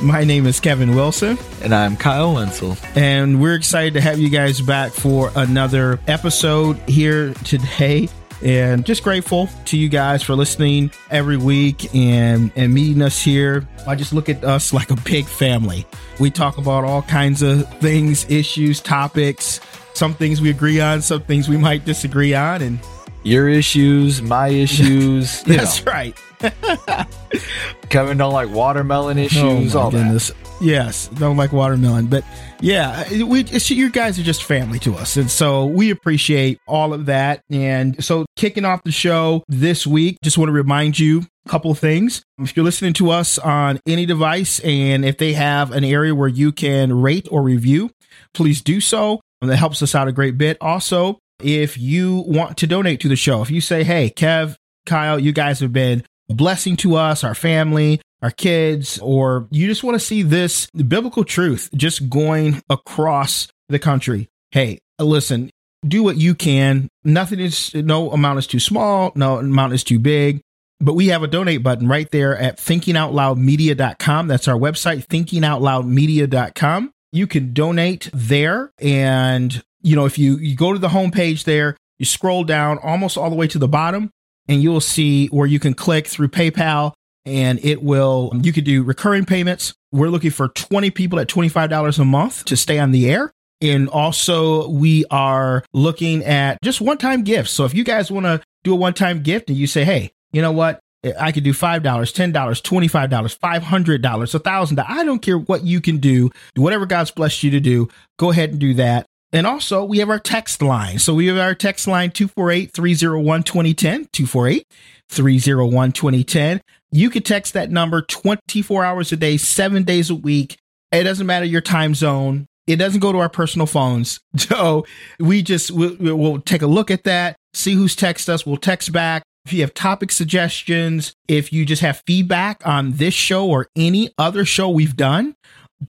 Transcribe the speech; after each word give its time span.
My 0.00 0.22
name 0.22 0.46
is 0.46 0.60
Kevin 0.60 0.94
Wilson. 0.94 1.36
And 1.60 1.74
I'm 1.74 1.96
Kyle 1.96 2.34
Wenzel. 2.34 2.76
And 2.94 3.40
we're 3.40 3.56
excited 3.56 3.94
to 3.94 4.00
have 4.00 4.20
you 4.20 4.28
guys 4.28 4.60
back 4.60 4.92
for 4.92 5.32
another 5.34 5.98
episode 6.06 6.76
here 6.88 7.34
today. 7.44 8.08
And 8.40 8.86
just 8.86 9.02
grateful 9.02 9.48
to 9.64 9.76
you 9.76 9.88
guys 9.88 10.22
for 10.22 10.36
listening 10.36 10.92
every 11.10 11.36
week 11.36 11.92
and, 11.96 12.52
and 12.54 12.72
meeting 12.72 13.02
us 13.02 13.20
here. 13.20 13.66
I 13.88 13.96
just 13.96 14.12
look 14.12 14.28
at 14.28 14.44
us 14.44 14.72
like 14.72 14.92
a 14.92 14.96
big 14.96 15.26
family. 15.26 15.84
We 16.20 16.30
talk 16.30 16.58
about 16.58 16.84
all 16.84 17.02
kinds 17.02 17.42
of 17.42 17.68
things, 17.78 18.24
issues, 18.30 18.80
topics, 18.80 19.60
some 19.94 20.14
things 20.14 20.40
we 20.40 20.50
agree 20.50 20.80
on, 20.80 21.02
some 21.02 21.22
things 21.22 21.48
we 21.48 21.56
might 21.56 21.84
disagree 21.84 22.34
on. 22.34 22.62
And 22.62 22.78
your 23.22 23.48
issues, 23.48 24.22
my 24.22 24.48
issues. 24.48 25.42
That's 25.46 25.84
know. 25.84 25.92
right. 25.92 26.18
Kevin 27.88 28.18
don't 28.18 28.32
like 28.32 28.50
watermelon 28.50 29.18
oh 29.18 29.22
issues. 29.22 29.74
Oh 29.74 29.80
all 29.80 29.90
goodness. 29.90 30.28
That. 30.28 30.36
Yes, 30.60 31.08
don't 31.08 31.36
like 31.36 31.52
watermelon, 31.52 32.06
but 32.06 32.24
yeah, 32.60 33.24
we 33.24 33.44
you 33.44 33.90
guys 33.90 34.18
are 34.18 34.24
just 34.24 34.42
family 34.42 34.78
to 34.80 34.94
us, 34.94 35.16
and 35.16 35.30
so 35.30 35.66
we 35.66 35.90
appreciate 35.90 36.58
all 36.66 36.92
of 36.92 37.06
that. 37.06 37.42
And 37.48 38.02
so, 38.04 38.26
kicking 38.36 38.64
off 38.64 38.82
the 38.82 38.90
show 38.90 39.44
this 39.48 39.86
week, 39.86 40.18
just 40.22 40.36
want 40.36 40.48
to 40.48 40.52
remind 40.52 40.98
you 40.98 41.22
a 41.46 41.48
couple 41.48 41.70
of 41.70 41.78
things. 41.78 42.22
If 42.38 42.56
you're 42.56 42.64
listening 42.64 42.92
to 42.94 43.10
us 43.10 43.38
on 43.38 43.78
any 43.86 44.04
device, 44.04 44.58
and 44.60 45.04
if 45.04 45.18
they 45.18 45.34
have 45.34 45.70
an 45.70 45.84
area 45.84 46.14
where 46.14 46.28
you 46.28 46.50
can 46.50 47.00
rate 47.00 47.28
or 47.30 47.42
review, 47.42 47.90
please 48.34 48.60
do 48.60 48.80
so. 48.80 49.20
That 49.40 49.56
helps 49.56 49.82
us 49.82 49.94
out 49.94 50.08
a 50.08 50.12
great 50.12 50.36
bit. 50.36 50.56
Also, 50.60 51.20
if 51.42 51.78
you 51.78 52.24
want 52.26 52.56
to 52.58 52.66
donate 52.66 53.00
to 53.00 53.08
the 53.08 53.16
show, 53.16 53.42
if 53.42 53.50
you 53.50 53.60
say, 53.60 53.84
"Hey, 53.84 54.10
Kev, 54.10 54.56
Kyle, 54.86 55.18
you 55.18 55.32
guys 55.32 55.60
have 55.60 55.72
been 55.72 56.04
a 56.30 56.34
blessing 56.34 56.76
to 56.78 56.96
us, 56.96 57.24
our 57.24 57.34
family, 57.34 58.00
our 58.22 58.30
kids, 58.30 58.98
or 59.02 59.46
you 59.50 59.66
just 59.66 59.84
want 59.84 59.94
to 59.94 60.00
see 60.04 60.22
this 60.22 60.68
biblical 60.70 61.24
truth 61.24 61.70
just 61.74 62.08
going 62.08 62.62
across 62.68 63.48
the 63.68 63.78
country. 63.78 64.28
Hey, 64.50 64.78
listen, 64.98 65.50
do 65.86 66.02
what 66.02 66.16
you 66.16 66.34
can. 66.34 66.88
Nothing 67.04 67.38
is, 67.40 67.74
no 67.74 68.10
amount 68.10 68.40
is 68.40 68.46
too 68.46 68.60
small, 68.60 69.12
no 69.14 69.38
amount 69.38 69.72
is 69.74 69.84
too 69.84 69.98
big. 69.98 70.40
But 70.80 70.94
we 70.94 71.08
have 71.08 71.22
a 71.22 71.28
donate 71.28 71.62
button 71.62 71.88
right 71.88 72.08
there 72.10 72.36
at 72.36 72.58
thinkingoutloudmedia.com. 72.58 74.28
That's 74.28 74.46
our 74.48 74.56
website, 74.56 75.06
thinkingoutloudmedia.com. 75.06 76.92
You 77.12 77.26
can 77.26 77.52
donate 77.52 78.10
there. 78.12 78.72
And, 78.78 79.62
you 79.82 79.96
know, 79.96 80.06
if 80.06 80.18
you, 80.18 80.36
you 80.36 80.56
go 80.56 80.72
to 80.72 80.78
the 80.78 80.88
homepage 80.88 81.44
there, 81.44 81.76
you 81.98 82.06
scroll 82.06 82.44
down 82.44 82.78
almost 82.78 83.16
all 83.16 83.30
the 83.30 83.36
way 83.36 83.48
to 83.48 83.58
the 83.58 83.68
bottom, 83.68 84.10
and 84.46 84.62
you'll 84.62 84.80
see 84.80 85.26
where 85.28 85.46
you 85.46 85.58
can 85.58 85.74
click 85.74 86.06
through 86.06 86.28
PayPal 86.28 86.92
and 87.26 87.62
it 87.62 87.82
will, 87.82 88.32
you 88.40 88.52
could 88.52 88.64
do 88.64 88.82
recurring 88.82 89.26
payments. 89.26 89.74
We're 89.92 90.08
looking 90.08 90.30
for 90.30 90.48
20 90.48 90.90
people 90.90 91.20
at 91.20 91.28
$25 91.28 91.98
a 91.98 92.04
month 92.04 92.44
to 92.46 92.56
stay 92.56 92.78
on 92.78 92.90
the 92.90 93.10
air. 93.10 93.30
And 93.60 93.88
also, 93.88 94.68
we 94.68 95.04
are 95.10 95.64
looking 95.72 96.24
at 96.24 96.58
just 96.62 96.80
one 96.80 96.96
time 96.96 97.24
gifts. 97.24 97.50
So 97.50 97.64
if 97.64 97.74
you 97.74 97.84
guys 97.84 98.10
want 98.10 98.24
to 98.24 98.40
do 98.62 98.72
a 98.72 98.76
one 98.76 98.94
time 98.94 99.22
gift 99.22 99.50
and 99.50 99.58
you 99.58 99.66
say, 99.66 99.84
hey, 99.84 100.12
you 100.32 100.40
know 100.40 100.52
what? 100.52 100.80
I 101.18 101.30
could 101.32 101.44
do 101.44 101.52
$5, 101.52 101.80
$10, 101.80 102.32
$25, 102.32 103.38
$500, 103.38 104.34
a 104.34 104.40
$1,000. 104.40 104.84
I 104.88 105.04
don't 105.04 105.22
care 105.22 105.38
what 105.38 105.64
you 105.64 105.80
can 105.80 105.98
do. 105.98 106.30
Whatever 106.56 106.86
God's 106.86 107.10
blessed 107.10 107.42
you 107.44 107.50
to 107.52 107.60
do, 107.60 107.88
go 108.18 108.30
ahead 108.30 108.50
and 108.50 108.58
do 108.58 108.74
that. 108.74 109.06
And 109.32 109.46
also, 109.46 109.84
we 109.84 109.98
have 109.98 110.10
our 110.10 110.18
text 110.18 110.62
line. 110.62 110.98
So 110.98 111.14
we 111.14 111.26
have 111.26 111.36
our 111.36 111.54
text 111.54 111.86
line 111.86 112.10
248 112.10 112.72
301 112.72 113.42
2010, 113.42 114.08
248 114.12 114.66
301 115.10 115.92
2010. 115.92 116.60
You 116.90 117.10
can 117.10 117.22
text 117.22 117.52
that 117.52 117.70
number 117.70 118.02
24 118.02 118.84
hours 118.84 119.12
a 119.12 119.16
day, 119.16 119.36
seven 119.36 119.82
days 119.82 120.08
a 120.08 120.14
week. 120.14 120.56
It 120.90 121.04
doesn't 121.04 121.26
matter 121.26 121.44
your 121.44 121.60
time 121.60 121.94
zone. 121.94 122.46
It 122.66 122.76
doesn't 122.76 123.00
go 123.00 123.12
to 123.12 123.18
our 123.18 123.28
personal 123.28 123.66
phones. 123.66 124.20
So 124.38 124.86
we 125.18 125.42
just, 125.42 125.70
we'll, 125.70 125.96
we'll 125.98 126.40
take 126.40 126.62
a 126.62 126.66
look 126.66 126.90
at 126.90 127.04
that, 127.04 127.36
see 127.52 127.74
who's 127.74 127.94
text 127.94 128.30
us. 128.30 128.46
We'll 128.46 128.56
text 128.56 128.92
back. 128.92 129.22
If 129.48 129.54
you 129.54 129.62
have 129.62 129.72
topic 129.72 130.12
suggestions, 130.12 131.14
if 131.26 131.54
you 131.54 131.64
just 131.64 131.80
have 131.80 132.02
feedback 132.06 132.66
on 132.66 132.92
this 132.92 133.14
show 133.14 133.48
or 133.48 133.68
any 133.74 134.10
other 134.18 134.44
show 134.44 134.68
we've 134.68 134.94
done, 134.94 135.36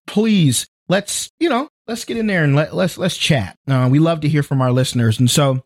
please 0.07 0.65
let's, 0.87 1.29
you 1.41 1.49
know, 1.49 1.67
let's 1.85 2.05
get 2.05 2.15
in 2.15 2.27
there 2.27 2.45
and 2.45 2.55
let, 2.55 2.73
let's 2.73 2.97
let's 2.97 3.17
chat. 3.17 3.57
Uh, 3.67 3.89
we 3.91 3.99
love 3.99 4.21
to 4.21 4.29
hear 4.29 4.43
from 4.43 4.61
our 4.61 4.71
listeners, 4.71 5.19
and 5.19 5.29
so 5.29 5.61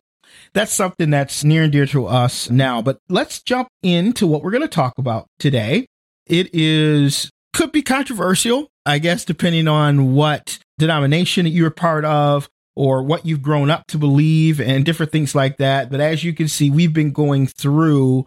that's 0.54 0.72
something 0.72 1.10
that's 1.10 1.44
near 1.44 1.62
and 1.62 1.70
dear 1.70 1.86
to 1.86 2.06
us 2.06 2.50
now. 2.50 2.82
But 2.82 2.98
let's 3.08 3.40
jump 3.40 3.68
into 3.84 4.26
what 4.26 4.42
we're 4.42 4.50
going 4.50 4.62
to 4.62 4.66
talk 4.68 4.94
about 4.98 5.28
today. 5.38 5.86
It 6.26 6.52
is 6.52 7.30
could 7.52 7.70
be 7.70 7.82
controversial, 7.82 8.70
I 8.84 8.98
guess, 8.98 9.24
depending 9.24 9.68
on 9.68 10.14
what 10.14 10.58
denomination 10.78 11.44
that 11.44 11.50
you're 11.50 11.70
part 11.70 12.04
of 12.04 12.48
or 12.76 13.02
what 13.02 13.24
you've 13.24 13.42
grown 13.42 13.70
up 13.70 13.86
to 13.88 13.98
believe 13.98 14.60
and 14.60 14.84
different 14.84 15.12
things 15.12 15.34
like 15.34 15.58
that. 15.58 15.90
But 15.90 16.00
as 16.00 16.24
you 16.24 16.32
can 16.32 16.48
see, 16.48 16.70
we've 16.70 16.92
been 16.92 17.12
going 17.12 17.46
through 17.46 18.26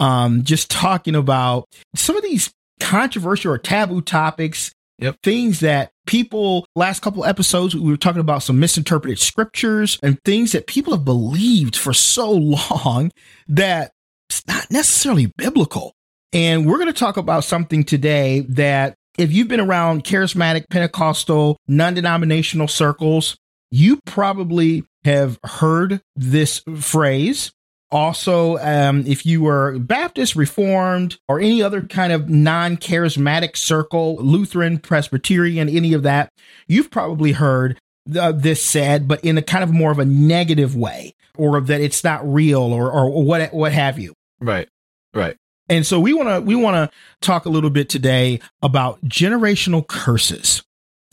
um, 0.00 0.44
just 0.44 0.70
talking 0.70 1.14
about 1.16 1.64
some 1.94 2.16
of 2.16 2.22
these 2.22 2.52
controversial 2.80 3.52
or 3.52 3.58
taboo 3.58 4.00
topics 4.00 4.72
Yep. 5.00 5.22
Things 5.22 5.60
that 5.60 5.92
people, 6.06 6.66
last 6.74 7.02
couple 7.02 7.24
episodes, 7.24 7.74
we 7.74 7.88
were 7.88 7.96
talking 7.96 8.20
about 8.20 8.42
some 8.42 8.58
misinterpreted 8.58 9.20
scriptures 9.20 9.98
and 10.02 10.18
things 10.24 10.52
that 10.52 10.66
people 10.66 10.92
have 10.92 11.04
believed 11.04 11.76
for 11.76 11.92
so 11.92 12.32
long 12.32 13.12
that 13.46 13.92
it's 14.28 14.46
not 14.46 14.70
necessarily 14.70 15.32
biblical. 15.36 15.92
And 16.32 16.66
we're 16.66 16.78
going 16.78 16.92
to 16.92 16.98
talk 16.98 17.16
about 17.16 17.44
something 17.44 17.84
today 17.84 18.40
that 18.48 18.94
if 19.16 19.32
you've 19.32 19.48
been 19.48 19.60
around 19.60 20.04
charismatic, 20.04 20.64
Pentecostal, 20.68 21.56
non 21.68 21.94
denominational 21.94 22.68
circles, 22.68 23.36
you 23.70 24.00
probably 24.04 24.84
have 25.04 25.38
heard 25.44 26.00
this 26.16 26.62
phrase 26.80 27.52
also, 27.90 28.58
um, 28.58 29.04
if 29.06 29.24
you 29.24 29.42
were 29.42 29.78
Baptist, 29.78 30.36
Reformed, 30.36 31.18
or 31.26 31.40
any 31.40 31.62
other 31.62 31.82
kind 31.82 32.12
of 32.12 32.28
non 32.28 32.76
charismatic 32.76 33.56
circle, 33.56 34.16
Lutheran, 34.16 34.78
Presbyterian, 34.78 35.68
any 35.68 35.94
of 35.94 36.02
that, 36.02 36.30
you've 36.66 36.90
probably 36.90 37.32
heard 37.32 37.78
uh, 38.18 38.32
this 38.32 38.62
said, 38.62 39.08
but 39.08 39.24
in 39.24 39.38
a 39.38 39.42
kind 39.42 39.64
of 39.64 39.72
more 39.72 39.90
of 39.90 39.98
a 39.98 40.04
negative 40.04 40.76
way, 40.76 41.14
or 41.36 41.60
that 41.62 41.80
it's 41.80 42.04
not 42.04 42.30
real, 42.30 42.60
or 42.60 42.92
or 42.92 43.22
what 43.22 43.54
what 43.54 43.72
have 43.72 43.98
you. 43.98 44.12
Right, 44.38 44.68
right. 45.14 45.36
And 45.70 45.86
so 45.86 45.98
we 45.98 46.12
want 46.12 46.28
to 46.28 46.40
we 46.40 46.56
want 46.56 46.74
to 46.76 46.96
talk 47.22 47.46
a 47.46 47.50
little 47.50 47.70
bit 47.70 47.88
today 47.88 48.40
about 48.60 49.02
generational 49.04 49.86
curses. 49.86 50.62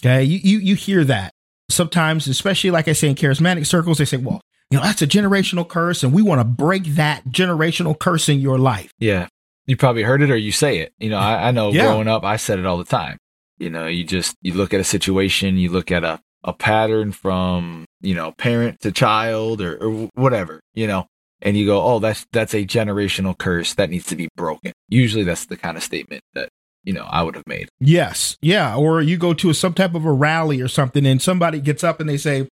Okay, 0.02 0.26
you, 0.26 0.40
you 0.44 0.60
you 0.60 0.76
hear 0.76 1.06
that 1.06 1.35
sometimes, 1.70 2.28
especially 2.28 2.72
like 2.72 2.88
I 2.88 2.94
say 2.94 3.10
in 3.10 3.16
charismatic 3.16 3.66
circles, 3.66 3.98
they 3.98 4.06
say, 4.06 4.18
"Well, 4.18 4.42
you 4.72 4.78
know, 4.78 4.84
that's 4.84 5.02
a 5.02 5.08
generational 5.08 5.68
curse, 5.68 6.04
and 6.04 6.14
we 6.14 6.22
want 6.22 6.40
to 6.40 6.46
break 6.46 6.86
that 6.96 7.26
generational 7.26 7.98
curse 7.98 8.30
in 8.30 8.40
your 8.40 8.58
life. 8.58 8.92
Yeah. 9.00 9.28
You 9.68 9.78
probably 9.78 10.04
heard 10.04 10.22
it 10.22 10.32
or 10.32 10.38
you 10.38 10.52
say 10.52 10.80
it. 10.80 10.94
You 11.00 11.10
know, 11.10 11.18
I, 11.18 11.48
I 11.48 11.52
know 11.52 11.72
yeah. 11.72 11.84
growing 11.84 12.08
up, 12.08 12.24
I 12.24 12.38
said 12.38 12.60
it 12.60 12.66
all 12.66 12.78
the 12.78 12.84
time. 12.84 13.18
You 13.58 13.70
know, 13.70 13.88
you 13.88 14.04
just, 14.04 14.36
you 14.42 14.54
look 14.54 14.74
at 14.74 14.80
a 14.80 14.84
situation, 14.84 15.58
you 15.58 15.72
look 15.72 15.92
at 15.92 16.04
a, 16.04 16.20
a 16.44 16.54
pattern 16.54 17.12
from, 17.12 17.86
you 18.02 18.14
know, 18.14 18.32
parent 18.34 18.82
to 18.82 18.92
child 18.92 19.62
or, 19.62 19.78
or 19.78 20.10
whatever, 20.16 20.60
you 20.74 20.88
know, 20.88 21.08
and 21.42 21.58
you 21.58 21.66
go, 21.66 21.82
oh, 21.82 22.00
that's, 22.00 22.26
that's 22.32 22.54
a 22.54 22.66
generational 22.66 23.38
curse 23.38 23.74
that 23.76 23.90
needs 23.90 24.08
to 24.08 24.16
be 24.16 24.28
broken. 24.36 24.74
Usually 24.90 25.24
that's 25.24 25.46
the 25.46 25.58
kind 25.58 25.78
of 25.78 25.84
statement 25.84 26.22
that 26.34 26.50
you 26.86 26.94
know, 26.94 27.06
I 27.10 27.24
would 27.24 27.36
have 27.36 27.48
made. 27.48 27.70
Yes. 27.80 28.38
Yeah. 28.42 28.76
Or 28.76 29.02
you 29.02 29.18
go 29.18 29.34
to 29.34 29.50
a, 29.50 29.54
some 29.54 29.74
type 29.74 29.96
of 29.96 30.06
a 30.06 30.12
rally 30.12 30.62
or 30.62 30.68
something 30.68 31.06
and 31.06 31.22
somebody 31.22 31.60
gets 31.60 31.84
up 31.84 32.00
and 32.00 32.08
they 32.08 32.18
say, 32.18 32.48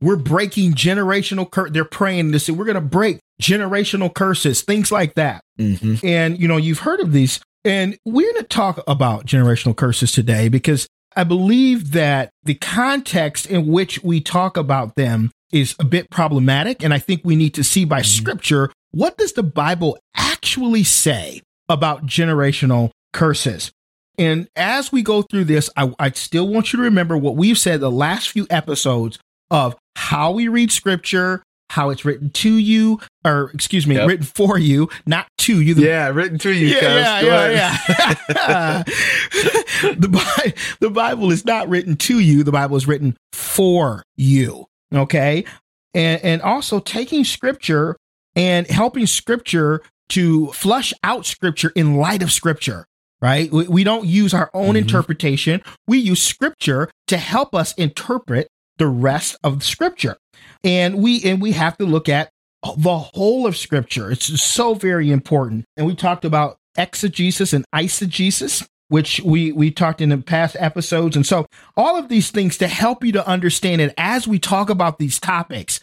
we're 0.00 0.16
breaking 0.16 0.74
generational 0.74 1.50
curse. 1.50 1.70
They're 1.70 1.84
praying 1.84 2.32
to 2.32 2.40
say 2.40 2.52
we're 2.52 2.64
going 2.64 2.74
to 2.74 2.80
break 2.80 3.18
generational 3.40 4.12
curses, 4.12 4.62
things 4.62 4.90
like 4.90 5.14
that. 5.14 5.42
Mm-hmm. 5.58 6.06
And, 6.06 6.38
you 6.38 6.48
know, 6.48 6.56
you've 6.56 6.80
heard 6.80 7.00
of 7.00 7.12
these. 7.12 7.40
And 7.64 7.98
we're 8.04 8.32
going 8.32 8.42
to 8.42 8.48
talk 8.48 8.82
about 8.86 9.26
generational 9.26 9.76
curses 9.76 10.12
today 10.12 10.48
because 10.48 10.86
I 11.16 11.24
believe 11.24 11.92
that 11.92 12.30
the 12.44 12.54
context 12.54 13.46
in 13.46 13.66
which 13.66 14.02
we 14.04 14.20
talk 14.20 14.56
about 14.56 14.94
them 14.96 15.30
is 15.52 15.74
a 15.78 15.84
bit 15.84 16.10
problematic. 16.10 16.84
And 16.84 16.92
I 16.92 16.98
think 16.98 17.22
we 17.24 17.36
need 17.36 17.54
to 17.54 17.64
see 17.64 17.84
by 17.84 18.00
mm-hmm. 18.00 18.04
scripture 18.04 18.72
what 18.90 19.18
does 19.18 19.32
the 19.32 19.42
Bible 19.42 19.98
actually 20.14 20.84
say 20.84 21.42
about 21.68 22.06
generational 22.06 22.90
curses? 23.16 23.72
And 24.18 24.48
as 24.56 24.92
we 24.92 25.02
go 25.02 25.22
through 25.22 25.44
this, 25.44 25.68
I, 25.76 25.92
I 25.98 26.10
still 26.10 26.48
want 26.48 26.72
you 26.72 26.78
to 26.78 26.84
remember 26.84 27.16
what 27.16 27.36
we've 27.36 27.58
said 27.58 27.80
the 27.80 27.90
last 27.90 28.30
few 28.30 28.46
episodes 28.50 29.18
of 29.50 29.76
how 29.96 30.32
we 30.32 30.48
read 30.48 30.72
scripture, 30.72 31.42
how 31.70 31.90
it's 31.90 32.04
written 32.04 32.30
to 32.30 32.50
you, 32.50 33.00
or 33.24 33.50
excuse 33.52 33.86
me, 33.86 33.96
yep. 33.96 34.08
written 34.08 34.24
for 34.24 34.58
you, 34.58 34.88
not 35.06 35.26
to 35.38 35.60
you. 35.60 35.74
The, 35.74 35.82
yeah, 35.82 36.08
written 36.08 36.38
to 36.38 36.52
you. 36.52 36.68
Yeah, 36.68 37.20
yeah, 37.20 37.48
yeah, 37.48 38.14
yeah. 38.28 38.82
the, 39.82 40.54
the 40.80 40.90
Bible 40.90 41.30
is 41.30 41.44
not 41.44 41.68
written 41.68 41.96
to 41.96 42.18
you. 42.18 42.42
The 42.42 42.52
Bible 42.52 42.76
is 42.76 42.86
written 42.86 43.16
for 43.32 44.02
you. 44.16 44.66
Okay. 44.94 45.44
And, 45.92 46.22
and 46.24 46.42
also 46.42 46.80
taking 46.80 47.24
scripture 47.24 47.96
and 48.34 48.66
helping 48.66 49.06
scripture 49.06 49.82
to 50.10 50.52
flush 50.52 50.92
out 51.02 51.26
scripture 51.26 51.72
in 51.74 51.96
light 51.96 52.22
of 52.22 52.30
scripture 52.30 52.86
right? 53.20 53.50
We, 53.50 53.68
we, 53.68 53.84
don't 53.84 54.06
use 54.06 54.34
our 54.34 54.50
own 54.52 54.68
mm-hmm. 54.68 54.76
interpretation. 54.76 55.62
We 55.86 55.98
use 55.98 56.22
scripture 56.22 56.90
to 57.08 57.16
help 57.16 57.54
us 57.54 57.72
interpret 57.74 58.48
the 58.78 58.86
rest 58.86 59.36
of 59.42 59.60
the 59.60 59.64
scripture. 59.64 60.16
And 60.62 61.02
we 61.02 61.22
and 61.24 61.40
we 61.40 61.52
have 61.52 61.78
to 61.78 61.86
look 61.86 62.08
at 62.08 62.30
the 62.76 62.98
whole 62.98 63.46
of 63.46 63.56
scripture. 63.56 64.10
It's 64.10 64.42
so 64.42 64.74
very 64.74 65.10
important. 65.10 65.64
And 65.76 65.86
we 65.86 65.94
talked 65.94 66.24
about 66.24 66.56
exegesis 66.76 67.52
and 67.52 67.64
eisegesis, 67.74 68.66
which 68.88 69.20
we 69.20 69.52
we 69.52 69.70
talked 69.70 70.00
in 70.00 70.10
the 70.10 70.18
past 70.18 70.56
episodes. 70.58 71.16
And 71.16 71.26
so 71.26 71.46
all 71.76 71.96
of 71.98 72.08
these 72.08 72.30
things 72.30 72.58
to 72.58 72.68
help 72.68 73.04
you 73.04 73.12
to 73.12 73.26
understand 73.26 73.80
it 73.80 73.94
as 73.96 74.28
we 74.28 74.38
talk 74.38 74.70
about 74.70 74.98
these 74.98 75.18
topics. 75.18 75.80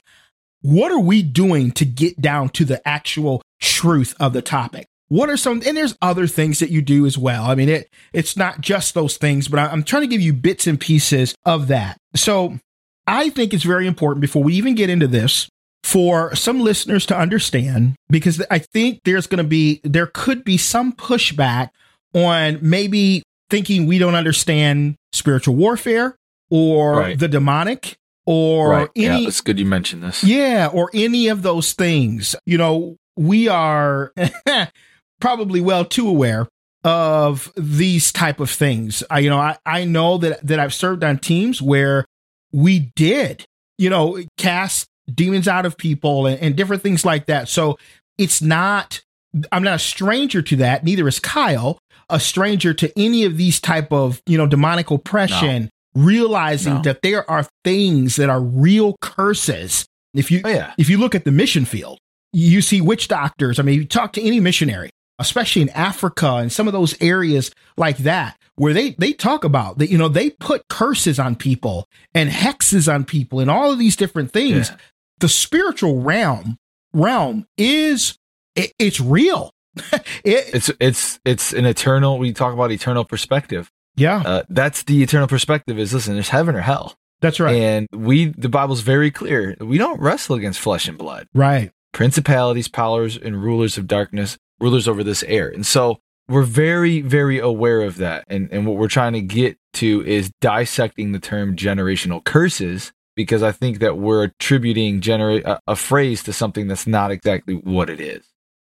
What 0.62 0.94
are 0.94 1.00
we 1.00 1.24
doing 1.24 1.72
to 1.74 1.84
get 1.84 2.22
down 2.22 2.48
to 2.50 2.64
the 2.64 2.86
actual 2.88 3.42
truth 3.60 4.16
of 4.20 4.32
the 4.32 4.42
topic? 4.42 4.88
What 5.14 5.30
are 5.30 5.38
some, 5.38 5.62
and 5.64 5.78
there's 5.78 5.96
other 6.02 6.26
things 6.26 6.58
that 6.58 6.72
you 6.72 6.82
do 6.82 7.06
as 7.06 7.20
well. 7.20 7.46
I 7.46 7.54
mean, 7.54 7.70
it, 7.70 7.88
it's 8.14 8.36
not 8.36 8.62
just 8.62 8.96
those 8.96 9.16
things, 9.16 9.48
but 9.48 9.60
I'm 9.60 9.84
trying 9.84 10.02
to 10.02 10.08
give 10.08 10.22
you 10.22 10.34
bits 10.34 10.66
and 10.66 10.80
pieces 10.80 11.36
of 11.46 11.68
that. 11.68 11.98
So 12.16 12.58
I 13.06 13.30
think 13.30 13.54
it's 13.54 13.64
very 13.64 13.86
important 13.86 14.22
before 14.22 14.42
we 14.42 14.56
even 14.56 14.74
get 14.74 14.90
into 14.90 15.06
this 15.06 15.50
for 15.84 16.34
some 16.34 16.62
listeners 16.62 17.06
to 17.06 17.16
understand, 17.16 17.94
because 18.10 18.44
I 18.50 18.58
think 18.58 19.02
there's 19.06 19.28
going 19.28 19.38
to 19.38 19.48
be, 19.48 19.82
there 19.84 20.08
could 20.08 20.44
be 20.44 20.58
some 20.58 20.94
pushback 20.94 21.70
on 22.16 22.58
maybe 22.64 23.22
thinking 23.52 23.86
we 23.86 24.00
don't 24.00 24.16
understand 24.16 24.96
spiritual 25.12 25.54
warfare 25.54 26.16
or 26.50 26.96
right. 26.96 27.20
the 27.20 27.28
demonic 27.28 27.98
or 28.26 28.70
right. 28.70 28.90
any. 28.96 29.22
Yeah, 29.22 29.28
it's 29.28 29.42
good 29.42 29.60
you 29.60 29.68
mentioned 29.68 30.02
this. 30.02 30.24
Yeah, 30.24 30.72
or 30.74 30.90
any 30.92 31.28
of 31.28 31.44
those 31.44 31.74
things. 31.74 32.36
You 32.48 32.58
know, 32.58 32.98
we 33.16 33.48
are 33.48 34.12
probably 35.24 35.62
well 35.62 35.86
too 35.86 36.10
aware 36.10 36.50
of 36.84 37.50
these 37.56 38.12
type 38.12 38.42
of 38.42 38.50
things. 38.50 39.04
I, 39.10 39.20
you 39.20 39.30
know, 39.30 39.40
I, 39.40 39.58
I 39.66 39.86
know 39.86 40.18
that 40.18 40.46
that 40.46 40.60
I've 40.60 40.74
served 40.74 41.02
on 41.02 41.18
teams 41.18 41.62
where 41.62 42.04
we 42.52 42.92
did, 42.98 43.46
you 43.78 43.90
know, 43.90 44.20
cast 44.38 44.86
demons 45.10 45.48
out 45.48 45.66
of 45.66 45.78
people 45.78 46.28
and, 46.28 46.38
and 46.42 46.58
different 46.58 46.84
things 46.84 47.06
like 47.06 47.28
that. 47.28 47.48
So 47.48 47.78
it's 48.18 48.42
not, 48.42 49.02
I'm 49.50 49.64
not 49.64 49.76
a 49.76 49.80
stranger 49.80 50.42
to 50.42 50.58
that. 50.58 50.84
Neither 50.84 51.08
is 51.08 51.22
Kyle 51.22 51.80
a 52.10 52.20
stranger 52.20 52.74
to 52.74 52.92
any 53.00 53.24
of 53.24 53.38
these 53.38 53.62
type 53.62 53.94
of, 53.94 54.22
you 54.26 54.38
know, 54.38 54.46
demonic 54.46 54.92
oppression, 54.92 55.70
no. 55.96 56.04
realizing 56.04 56.76
no. 56.76 56.82
that 56.82 57.02
there 57.02 57.30
are 57.32 57.48
things 57.64 58.18
that 58.18 58.30
are 58.30 58.42
real 58.42 58.98
curses. 59.02 59.86
If 60.14 60.32
you, 60.32 60.42
oh, 60.44 60.50
yeah. 60.50 60.74
if 60.78 60.90
you 60.90 60.98
look 60.98 61.16
at 61.16 61.24
the 61.24 61.32
mission 61.32 61.64
field, 61.64 61.98
you 62.34 62.62
see 62.62 62.82
witch 62.82 63.08
doctors. 63.08 63.58
I 63.58 63.64
mean, 63.64 63.76
you 63.76 63.86
talk 63.86 64.12
to 64.14 64.22
any 64.22 64.42
missionary, 64.42 64.90
especially 65.24 65.64
in 65.64 65.70
Africa 65.70 66.36
and 66.36 66.52
some 66.52 66.68
of 66.68 66.74
those 66.74 66.96
areas 67.02 67.52
like 67.78 67.98
that, 68.00 68.38
where 68.56 68.74
they 68.74 68.92
they 68.92 69.14
talk 69.14 69.44
about 69.44 69.80
that 69.80 69.90
you 69.90 69.98
know 69.98 70.08
they 70.08 70.30
put 70.30 70.68
curses 70.68 71.20
on 71.20 71.36
people 71.36 71.88
and 72.14 72.30
hexes 72.30 72.94
on 72.94 73.06
people 73.06 73.40
and 73.40 73.50
all 73.50 73.72
of 73.72 73.80
these 73.80 73.96
different 73.96 74.32
things. 74.32 74.70
Yeah. 74.70 74.78
the 75.20 75.30
spiritual 75.30 76.02
realm 76.02 76.58
realm 76.94 77.48
is 77.58 78.18
it, 78.56 78.74
it's 78.80 79.00
real. 79.00 79.52
It, 80.24 80.54
it's 80.54 80.72
it's 80.80 81.20
it's 81.26 81.52
an 81.54 81.66
eternal 81.66 82.18
we 82.18 82.32
talk 82.32 82.54
about 82.54 82.72
eternal 82.72 83.04
perspective. 83.04 83.70
Yeah. 83.96 84.24
Uh, 84.26 84.44
that's 84.50 84.84
the 84.84 85.04
eternal 85.04 85.28
perspective 85.28 85.78
is 85.78 85.94
listen 85.94 86.14
there's 86.14 86.30
heaven 86.30 86.56
or 86.56 86.62
hell. 86.62 86.96
That's 87.22 87.40
right. 87.40 87.56
And 87.56 87.88
we 87.92 88.26
the 88.26 88.50
bible's 88.50 88.82
very 88.82 89.12
clear. 89.12 89.56
We 89.60 89.78
don't 89.78 90.00
wrestle 90.00 90.36
against 90.36 90.60
flesh 90.60 90.88
and 90.88 90.98
blood. 90.98 91.28
Right. 91.34 91.72
Principalities 91.92 92.68
powers 92.68 93.18
and 93.18 93.42
rulers 93.42 93.78
of 93.78 93.88
darkness 93.88 94.38
rulers 94.64 94.88
over 94.88 95.04
this 95.04 95.24
air. 95.24 95.50
And 95.50 95.66
so 95.66 96.00
we're 96.30 96.44
very 96.44 97.02
very 97.02 97.38
aware 97.38 97.82
of 97.82 97.98
that. 97.98 98.24
And 98.28 98.50
and 98.52 98.66
what 98.66 98.78
we're 98.78 98.88
trying 98.88 99.14
to 99.14 99.22
get 99.22 99.58
to 99.74 100.04
is 100.06 100.32
dissecting 100.42 101.12
the 101.12 101.20
term 101.20 101.56
generational 101.56 102.24
curses 102.24 102.92
because 103.16 103.44
i 103.44 103.52
think 103.52 103.80
that 103.80 103.98
we're 103.98 104.24
attributing 104.24 105.02
genera- 105.02 105.42
a, 105.46 105.60
a 105.74 105.76
phrase 105.76 106.24
to 106.24 106.34
something 106.34 106.68
that's 106.68 106.88
not 106.88 107.12
exactly 107.12 107.56
what 107.56 107.90
it 107.90 108.00
is. 108.00 108.26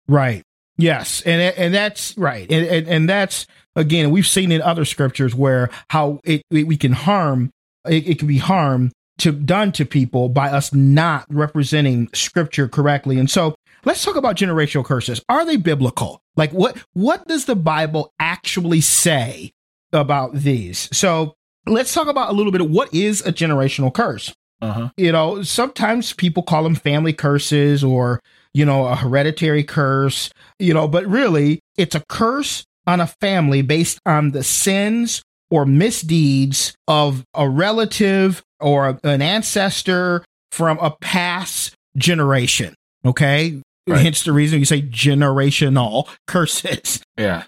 Right. 0.08 0.44
Yes. 0.78 1.22
And 1.22 1.42
and 1.42 1.74
that's 1.74 2.18
right. 2.18 2.50
And, 2.52 2.66
and, 2.66 2.88
and 2.88 3.10
that's 3.10 3.46
again 3.76 4.12
we've 4.12 4.28
seen 4.28 4.52
in 4.52 4.62
other 4.62 4.86
scriptures 4.86 5.36
where 5.36 5.70
how 5.90 6.20
it, 6.24 6.42
it 6.50 6.66
we 6.66 6.78
can 6.78 6.94
harm 6.94 7.52
it, 7.86 8.08
it 8.08 8.20
can 8.20 8.28
be 8.28 8.38
harm 8.38 8.92
to 9.20 9.32
done 9.32 9.72
to 9.74 9.86
people 9.86 10.30
by 10.30 10.50
us 10.50 10.74
not 10.74 11.26
representing 11.30 12.10
scripture 12.14 12.68
correctly. 12.68 13.20
And 13.20 13.30
so 13.30 13.56
let's 13.86 14.04
talk 14.04 14.16
about 14.16 14.36
generational 14.36 14.86
curses. 14.86 15.22
Are 15.30 15.45
they 15.45 15.57
biblical? 15.57 16.22
Like 16.36 16.51
what 16.51 16.78
what 16.94 17.28
does 17.28 17.45
the 17.45 17.56
Bible 17.56 18.13
actually 18.19 18.81
say 18.81 19.51
about 19.94 20.33
these? 20.33 20.89
So 20.95 21.36
let's 21.66 21.94
talk 21.94 22.07
about 22.07 22.30
a 22.30 22.33
little 22.33 22.51
bit 22.51 22.62
of 22.62 22.69
what 22.69 22.94
is 22.94 23.22
a 23.22 23.31
generational 23.31 23.94
curse. 23.94 24.33
Uh-huh. 24.62 24.89
You 24.95 25.12
know, 25.12 25.42
sometimes 25.42 26.13
people 26.13 26.44
call 26.44 26.63
them 26.63 26.75
family 26.75 27.13
curses 27.13 27.83
or, 27.83 28.19
you 28.54 28.63
know, 28.63 28.86
a 28.86 28.95
hereditary 28.95 29.63
curse, 29.63 30.30
you 30.60 30.74
know, 30.74 30.88
but 30.88 31.06
really 31.07 31.60
it's 31.77 31.95
a 31.95 32.04
curse 32.10 32.63
on 32.86 33.00
a 33.00 33.07
family 33.07 33.62
based 33.62 34.00
on 34.06 34.32
the 34.32 34.44
sins 34.44 35.24
or 35.50 35.65
misdeeds 35.65 36.75
of 36.88 37.24
a 37.34 37.50
relative 37.50 38.44
or 38.60 39.00
an 39.03 39.22
ancestor 39.22 40.24
from 40.51 40.77
a 40.79 40.91
past 41.01 41.74
generation. 41.98 42.75
Okay. 43.03 43.60
Right. 43.88 44.02
Hence 44.02 44.24
the 44.24 44.32
reason 44.32 44.60
you 44.60 44.66
say 44.66 44.82
generational 44.82 46.08
curses. 46.28 47.04
Yeah. 47.18 47.44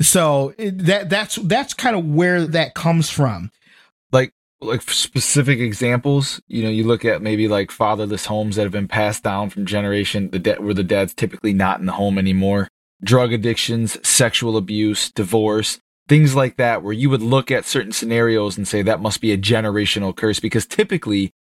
So 0.00 0.54
that 0.58 1.08
that's 1.10 1.36
that's 1.36 1.74
kind 1.74 1.96
of 1.96 2.04
where 2.06 2.46
that 2.46 2.74
comes 2.74 3.08
from. 3.08 3.50
Like 4.12 4.32
like 4.60 4.82
specific 4.82 5.58
examples, 5.60 6.40
you 6.48 6.62
know, 6.62 6.68
you 6.68 6.84
look 6.84 7.04
at 7.04 7.22
maybe 7.22 7.48
like 7.48 7.70
fatherless 7.70 8.26
homes 8.26 8.56
that 8.56 8.62
have 8.62 8.72
been 8.72 8.88
passed 8.88 9.22
down 9.22 9.50
from 9.50 9.66
generation, 9.66 10.30
the 10.30 10.38
debt 10.38 10.62
where 10.62 10.74
the 10.74 10.84
dad's 10.84 11.14
typically 11.14 11.52
not 11.52 11.80
in 11.80 11.86
the 11.86 11.92
home 11.92 12.18
anymore, 12.18 12.68
drug 13.02 13.32
addictions, 13.32 13.98
sexual 14.06 14.56
abuse, 14.56 15.10
divorce, 15.10 15.80
things 16.08 16.34
like 16.34 16.56
that, 16.56 16.82
where 16.82 16.92
you 16.92 17.10
would 17.10 17.22
look 17.22 17.50
at 17.50 17.64
certain 17.64 17.92
scenarios 17.92 18.56
and 18.56 18.66
say 18.66 18.82
that 18.82 19.00
must 19.00 19.20
be 19.20 19.32
a 19.32 19.38
generational 19.38 20.14
curse 20.14 20.40
because 20.40 20.66
typically 20.66 21.32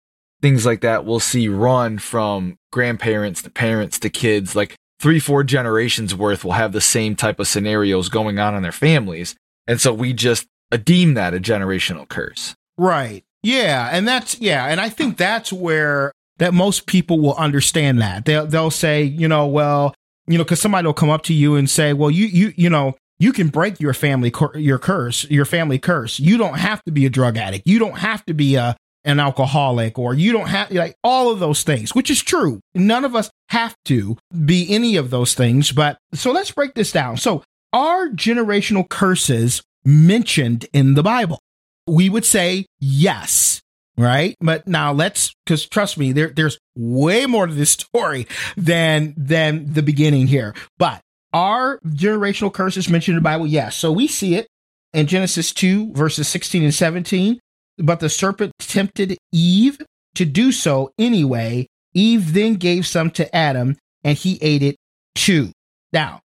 things 0.45 0.67
like 0.67 0.83
that 0.83 1.07
we'll 1.07 1.19
see 1.19 1.49
run 1.49 1.97
from 1.97 2.59
grandparents 2.71 3.41
to 3.41 3.49
parents 3.49 3.99
to 3.99 4.11
kids. 4.11 4.55
Like 4.55 4.77
three 5.01 5.19
four 5.19 5.43
generations 5.43 6.15
worth 6.15 6.45
will 6.45 6.53
have 6.53 6.73
the 6.73 6.83
same 6.83 7.17
type 7.17 7.41
of 7.41 7.49
scenarios 7.49 8.11
going 8.11 8.39
on 8.39 8.55
in 8.55 8.63
their 8.63 8.71
families. 8.71 9.35
And 9.67 9.81
so 9.81 9.95
we 9.95 10.13
just 10.13 10.47
deem 10.85 11.15
that 11.15 11.33
a 11.33 11.41
generational 11.41 12.07
curse. 12.07 12.55
Right. 12.77 13.25
Yeah. 13.43 13.89
And 13.91 14.07
that's 14.07 14.39
yeah. 14.39 14.67
And 14.67 14.83
i 14.83 14.91
think 14.91 15.17
that's 15.17 15.51
where 15.51 16.13
that 16.37 16.53
most 16.53 16.85
people 16.85 17.21
will 17.21 17.37
understand 17.37 18.03
that. 18.03 18.27
They'll, 18.27 18.47
they'll 18.47 18.71
say 18.71 19.03
you 19.03 19.29
know 19.29 19.47
well 19.47 19.95
you 20.27 20.37
know 20.37 20.45
because 20.45 20.61
somebody 20.61 20.85
will 20.85 20.93
come 20.93 21.09
up 21.09 21.23
to 21.23 21.33
you 21.33 21.55
and 21.55 21.71
say 21.71 21.95
well 21.95 22.11
you 22.11 22.27
you 22.27 22.53
you 22.55 22.69
know 22.69 22.97
you 23.19 23.33
can 23.33 23.49
break 23.49 23.81
your 23.81 23.95
family 23.95 24.31
your 24.57 24.79
curse 24.79 25.25
your 25.31 25.47
family 25.47 25.79
curse. 25.79 26.21
You 26.21 26.37
don't 26.37 26.59
have 26.59 26.85
to 26.85 26.93
be 26.93 27.07
a 27.07 27.11
drug 27.11 27.39
addict. 27.39 27.67
You 27.67 27.79
don't 27.79 27.97
have 27.97 28.27
to 28.27 28.35
be 28.35 28.57
a 28.57 28.77
an 29.05 29.21
alcoholic 29.21 29.99
or 29.99 30.15
you 30.15 30.33
don't 30.33 30.49
have 30.49 30.71
like 30.71 30.97
all 31.05 31.31
of 31.31 31.39
those 31.39 31.63
things, 31.63 31.95
which 31.95 32.11
is 32.11 32.23
true. 32.23 32.61
None 32.75 33.05
of 33.05 33.15
us 33.15 33.31
have 33.51 33.75
to 33.85 34.17
be 34.45 34.67
any 34.71 34.97
of 34.97 35.11
those 35.11 35.35
things. 35.35 35.73
But 35.73 35.99
so 36.15 36.33
let's 36.33 36.51
break 36.51 36.75
this 36.75 36.91
down. 36.93 37.19
So 37.19 37.43
are 37.73 38.09
generational 38.09 38.89
curses 38.89 39.63
mentioned 39.85 40.67
in 40.73 40.95
the 40.95 41.03
Bible? 41.03 41.39
We 41.87 42.09
would 42.09 42.25
say 42.25 42.65
yes. 42.81 43.61
right? 43.97 44.35
But 44.41 44.67
now 44.67 44.93
let's, 44.93 45.35
because 45.45 45.67
trust 45.67 45.99
me, 45.99 46.13
there, 46.13 46.29
there's 46.31 46.59
way 46.77 47.27
more 47.27 47.47
to 47.47 47.55
this 47.55 47.71
story 47.71 48.27
than 48.57 49.15
than 49.17 49.73
the 49.73 49.83
beginning 49.83 50.27
here. 50.27 50.55
But 50.79 51.01
are 51.33 51.79
generational 51.87 52.53
curses 52.53 52.89
mentioned 52.89 53.17
in 53.17 53.23
the 53.23 53.29
Bible? 53.29 53.47
Yes. 53.47 53.77
So 53.77 53.93
we 53.93 54.07
see 54.07 54.35
it 54.37 54.47
in 54.93 55.07
Genesis 55.07 55.53
2, 55.53 55.93
verses 55.93 56.29
16 56.29 56.63
and 56.63 56.75
17. 56.75 57.41
But 57.79 58.01
the 58.01 58.09
serpent 58.09 58.53
tempted 58.59 59.17
Eve 59.33 59.79
to 60.15 60.25
do 60.25 60.53
so 60.53 60.93
anyway. 60.99 61.67
Eve 61.93 62.33
then 62.33 62.55
gave 62.55 62.87
some 62.87 63.11
to 63.13 63.35
Adam, 63.35 63.77
and 64.03 64.17
he 64.17 64.39
ate 64.41 64.63
it 64.63 64.77
too. 65.15 65.53
Now, 65.93 66.21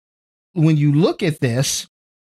when 0.53 0.77
you 0.77 0.93
look 0.93 1.23
at 1.23 1.41
this, 1.41 1.87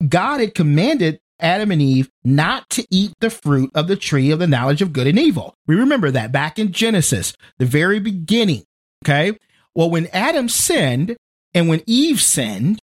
God 0.08 0.39
had 0.39 0.56
commanded 0.56 1.20
Adam 1.39 1.72
and 1.72 1.82
Eve 1.82 2.10
not 2.24 2.70
to 2.70 2.86
eat 2.91 3.13
the 3.20 3.30
fruit 3.30 3.72
of 3.74 3.88
the 3.88 3.96
tree 3.96 4.32
of 4.32 4.39
the 4.39 4.48
knowledge 4.48 4.82
of 4.82 4.94
good 4.94 5.08
and 5.08 5.20
evil. 5.20 5.56
We 5.68 5.75
remember 5.75 6.12
that 6.12 6.32
back 6.32 6.60
in 6.60 6.72
Genesis, 6.72 7.34
the 7.58 7.65
very 7.65 8.00
beginning. 8.00 8.63
Okay. 9.03 9.38
Well, 9.74 9.89
when 9.89 10.08
Adam 10.08 10.50
sinned 10.50 11.18
and 11.53 11.68
when 11.68 11.82
Eve 11.88 12.22
sinned, 12.22 12.80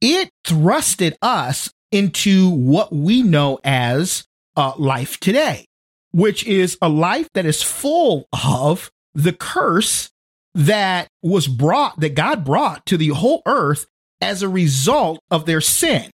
it 0.00 0.30
thrusted 0.46 1.14
us 1.22 1.70
into 1.90 2.50
what 2.50 2.92
we 2.92 3.22
know 3.22 3.58
as 3.64 4.24
uh, 4.56 4.72
life 4.76 5.18
today, 5.20 5.66
which 6.12 6.46
is 6.46 6.78
a 6.80 6.88
life 6.88 7.28
that 7.34 7.46
is 7.46 7.62
full 7.62 8.28
of 8.32 8.90
the 9.14 9.32
curse 9.32 10.10
that 10.54 11.08
was 11.22 11.46
brought, 11.46 11.98
that 12.00 12.14
God 12.14 12.44
brought 12.44 12.86
to 12.86 12.96
the 12.96 13.08
whole 13.08 13.42
earth 13.46 13.86
as 14.20 14.42
a 14.42 14.48
result 14.48 15.20
of 15.30 15.46
their 15.46 15.60
sin. 15.60 16.10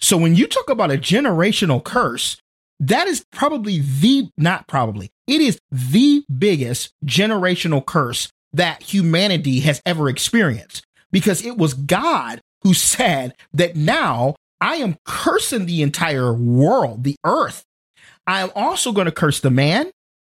So 0.00 0.16
when 0.16 0.34
you 0.34 0.46
talk 0.46 0.70
about 0.70 0.90
a 0.90 0.96
generational 0.96 1.82
curse, 1.82 2.38
that 2.78 3.06
is 3.06 3.24
probably 3.30 3.80
the, 3.80 4.30
not 4.38 4.66
probably, 4.66 5.10
it 5.26 5.40
is 5.40 5.58
the 5.70 6.24
biggest 6.38 6.92
generational 7.04 7.84
curse 7.84 8.30
that 8.52 8.82
humanity 8.82 9.60
has 9.60 9.82
ever 9.84 10.08
experienced 10.08 10.84
because 11.12 11.44
it 11.44 11.56
was 11.58 11.74
God 11.74 12.40
who 12.62 12.74
said 12.74 13.34
that 13.52 13.76
now 13.76 14.34
I 14.60 14.76
am 14.76 14.96
cursing 15.04 15.66
the 15.66 15.82
entire 15.82 16.32
world, 16.32 17.04
the 17.04 17.16
earth. 17.24 17.64
I 18.26 18.42
am 18.42 18.50
also 18.54 18.92
going 18.92 19.06
to 19.06 19.12
curse 19.12 19.40
the 19.40 19.50
man 19.50 19.90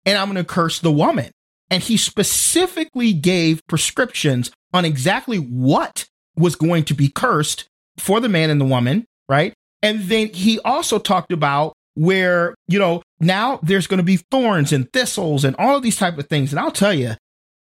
and 0.05 0.19
I'm 0.19 0.27
going 0.27 0.37
to 0.37 0.45
curse 0.45 0.81
the 0.81 0.93
woman. 0.93 1.31
And 1.71 1.83
he 1.83 1.97
specifically 1.97 3.13
gave 3.13 3.67
prescriptions 3.67 4.51
on 4.73 4.85
exactly 4.85 5.39
what 5.39 6.07
was 6.37 6.57
going 6.57 6.85
to 6.85 6.95
be 6.95 7.09
cursed 7.09 7.69
for 7.99 8.21
the 8.21 8.29
man 8.29 8.51
and 8.51 8.61
the 8.61 8.67
woman, 8.67 9.07
right? 9.29 9.55
And 9.83 10.03
then 10.03 10.29
he 10.29 10.59
also 10.61 10.99
talked 10.99 11.33
about 11.33 11.75
where, 11.95 12.55
you 12.67 12.79
know, 12.79 13.03
now 13.21 13.61
there's 13.63 13.87
going 13.87 13.99
to 13.99 14.05
be 14.05 14.17
thorns 14.31 14.73
and 14.73 14.93
thistles 14.93 15.45
and 15.45 15.55
all 15.57 15.77
of 15.77 15.83
these 15.83 15.97
type 15.97 16.19
of 16.19 16.29
things. 16.29 16.53
And 16.53 16.61
I'll 16.61 16.71
tell 16.71 16.93
you, 16.93 17.15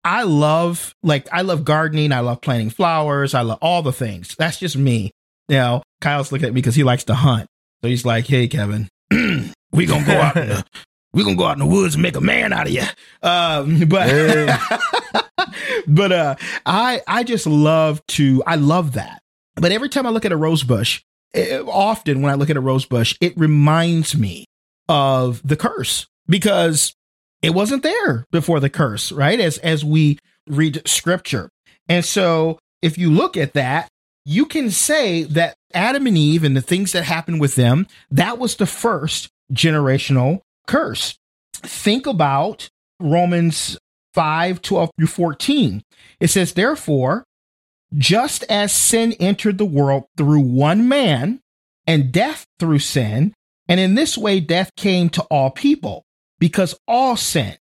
I 0.04 0.22
love 0.22 0.94
like 1.02 1.28
I 1.32 1.42
love 1.42 1.64
gardening, 1.64 2.12
I 2.12 2.20
love 2.20 2.40
planting 2.40 2.70
flowers, 2.70 3.34
I 3.34 3.42
love 3.42 3.58
all 3.60 3.82
the 3.82 3.92
things. 3.92 4.34
That's 4.38 4.58
just 4.58 4.76
me. 4.76 5.10
You 5.48 5.56
know, 5.56 5.82
Kyle's 6.00 6.32
looking 6.32 6.46
at 6.46 6.54
me 6.54 6.60
because 6.60 6.74
he 6.74 6.84
likes 6.84 7.04
to 7.04 7.14
hunt. 7.14 7.48
So 7.82 7.88
he's 7.88 8.06
like, 8.06 8.26
"Hey, 8.26 8.48
Kevin, 8.48 8.88
we 9.72 9.86
gonna 9.86 10.06
go 10.06 10.12
out 10.12 10.36
in 10.36 10.48
the 10.48 10.64
we 11.12 11.24
gonna 11.24 11.36
go 11.36 11.46
out 11.46 11.58
in 11.58 11.60
the 11.60 11.66
woods 11.66 11.94
and 11.94 12.02
make 12.02 12.16
a 12.16 12.20
man 12.20 12.52
out 12.52 12.66
of 12.66 12.72
you." 12.72 12.82
Um, 13.22 13.80
but 13.88 14.50
but 15.86 16.12
uh, 16.12 16.36
I 16.66 17.02
I 17.06 17.24
just 17.24 17.46
love 17.46 18.04
to 18.08 18.42
I 18.46 18.56
love 18.56 18.92
that. 18.92 19.22
But 19.56 19.72
every 19.72 19.88
time 19.88 20.06
I 20.06 20.10
look 20.10 20.24
at 20.24 20.32
a 20.32 20.36
rose 20.36 20.62
bush, 20.62 21.02
often 21.34 22.22
when 22.22 22.32
I 22.32 22.36
look 22.36 22.50
at 22.50 22.56
a 22.56 22.60
rose 22.60 22.86
bush, 22.86 23.16
it 23.20 23.36
reminds 23.36 24.16
me 24.16 24.46
of 24.88 25.46
the 25.46 25.56
curse 25.56 26.06
because 26.26 26.94
it 27.42 27.50
wasn't 27.50 27.82
there 27.82 28.26
before 28.30 28.60
the 28.60 28.70
curse, 28.70 29.12
right? 29.12 29.38
As 29.38 29.58
as 29.58 29.84
we 29.84 30.18
read 30.46 30.82
scripture. 30.86 31.50
And 31.88 32.04
so 32.04 32.58
if 32.82 32.98
you 32.98 33.10
look 33.10 33.36
at 33.36 33.54
that, 33.54 33.88
you 34.24 34.46
can 34.46 34.70
say 34.70 35.22
that 35.24 35.54
Adam 35.74 36.06
and 36.06 36.16
Eve 36.16 36.44
and 36.44 36.56
the 36.56 36.62
things 36.62 36.92
that 36.92 37.04
happened 37.04 37.40
with 37.40 37.54
them, 37.54 37.86
that 38.10 38.38
was 38.38 38.56
the 38.56 38.66
first 38.66 39.28
generational 39.52 40.40
curse. 40.66 41.16
Think 41.54 42.06
about 42.06 42.68
Romans 43.00 43.78
5 44.14 44.62
12 44.62 44.90
through 44.98 45.06
14. 45.06 45.82
It 46.20 46.28
says, 46.28 46.52
Therefore, 46.52 47.24
just 47.94 48.44
as 48.44 48.72
sin 48.72 49.12
entered 49.14 49.58
the 49.58 49.64
world 49.64 50.04
through 50.16 50.40
one 50.40 50.88
man, 50.88 51.40
and 51.90 52.12
death 52.12 52.46
through 52.60 52.78
sin, 52.78 53.34
and 53.68 53.80
in 53.80 53.96
this 53.96 54.16
way 54.16 54.38
death 54.38 54.70
came 54.76 55.08
to 55.10 55.22
all 55.24 55.50
people 55.50 56.04
because 56.38 56.78
all 56.86 57.16
sin. 57.16 57.56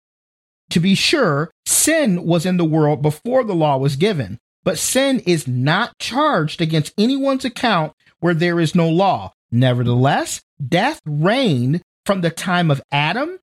To 0.71 0.81
be 0.81 0.95
sure, 0.95 1.51
sin 1.67 2.25
was 2.25 2.47
in 2.47 2.57
the 2.57 2.65
world 2.65 3.03
before 3.03 3.45
the 3.45 3.55
law 3.55 3.77
was 3.77 3.97
given, 3.97 4.39
but 4.63 4.79
sin 4.79 5.21
is 5.27 5.47
not 5.47 5.99
charged 5.99 6.63
against 6.63 6.95
anyone's 6.97 7.45
account 7.45 7.93
where 8.21 8.33
there 8.33 8.59
is 8.59 8.75
no 8.75 8.89
law. 8.89 9.34
Nevertheless, 9.51 10.43
death 10.67 11.01
reigned 11.07 11.83
from 12.05 12.21
the 12.21 12.31
time 12.31 12.71
of 12.71 12.83
Adam 12.91 13.39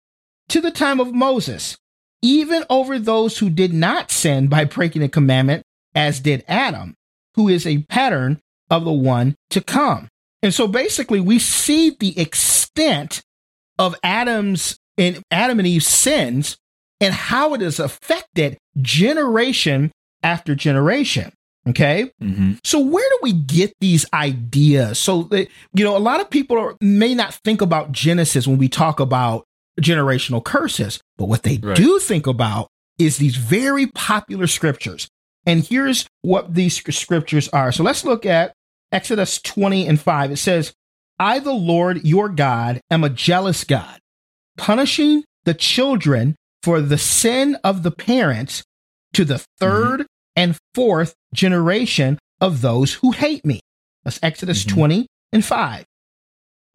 to 0.50 0.62
the 0.62 0.72
time 0.72 1.00
of 1.00 1.13
Moses, 1.13 1.77
even 2.22 2.63
over 2.70 3.00
those 3.00 3.38
who 3.38 3.50
did 3.50 3.74
not 3.74 4.12
sin 4.12 4.48
by 4.48 4.65
breaking 4.65 5.03
a 5.03 5.10
commandment, 5.10 5.63
as 5.96 6.20
did 6.20 6.43
Adam, 6.48 6.96
who 7.36 7.48
is 7.48 7.65
a 7.65 7.84
pattern 7.84 8.39
of 8.70 8.86
the 8.86 8.91
one 8.91 9.36
to 9.50 9.62
come. 9.62 10.08
And 10.43 10.53
so 10.53 10.67
basically, 10.67 11.20
we 11.20 11.39
see 11.39 11.91
the 11.91 12.20
extent 12.20 13.22
of 13.77 13.96
Adam's 14.03 14.77
in 14.98 15.22
Adam 15.31 15.60
and 15.60 15.67
Eve's 15.67 15.88
sins 15.88 16.58
and 17.00 17.13
how 17.13 17.53
it 17.53 17.62
has 17.62 17.79
affected 17.79 18.58
generation 18.81 19.91
after 20.22 20.55
generation. 20.55 21.34
Okay. 21.68 22.12
Mm-hmm. 22.22 22.53
So 22.63 22.80
where 22.80 23.08
do 23.08 23.20
we 23.22 23.34
get 23.34 23.74
these 23.80 24.06
ideas? 24.13 24.98
So 24.98 25.24
that, 25.24 25.48
you 25.74 25.84
know, 25.84 25.96
a 25.96 26.00
lot 26.00 26.20
of 26.20 26.30
people 26.30 26.58
are, 26.58 26.75
may 26.82 27.13
not 27.13 27.36
think 27.36 27.62
about 27.62 27.91
Genesis 27.91 28.48
when 28.48 28.58
we 28.58 28.68
talk 28.68 29.00
about 29.00 29.46
generational 29.80 30.44
curses, 30.44 31.00
but 31.18 31.25
what 31.25 31.44
they 31.44 31.58
right. 31.58 31.75
do 31.75 32.00
think 32.00 32.25
about 32.25 32.70
is 32.98 33.18
these 33.18 33.36
very 33.36 33.88
popular 33.88 34.48
scriptures. 34.48 35.08
And 35.46 35.65
here's 35.65 36.08
what 36.22 36.53
these 36.53 36.84
scriptures 36.96 37.48
are. 37.50 37.72
So 37.72 37.84
let's 37.84 38.06
look 38.06 38.25
at 38.25 38.53
Exodus 38.91 39.41
20 39.41 39.88
and 39.88 40.00
5. 40.00 40.32
It 40.32 40.38
says, 40.38 40.74
I, 41.20 41.39
the 41.39 41.53
Lord 41.53 42.03
your 42.03 42.30
God, 42.30 42.82
am 42.89 43.03
a 43.03 43.10
jealous 43.10 43.63
God 43.63 44.00
punishing 44.58 45.24
the 45.46 45.53
children 45.53 46.36
for 46.63 46.82
the 46.82 46.98
sin 46.98 47.58
of 47.63 47.84
the 47.84 47.91
parents 47.91 48.63
to 49.13 49.25
the 49.25 49.44
3rd 49.60 49.94
mm-hmm. 49.94 50.03
and 50.36 50.58
fourth 50.74 51.15
generation 51.33 52.19
of 52.39 52.61
those 52.61 52.95
who 52.95 53.11
hate 53.11 53.45
me. 53.45 53.61
That's 54.03 54.19
Exodus 54.21 54.63
mm-hmm. 54.63 54.75
20 54.75 55.07
and 55.31 55.45
5. 55.45 55.85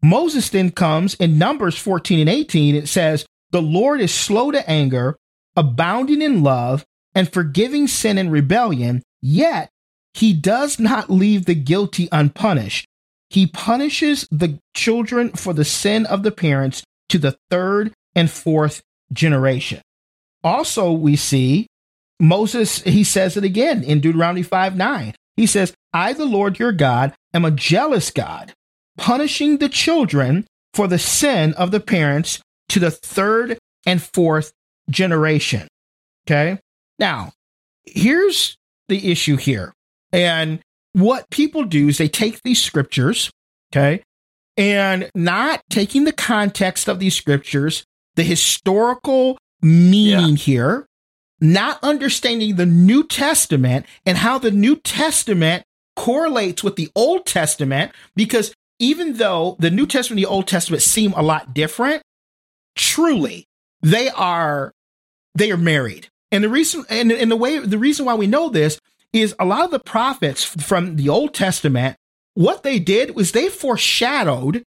Moses 0.01 0.49
then 0.49 0.71
comes 0.71 1.15
in 1.15 1.37
Numbers 1.37 1.77
14 1.77 2.19
and 2.19 2.29
18. 2.29 2.75
It 2.75 2.87
says, 2.87 3.25
The 3.51 3.61
Lord 3.61 3.99
is 3.99 4.13
slow 4.13 4.51
to 4.51 4.69
anger, 4.69 5.17
abounding 5.55 6.21
in 6.21 6.43
love, 6.43 6.85
and 7.15 7.31
forgiving 7.31 7.87
sin 7.87 8.17
and 8.17 8.31
rebellion, 8.31 9.01
yet 9.21 9.69
he 10.13 10.33
does 10.33 10.79
not 10.79 11.09
leave 11.09 11.45
the 11.45 11.55
guilty 11.55 12.07
unpunished. 12.11 12.85
He 13.29 13.47
punishes 13.47 14.27
the 14.31 14.59
children 14.75 15.31
for 15.31 15.53
the 15.53 15.65
sin 15.65 16.05
of 16.05 16.23
the 16.23 16.31
parents 16.31 16.83
to 17.09 17.17
the 17.17 17.37
third 17.49 17.93
and 18.15 18.29
fourth 18.29 18.81
generation. 19.11 19.81
Also, 20.43 20.91
we 20.91 21.15
see 21.15 21.67
Moses, 22.19 22.81
he 22.81 23.03
says 23.03 23.37
it 23.37 23.43
again 23.43 23.83
in 23.83 23.99
Deuteronomy 23.99 24.43
5 24.43 24.75
9. 24.75 25.13
He 25.35 25.45
says, 25.45 25.73
I, 25.93 26.13
the 26.13 26.25
Lord 26.25 26.59
your 26.59 26.71
God, 26.71 27.13
am 27.33 27.45
a 27.45 27.51
jealous 27.51 28.09
God, 28.09 28.53
punishing 28.97 29.57
the 29.57 29.69
children 29.69 30.47
for 30.73 30.87
the 30.87 30.99
sin 30.99 31.53
of 31.53 31.71
the 31.71 31.79
parents 31.79 32.39
to 32.69 32.79
the 32.79 32.91
third 32.91 33.57
and 33.85 34.01
fourth 34.01 34.51
generation. 34.89 35.67
Okay. 36.25 36.59
Now, 36.99 37.31
here's 37.85 38.57
the 38.87 39.11
issue 39.11 39.37
here. 39.37 39.73
And 40.11 40.59
what 40.93 41.29
people 41.29 41.63
do 41.63 41.87
is 41.87 41.97
they 41.97 42.07
take 42.07 42.41
these 42.41 42.61
scriptures, 42.61 43.29
okay, 43.71 44.03
and 44.55 45.09
not 45.13 45.61
taking 45.69 46.05
the 46.05 46.11
context 46.11 46.87
of 46.87 46.99
these 46.99 47.15
scriptures, 47.15 47.83
the 48.15 48.23
historical 48.23 49.37
meaning 49.61 50.31
yeah. 50.31 50.35
here, 50.35 50.85
not 51.39 51.79
understanding 51.83 52.55
the 52.55 52.65
New 52.65 53.03
Testament 53.03 53.85
and 54.05 54.17
how 54.17 54.37
the 54.37 54.51
New 54.51 54.75
Testament 54.75 55.63
correlates 55.95 56.63
with 56.63 56.75
the 56.75 56.89
Old 56.95 57.25
Testament, 57.25 57.91
because 58.15 58.53
even 58.79 59.13
though 59.13 59.55
the 59.59 59.71
New 59.71 59.87
Testament 59.87 60.19
and 60.19 60.25
the 60.25 60.29
Old 60.29 60.47
Testament 60.47 60.83
seem 60.83 61.13
a 61.13 61.21
lot 61.21 61.53
different, 61.53 62.03
truly 62.75 63.45
they 63.81 64.09
are 64.09 64.71
they 65.35 65.51
are 65.51 65.57
married. 65.57 66.07
And 66.31 66.43
the 66.43 66.49
reason 66.49 66.85
and, 66.89 67.11
and 67.11 67.31
the 67.31 67.35
way 67.35 67.59
the 67.59 67.77
reason 67.77 68.05
why 68.05 68.15
we 68.15 68.27
know 68.27 68.49
this 68.49 68.79
is 69.13 69.35
a 69.39 69.45
lot 69.45 69.65
of 69.65 69.71
the 69.71 69.79
prophets 69.79 70.43
from 70.43 70.95
the 70.95 71.09
Old 71.09 71.33
Testament 71.33 71.97
what 72.33 72.61
they 72.61 72.77
did 72.77 73.15
was 73.15 73.31
they 73.31 73.49
foreshadowed 73.49 74.63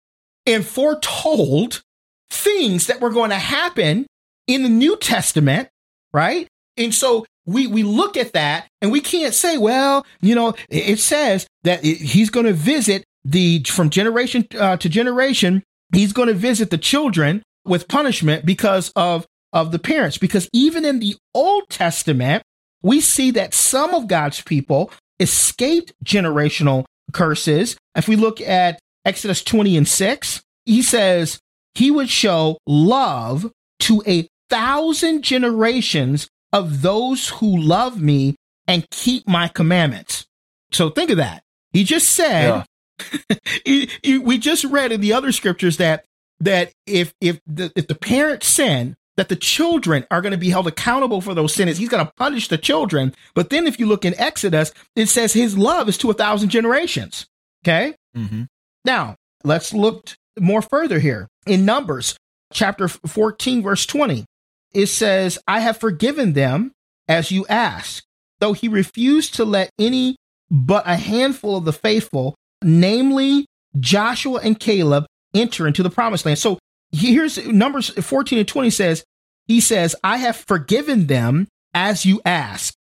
and 0.48 0.66
foretold 0.66 1.84
things 2.32 2.88
that 2.88 3.00
were 3.00 3.12
going 3.12 3.30
to 3.30 3.36
happen 3.36 4.08
in 4.48 4.64
the 4.64 4.70
New 4.70 4.98
Testament, 4.98 5.70
right? 6.12 6.48
And 6.80 6.96
so 6.96 7.26
we 7.46 7.68
we 7.68 7.84
look 7.84 8.18
at 8.18 8.34
that 8.34 8.68
and 8.82 8.92
we 8.92 9.02
can't 9.02 9.34
say, 9.34 9.58
well, 9.58 10.06
you 10.22 10.34
know, 10.34 10.56
it 10.70 11.00
says 11.00 11.46
that 11.64 11.84
he's 11.84 12.30
going 12.30 12.46
to 12.46 12.54
visit 12.54 13.04
the 13.26 13.64
from 13.64 13.90
generation 13.90 14.48
uh, 14.58 14.78
to 14.78 14.90
generation. 14.90 15.64
He's 15.94 16.14
going 16.14 16.30
to 16.30 16.34
visit 16.34 16.70
the 16.70 16.78
children 16.78 17.44
with 17.66 17.88
punishment 17.88 18.46
because 18.46 18.92
of 18.96 19.28
of 19.52 19.72
the 19.72 19.80
parents. 19.80 20.18
Because 20.18 20.48
even 20.54 20.86
in 20.86 21.00
the 21.00 21.18
Old 21.34 21.70
Testament, 21.70 22.44
we 22.82 23.02
see 23.02 23.32
that 23.32 23.54
some 23.54 23.94
of 23.94 24.08
God's 24.08 24.42
people 24.42 24.92
escaped 25.20 25.94
generational 26.04 26.86
curses. 27.12 27.76
If 27.96 28.08
we 28.08 28.16
look 28.16 28.40
at 28.40 28.80
Exodus 29.04 29.44
20 29.44 29.76
and 29.76 29.88
6, 29.88 30.42
he 30.66 30.82
says 30.82 31.40
he 31.74 31.92
would 31.92 32.10
show 32.10 32.58
love 32.66 33.52
to 33.80 34.04
a 34.08 34.28
thousand 34.50 35.24
generations 35.24 36.28
of 36.52 36.82
those 36.82 37.30
who 37.30 37.58
love 37.58 38.02
me 38.02 38.36
and 38.68 38.90
keep 38.90 39.28
my 39.28 39.48
commandments. 39.48 40.26
So 40.72 40.90
think 40.90 41.10
of 41.10 41.18
that. 41.18 41.44
He 41.72 41.84
just 41.84 42.10
said, 42.10 42.66
yeah. 43.00 43.38
he, 43.66 43.90
he, 44.04 44.18
we 44.18 44.38
just 44.38 44.64
read 44.66 44.92
in 44.92 45.02
the 45.02 45.14
other 45.14 45.32
scriptures 45.32 45.78
that 45.78 46.06
that 46.42 46.72
if 46.86 47.14
if 47.20 47.40
the, 47.46 47.72
if 47.76 47.88
the 47.88 47.96
parents 47.96 48.48
sin, 48.48 48.96
that 49.18 49.28
the 49.30 49.36
children 49.36 50.06
are 50.10 50.22
going 50.22 50.32
to 50.32 50.38
be 50.38 50.50
held 50.50 50.68
accountable 50.68 51.20
for 51.20 51.34
those 51.34 51.54
sins. 51.54 51.78
He's 51.78 51.90
going 51.90 52.06
to 52.06 52.14
punish 52.16 52.48
the 52.48 52.58
children. 52.58 53.14
But 53.34 53.50
then 53.50 53.68
if 53.68 53.78
you 53.78 53.86
look 53.86 54.06
in 54.06 54.18
Exodus, 54.18 54.72
it 54.96 55.08
says 55.08 55.34
his 55.34 55.58
love 55.58 55.90
is 55.90 55.98
to 55.98 56.10
a 56.10 56.14
thousand 56.14 56.50
generations. 56.50 57.28
Okay. 57.64 57.96
Mm-hmm. 58.16 58.44
Now 58.86 59.16
let's 59.44 59.74
look 59.74 60.16
more 60.40 60.62
further 60.62 61.00
here 61.00 61.28
in 61.46 61.66
Numbers 61.66 62.18
chapter 62.54 62.88
14, 62.88 63.62
verse 63.62 63.86
20. 63.86 64.26
It 64.74 64.88
says, 64.88 65.40
I 65.48 65.62
have 65.62 65.78
forgiven 65.78 66.34
them 66.34 66.72
as 67.08 67.32
you 67.32 67.46
ask, 67.48 68.04
though 68.40 68.54
he 68.54 68.68
refused 68.68 69.36
to 69.36 69.46
let 69.46 69.70
any 69.80 70.16
but 70.52 70.84
a 70.88 70.96
handful 70.96 71.58
of 71.58 71.66
the 71.66 71.74
faithful, 71.74 72.36
namely 72.64 73.46
Joshua 73.80 74.40
and 74.44 74.60
Caleb, 74.60 75.06
enter 75.34 75.68
into 75.68 75.84
the 75.84 75.90
promised 75.90 76.26
land. 76.26 76.40
So 76.40 76.58
here's 76.92 77.46
Numbers 77.48 77.90
14 77.90 78.40
and 78.40 78.48
20 78.48 78.70
says, 78.70 79.04
he 79.48 79.62
says, 79.62 79.96
I 80.04 80.18
have 80.18 80.36
forgiven 80.36 81.08
them 81.08 81.48
as 81.74 82.06
you 82.06 82.22
ask. 82.26 82.74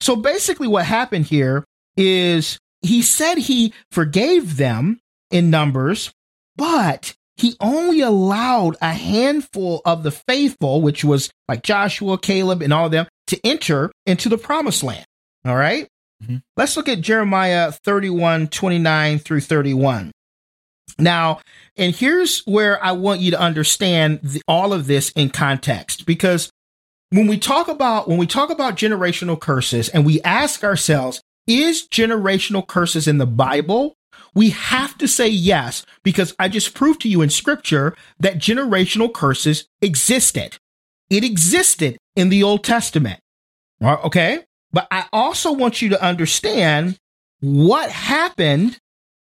So 0.00 0.16
basically, 0.16 0.68
what 0.68 0.84
happened 0.84 1.26
here 1.26 1.64
is 1.96 2.58
he 2.82 3.00
said 3.00 3.38
he 3.38 3.72
forgave 3.90 4.56
them 4.56 5.00
in 5.30 5.50
Numbers, 5.50 6.12
but 6.56 7.14
he 7.36 7.56
only 7.60 8.00
allowed 8.00 8.76
a 8.80 8.92
handful 8.92 9.82
of 9.84 10.02
the 10.02 10.10
faithful, 10.10 10.80
which 10.80 11.04
was 11.04 11.30
like 11.48 11.62
Joshua, 11.62 12.18
Caleb, 12.18 12.62
and 12.62 12.72
all 12.72 12.86
of 12.86 12.92
them, 12.92 13.06
to 13.28 13.40
enter 13.44 13.90
into 14.06 14.28
the 14.28 14.38
promised 14.38 14.82
land. 14.82 15.04
All 15.44 15.56
right? 15.56 15.88
mm-hmm. 16.22 16.36
Let's 16.56 16.76
look 16.76 16.88
at 16.88 17.00
Jeremiah 17.00 17.72
31 17.72 18.48
29 18.48 19.18
through 19.18 19.40
31. 19.40 20.12
Now, 20.98 21.40
and 21.76 21.94
here's 21.94 22.40
where 22.42 22.82
I 22.82 22.92
want 22.92 23.20
you 23.20 23.32
to 23.32 23.40
understand 23.40 24.20
the, 24.22 24.42
all 24.46 24.72
of 24.72 24.86
this 24.86 25.10
in 25.10 25.30
context 25.30 26.06
because 26.06 26.50
when 27.10 27.26
we 27.26 27.38
talk 27.38 27.68
about 27.68 28.08
when 28.08 28.18
we 28.18 28.26
talk 28.26 28.50
about 28.50 28.76
generational 28.76 29.40
curses 29.40 29.88
and 29.88 30.06
we 30.06 30.20
ask 30.22 30.62
ourselves 30.62 31.22
is 31.46 31.86
generational 31.88 32.66
curses 32.66 33.06
in 33.06 33.18
the 33.18 33.26
Bible? 33.26 33.94
We 34.34 34.50
have 34.50 34.98
to 34.98 35.08
say 35.08 35.28
yes 35.28 35.86
because 36.02 36.34
I 36.38 36.48
just 36.48 36.74
proved 36.74 37.00
to 37.02 37.08
you 37.08 37.22
in 37.22 37.30
scripture 37.30 37.96
that 38.18 38.38
generational 38.38 39.12
curses 39.12 39.68
existed. 39.80 40.58
It 41.10 41.24
existed 41.24 41.98
in 42.16 42.28
the 42.28 42.42
Old 42.42 42.64
Testament. 42.64 43.20
Okay? 43.82 44.40
But 44.72 44.88
I 44.90 45.06
also 45.12 45.52
want 45.52 45.82
you 45.82 45.90
to 45.90 46.02
understand 46.02 46.98
what 47.40 47.90
happened 47.90 48.78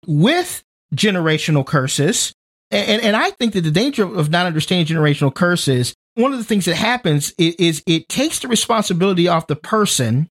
with 0.08 0.64
generational 0.96 1.66
curses. 1.66 2.34
And, 2.70 3.02
and 3.02 3.16
I 3.16 3.32
think 3.32 3.54
that 3.54 3.62
the 3.62 3.72
danger 3.72 4.06
of 4.06 4.30
not 4.30 4.46
understanding 4.46 4.96
generational 4.96 5.34
curses, 5.34 5.94
one 6.16 6.32
of 6.32 6.38
the 6.38 6.46
things 6.46 6.66
that 6.66 6.76
happens 6.76 7.34
is, 7.38 7.56
is 7.56 7.84
it 7.86 8.08
takes 8.08 8.40
the 8.40 8.48
responsibility 8.48 9.28
off 9.28 9.48
the 9.48 9.56
person 9.56 10.30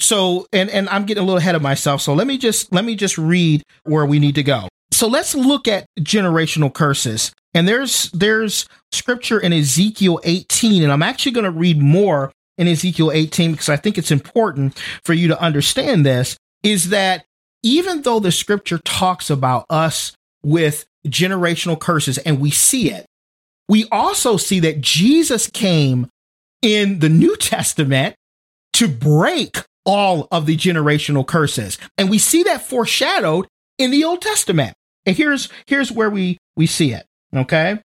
so 0.00 0.46
and 0.52 0.70
and 0.70 0.88
I'm 0.88 1.04
getting 1.04 1.22
a 1.22 1.26
little 1.26 1.38
ahead 1.38 1.54
of 1.54 1.62
myself. 1.62 2.00
So 2.00 2.14
let 2.14 2.26
me 2.26 2.38
just 2.38 2.72
let 2.72 2.84
me 2.84 2.96
just 2.96 3.18
read 3.18 3.62
where 3.84 4.06
we 4.06 4.18
need 4.18 4.34
to 4.36 4.42
go. 4.42 4.68
So 4.92 5.06
let's 5.06 5.34
look 5.34 5.68
at 5.68 5.86
generational 6.00 6.72
curses. 6.72 7.32
And 7.54 7.66
there's 7.66 8.10
there's 8.12 8.66
scripture 8.92 9.38
in 9.40 9.52
Ezekiel 9.52 10.20
18 10.24 10.82
and 10.82 10.92
I'm 10.92 11.02
actually 11.02 11.32
going 11.32 11.44
to 11.44 11.50
read 11.50 11.80
more 11.80 12.32
in 12.58 12.68
Ezekiel 12.68 13.10
18 13.12 13.52
because 13.52 13.68
I 13.68 13.76
think 13.76 13.98
it's 13.98 14.10
important 14.10 14.78
for 15.04 15.14
you 15.14 15.28
to 15.28 15.40
understand 15.40 16.04
this 16.04 16.36
is 16.62 16.90
that 16.90 17.24
even 17.62 18.02
though 18.02 18.20
the 18.20 18.32
scripture 18.32 18.78
talks 18.84 19.30
about 19.30 19.64
us 19.70 20.12
with 20.42 20.84
generational 21.06 21.78
curses 21.78 22.18
and 22.18 22.40
we 22.40 22.50
see 22.50 22.90
it, 22.90 23.06
we 23.68 23.86
also 23.90 24.36
see 24.36 24.60
that 24.60 24.80
Jesus 24.80 25.46
came 25.48 26.08
in 26.62 26.98
the 26.98 27.08
New 27.08 27.36
Testament 27.36 28.14
to 28.74 28.88
break 28.88 29.64
all 29.90 30.28
of 30.30 30.46
the 30.46 30.56
generational 30.56 31.26
curses. 31.26 31.76
And 31.98 32.08
we 32.08 32.18
see 32.18 32.44
that 32.44 32.62
foreshadowed 32.62 33.48
in 33.76 33.90
the 33.90 34.04
Old 34.04 34.22
Testament. 34.22 34.74
And 35.04 35.16
here's 35.16 35.48
here's 35.66 35.90
where 35.90 36.08
we 36.08 36.38
we 36.54 36.66
see 36.66 36.92
it. 36.92 37.06
Okay. 37.34 37.80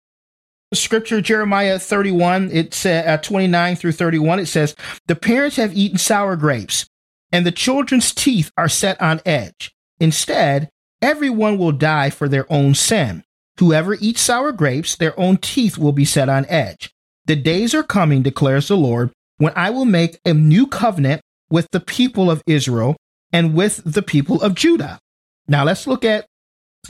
Scripture 0.75 1.21
Jeremiah 1.21 1.79
31, 1.79 2.51
it's 2.53 2.85
uh, 2.85 3.17
29 3.23 3.77
through 3.77 3.93
31. 3.93 4.40
It 4.40 4.47
says, 4.47 4.75
The 5.07 5.14
parents 5.14 5.57
have 5.57 5.77
eaten 5.77 5.99
sour 5.99 6.37
grapes, 6.37 6.87
and 7.31 7.47
the 7.47 7.53
children's 7.53 8.12
teeth 8.12 8.51
are 8.59 8.69
set 8.69 9.01
on 9.01 9.21
edge. 9.25 9.73
Instead, 10.01 10.69
everyone 11.01 11.59
will 11.59 11.71
die 11.71 12.11
for 12.11 12.29
their 12.29 12.51
own 12.53 12.75
sin. 12.75 13.23
Whoever 13.59 13.95
eats 13.95 14.21
sour 14.21 14.51
grapes, 14.51 14.97
their 14.97 15.19
own 15.19 15.37
teeth 15.37 15.79
will 15.79 15.93
be 15.93 16.05
set 16.05 16.29
on 16.29 16.45
edge. 16.47 16.90
The 17.27 17.37
days 17.37 17.73
are 17.73 17.85
coming, 17.85 18.23
declares 18.23 18.67
the 18.67 18.77
Lord, 18.77 19.12
when 19.37 19.53
I 19.55 19.71
will 19.71 19.85
make 19.85 20.19
a 20.25 20.35
new 20.35 20.67
covenant 20.67 21.23
with 21.55 21.69
the 21.71 21.79
people 21.79 22.33
of 22.33 22.43
Israel 22.49 22.97
and 23.33 23.55
with 23.55 23.81
the 23.85 24.03
people 24.03 24.43
of 24.43 24.57
Judah. 24.57 24.99
Now 25.47 25.62
let's 25.62 25.87
look 25.87 26.05
at 26.05 26.27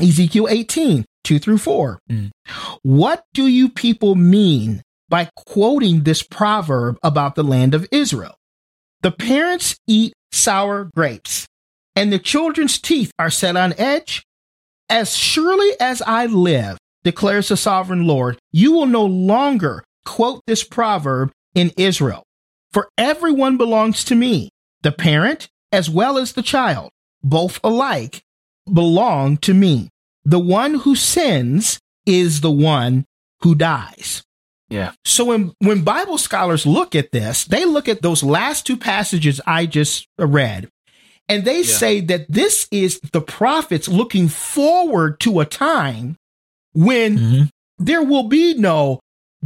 Ezekiel 0.00 0.48
18, 0.48 1.04
2 1.22 1.38
through 1.38 1.58
4. 1.58 1.98
Mm. 2.10 2.30
What 2.82 3.24
do 3.34 3.46
you 3.46 3.68
people 3.68 4.14
mean 4.14 4.80
by 5.10 5.28
quoting 5.36 6.04
this 6.04 6.22
proverb 6.22 6.96
about 7.02 7.34
the 7.34 7.44
land 7.44 7.74
of 7.74 7.86
Israel? 7.92 8.36
The 9.02 9.10
parents 9.10 9.76
eat 9.86 10.14
sour 10.32 10.88
grapes, 10.96 11.46
and 11.94 12.10
the 12.10 12.18
children's 12.18 12.80
teeth 12.80 13.12
are 13.18 13.28
set 13.28 13.56
on 13.56 13.74
edge. 13.76 14.24
As 14.88 15.14
surely 15.14 15.72
as 15.78 16.00
I 16.06 16.24
live, 16.24 16.78
declares 17.02 17.48
the 17.48 17.58
sovereign 17.58 18.06
Lord, 18.06 18.38
you 18.50 18.72
will 18.72 18.86
no 18.86 19.04
longer 19.04 19.84
quote 20.06 20.40
this 20.46 20.64
proverb 20.64 21.32
in 21.54 21.70
Israel. 21.76 22.22
For 22.72 22.88
everyone 22.96 23.58
belongs 23.58 24.04
to 24.04 24.14
me, 24.14 24.48
the 24.84 24.92
parent 24.92 25.48
as 25.72 25.90
well 25.90 26.16
as 26.16 26.32
the 26.34 26.42
child, 26.42 26.90
both 27.22 27.58
alike 27.64 28.22
belong 28.72 29.36
to 29.38 29.52
me. 29.52 29.88
The 30.24 30.38
one 30.38 30.74
who 30.74 30.94
sins 30.94 31.80
is 32.06 32.40
the 32.40 32.50
one 32.50 33.04
who 33.40 33.56
dies. 33.56 34.22
Yeah. 34.70 34.92
So 35.04 35.26
when, 35.26 35.52
when 35.58 35.82
Bible 35.82 36.18
scholars 36.18 36.64
look 36.64 36.94
at 36.94 37.12
this, 37.12 37.44
they 37.44 37.64
look 37.64 37.88
at 37.88 38.02
those 38.02 38.22
last 38.22 38.66
two 38.66 38.76
passages 38.76 39.40
I 39.46 39.66
just 39.66 40.06
read, 40.18 40.68
and 41.28 41.44
they 41.44 41.58
yeah. 41.58 41.62
say 41.76 42.00
that 42.00 42.26
this 42.30 42.66
is 42.70 43.00
the 43.12 43.20
prophets 43.20 43.88
looking 43.88 44.28
forward 44.28 45.20
to 45.20 45.40
a 45.40 45.44
time 45.44 46.16
when 46.72 47.18
mm-hmm. 47.18 47.42
there 47.78 48.02
will 48.02 48.28
be 48.28 48.54
no 48.54 49.00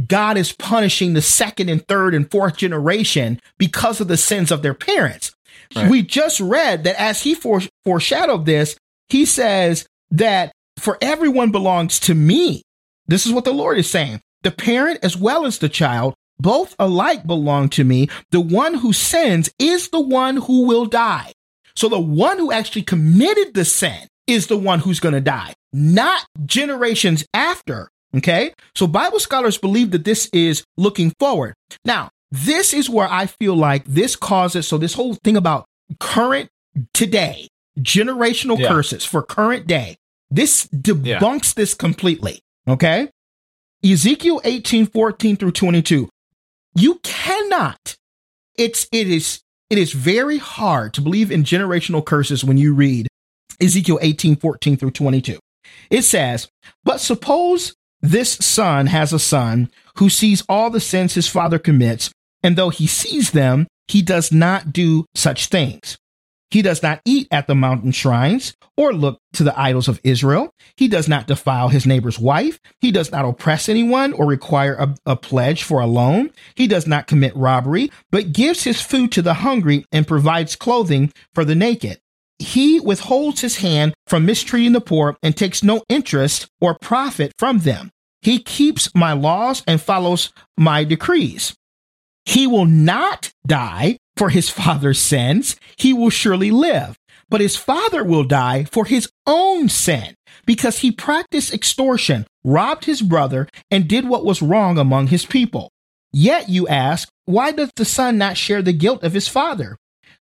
God 0.07 0.37
is 0.37 0.53
punishing 0.53 1.13
the 1.13 1.21
second 1.21 1.69
and 1.69 1.85
third 1.87 2.13
and 2.13 2.29
fourth 2.29 2.57
generation 2.57 3.39
because 3.57 3.99
of 3.99 4.07
the 4.07 4.17
sins 4.17 4.51
of 4.51 4.61
their 4.61 4.73
parents. 4.73 5.33
Right. 5.75 5.89
We 5.89 6.01
just 6.03 6.39
read 6.39 6.83
that 6.85 6.99
as 6.99 7.21
he 7.21 7.35
foreshadowed 7.35 8.45
this, 8.45 8.77
he 9.09 9.25
says 9.25 9.87
that 10.11 10.51
for 10.77 10.97
everyone 11.01 11.51
belongs 11.51 11.99
to 12.01 12.15
me. 12.15 12.63
This 13.07 13.25
is 13.25 13.33
what 13.33 13.45
the 13.45 13.51
Lord 13.53 13.77
is 13.77 13.89
saying. 13.89 14.21
The 14.43 14.51
parent 14.51 14.99
as 15.03 15.17
well 15.17 15.45
as 15.45 15.57
the 15.57 15.69
child, 15.69 16.13
both 16.39 16.75
alike 16.79 17.27
belong 17.27 17.69
to 17.69 17.83
me. 17.83 18.07
The 18.31 18.39
one 18.39 18.75
who 18.75 18.93
sins 18.93 19.49
is 19.59 19.89
the 19.89 19.99
one 19.99 20.37
who 20.37 20.65
will 20.65 20.85
die. 20.85 21.33
So 21.75 21.89
the 21.89 21.99
one 21.99 22.37
who 22.37 22.51
actually 22.51 22.83
committed 22.83 23.53
the 23.53 23.65
sin 23.65 24.07
is 24.27 24.47
the 24.47 24.57
one 24.57 24.79
who's 24.79 24.99
going 24.99 25.15
to 25.15 25.21
die, 25.21 25.53
not 25.73 26.25
generations 26.45 27.25
after. 27.33 27.89
Okay. 28.15 28.53
So 28.75 28.87
Bible 28.87 29.19
scholars 29.19 29.57
believe 29.57 29.91
that 29.91 30.05
this 30.05 30.29
is 30.33 30.63
looking 30.77 31.13
forward. 31.19 31.53
Now, 31.85 32.09
this 32.31 32.73
is 32.73 32.89
where 32.89 33.07
I 33.09 33.25
feel 33.25 33.55
like 33.55 33.85
this 33.85 34.15
causes, 34.15 34.67
so 34.67 34.77
this 34.77 34.93
whole 34.93 35.15
thing 35.15 35.37
about 35.37 35.65
current 35.99 36.49
today, 36.93 37.47
generational 37.79 38.59
yeah. 38.59 38.67
curses 38.67 39.05
for 39.05 39.21
current 39.21 39.67
day, 39.67 39.97
this 40.29 40.67
debunks 40.67 41.03
yeah. 41.03 41.53
this 41.55 41.73
completely. 41.73 42.41
Okay. 42.67 43.09
Ezekiel 43.83 44.41
18, 44.43 44.87
14 44.87 45.37
through 45.37 45.51
22. 45.51 46.09
You 46.75 46.99
cannot. 47.03 47.95
It's 48.57 48.87
it 48.91 49.07
is 49.07 49.41
it 49.69 49.77
is 49.77 49.93
very 49.93 50.37
hard 50.37 50.93
to 50.95 51.01
believe 51.01 51.31
in 51.31 51.43
generational 51.43 52.05
curses 52.05 52.43
when 52.43 52.57
you 52.57 52.73
read 52.73 53.07
Ezekiel 53.61 53.99
18, 54.01 54.35
14 54.35 54.77
through 54.77 54.91
22. 54.91 55.39
It 55.89 56.01
says, 56.03 56.49
But 56.83 56.99
suppose 56.99 57.75
this 58.01 58.31
son 58.33 58.87
has 58.87 59.11
a 59.13 59.19
son 59.19 59.69
who 59.97 60.09
sees 60.09 60.43
all 60.47 60.69
the 60.69 60.79
sins 60.79 61.13
his 61.13 61.27
father 61.27 61.59
commits, 61.59 62.11
and 62.41 62.55
though 62.55 62.69
he 62.69 62.87
sees 62.87 63.31
them, 63.31 63.67
he 63.87 64.01
does 64.01 64.31
not 64.31 64.71
do 64.71 65.05
such 65.15 65.47
things. 65.47 65.97
He 66.51 66.61
does 66.63 66.81
not 66.81 67.01
eat 67.05 67.27
at 67.29 67.47
the 67.47 67.53
mountain 67.53 67.91
shrines 67.91 68.55
or 68.75 68.91
look 68.91 69.19
to 69.33 69.43
the 69.43 69.59
idols 69.59 69.87
of 69.87 69.99
Israel. 70.03 70.51
He 70.77 70.87
does 70.87 71.07
not 71.07 71.27
defile 71.27 71.69
his 71.69 71.85
neighbor's 71.85 72.17
wife. 72.17 72.59
He 72.81 72.91
does 72.91 73.11
not 73.11 73.25
oppress 73.25 73.69
anyone 73.69 74.13
or 74.13 74.25
require 74.25 74.73
a, 74.75 74.95
a, 75.05 75.15
pledge 75.15 75.63
for 75.63 75.79
a 75.79 75.85
loan. 75.85 76.31
He 76.55 76.65
does 76.67 76.87
not 76.87 77.05
commit 77.05 77.35
robbery, 77.35 77.91
but 78.09 78.33
gives 78.33 78.63
his 78.63 78.81
food 78.81 79.11
to 79.11 79.21
the 79.21 79.35
hungry 79.35 79.85
and 79.91 80.07
provides 80.07 80.55
clothing 80.55 81.13
for 81.35 81.45
the 81.45 81.55
naked. 81.55 81.99
He 82.39 82.79
withholds 82.79 83.41
his 83.41 83.57
hand 83.57 83.93
from 84.07 84.25
mistreating 84.25 84.71
the 84.71 84.81
poor 84.81 85.17
and 85.21 85.35
takes 85.35 85.61
no 85.61 85.83
interest 85.89 86.47
or 86.61 86.77
profit 86.81 87.33
from 87.37 87.59
them. 87.59 87.91
He 88.21 88.39
keeps 88.39 88.93
my 88.95 89.13
laws 89.13 89.61
and 89.67 89.81
follows 89.81 90.31
my 90.57 90.83
decrees. 90.83 91.55
He 92.25 92.47
will 92.47 92.65
not 92.65 93.31
die 93.45 93.97
for 94.15 94.29
his 94.29 94.49
father's 94.49 94.99
sins. 94.99 95.55
He 95.77 95.93
will 95.93 96.09
surely 96.09 96.51
live. 96.51 96.97
But 97.29 97.41
his 97.41 97.55
father 97.55 98.03
will 98.03 98.23
die 98.23 98.63
for 98.65 98.85
his 98.85 99.09
own 99.27 99.69
sin 99.69 100.15
because 100.45 100.79
he 100.79 100.91
practiced 100.91 101.53
extortion, 101.53 102.25
robbed 102.43 102.85
his 102.85 103.01
brother, 103.01 103.47
and 103.69 103.87
did 103.87 104.07
what 104.07 104.25
was 104.25 104.41
wrong 104.41 104.77
among 104.77 105.07
his 105.07 105.25
people. 105.25 105.71
Yet 106.11 106.49
you 106.49 106.67
ask, 106.67 107.07
why 107.25 107.51
does 107.51 107.71
the 107.75 107.85
son 107.85 108.17
not 108.17 108.35
share 108.35 108.63
the 108.63 108.73
guilt 108.73 109.03
of 109.03 109.13
his 109.13 109.27
father? 109.27 109.77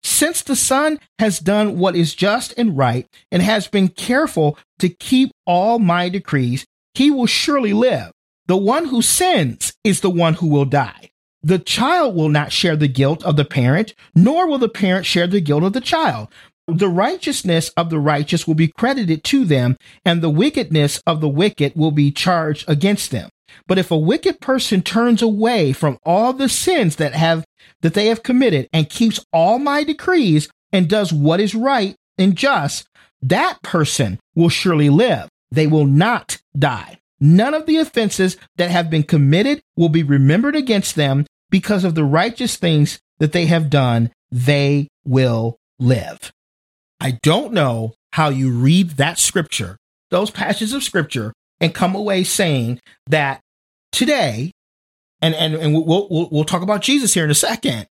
Since 0.05 0.43
the 0.43 0.55
son 0.55 0.99
has 1.17 1.39
done 1.39 1.79
what 1.79 1.95
is 1.95 2.13
just 2.13 2.53
and 2.59 2.77
right 2.77 3.07
and 3.31 3.41
has 3.41 3.67
been 3.67 3.87
careful 3.87 4.55
to 4.77 4.87
keep 4.87 5.31
all 5.47 5.79
my 5.79 6.09
decrees, 6.09 6.63
he 6.93 7.09
will 7.09 7.25
surely 7.25 7.73
live. 7.73 8.11
The 8.45 8.55
one 8.55 8.85
who 8.85 9.01
sins 9.01 9.73
is 9.83 10.01
the 10.01 10.11
one 10.11 10.35
who 10.35 10.47
will 10.47 10.65
die. 10.65 11.09
The 11.41 11.57
child 11.57 12.15
will 12.15 12.29
not 12.29 12.51
share 12.51 12.75
the 12.75 12.87
guilt 12.87 13.25
of 13.25 13.35
the 13.35 13.45
parent, 13.45 13.95
nor 14.13 14.47
will 14.47 14.59
the 14.59 14.69
parent 14.69 15.07
share 15.07 15.25
the 15.25 15.41
guilt 15.41 15.63
of 15.63 15.73
the 15.73 15.81
child. 15.81 16.27
The 16.67 16.87
righteousness 16.87 17.69
of 17.69 17.89
the 17.89 17.99
righteous 17.99 18.45
will 18.45 18.53
be 18.53 18.67
credited 18.67 19.23
to 19.23 19.43
them, 19.43 19.75
and 20.05 20.21
the 20.21 20.29
wickedness 20.29 21.01
of 21.07 21.19
the 21.19 21.27
wicked 21.27 21.73
will 21.75 21.91
be 21.91 22.11
charged 22.11 22.69
against 22.69 23.09
them. 23.09 23.29
But 23.67 23.79
if 23.79 23.89
a 23.89 23.97
wicked 23.97 24.39
person 24.39 24.83
turns 24.83 25.23
away 25.23 25.73
from 25.73 25.97
all 26.05 26.31
the 26.31 26.49
sins 26.49 26.97
that 26.97 27.15
have 27.15 27.43
that 27.81 27.93
they 27.93 28.07
have 28.07 28.23
committed 28.23 28.67
and 28.73 28.89
keeps 28.89 29.23
all 29.31 29.59
my 29.59 29.83
decrees 29.83 30.49
and 30.71 30.89
does 30.89 31.13
what 31.13 31.39
is 31.39 31.55
right 31.55 31.95
and 32.17 32.35
just, 32.35 32.87
that 33.21 33.61
person 33.61 34.19
will 34.35 34.49
surely 34.49 34.89
live. 34.89 35.29
They 35.51 35.67
will 35.67 35.85
not 35.85 36.37
die. 36.57 36.99
None 37.19 37.53
of 37.53 37.65
the 37.65 37.77
offenses 37.77 38.37
that 38.57 38.71
have 38.71 38.89
been 38.89 39.03
committed 39.03 39.61
will 39.77 39.89
be 39.89 40.03
remembered 40.03 40.55
against 40.55 40.95
them 40.95 41.25
because 41.49 41.83
of 41.83 41.95
the 41.95 42.03
righteous 42.03 42.57
things 42.57 42.99
that 43.19 43.31
they 43.31 43.45
have 43.45 43.69
done. 43.69 44.11
They 44.31 44.89
will 45.05 45.57
live. 45.79 46.31
I 46.99 47.19
don't 47.23 47.53
know 47.53 47.93
how 48.13 48.29
you 48.29 48.51
read 48.51 48.91
that 48.91 49.19
scripture, 49.19 49.77
those 50.09 50.31
passages 50.31 50.73
of 50.73 50.83
scripture, 50.83 51.33
and 51.59 51.73
come 51.73 51.95
away 51.95 52.23
saying 52.23 52.79
that 53.07 53.41
today, 53.91 54.51
and 55.21 55.35
and, 55.35 55.55
and 55.55 55.73
we'll, 55.73 56.07
we'll 56.09 56.29
we'll 56.31 56.43
talk 56.43 56.61
about 56.61 56.81
Jesus 56.81 57.13
here 57.13 57.23
in 57.23 57.31
a 57.31 57.35
second, 57.35 57.87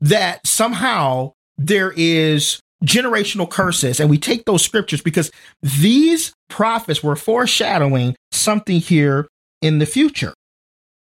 that 0.00 0.46
somehow 0.46 1.32
there 1.58 1.92
is 1.96 2.60
generational 2.84 3.48
curses, 3.48 4.00
and 4.00 4.10
we 4.10 4.18
take 4.18 4.44
those 4.44 4.62
scriptures 4.62 5.00
because 5.00 5.30
these 5.62 6.32
prophets 6.48 7.02
were 7.02 7.16
foreshadowing 7.16 8.16
something 8.32 8.80
here 8.80 9.28
in 9.60 9.78
the 9.78 9.86
future. 9.86 10.34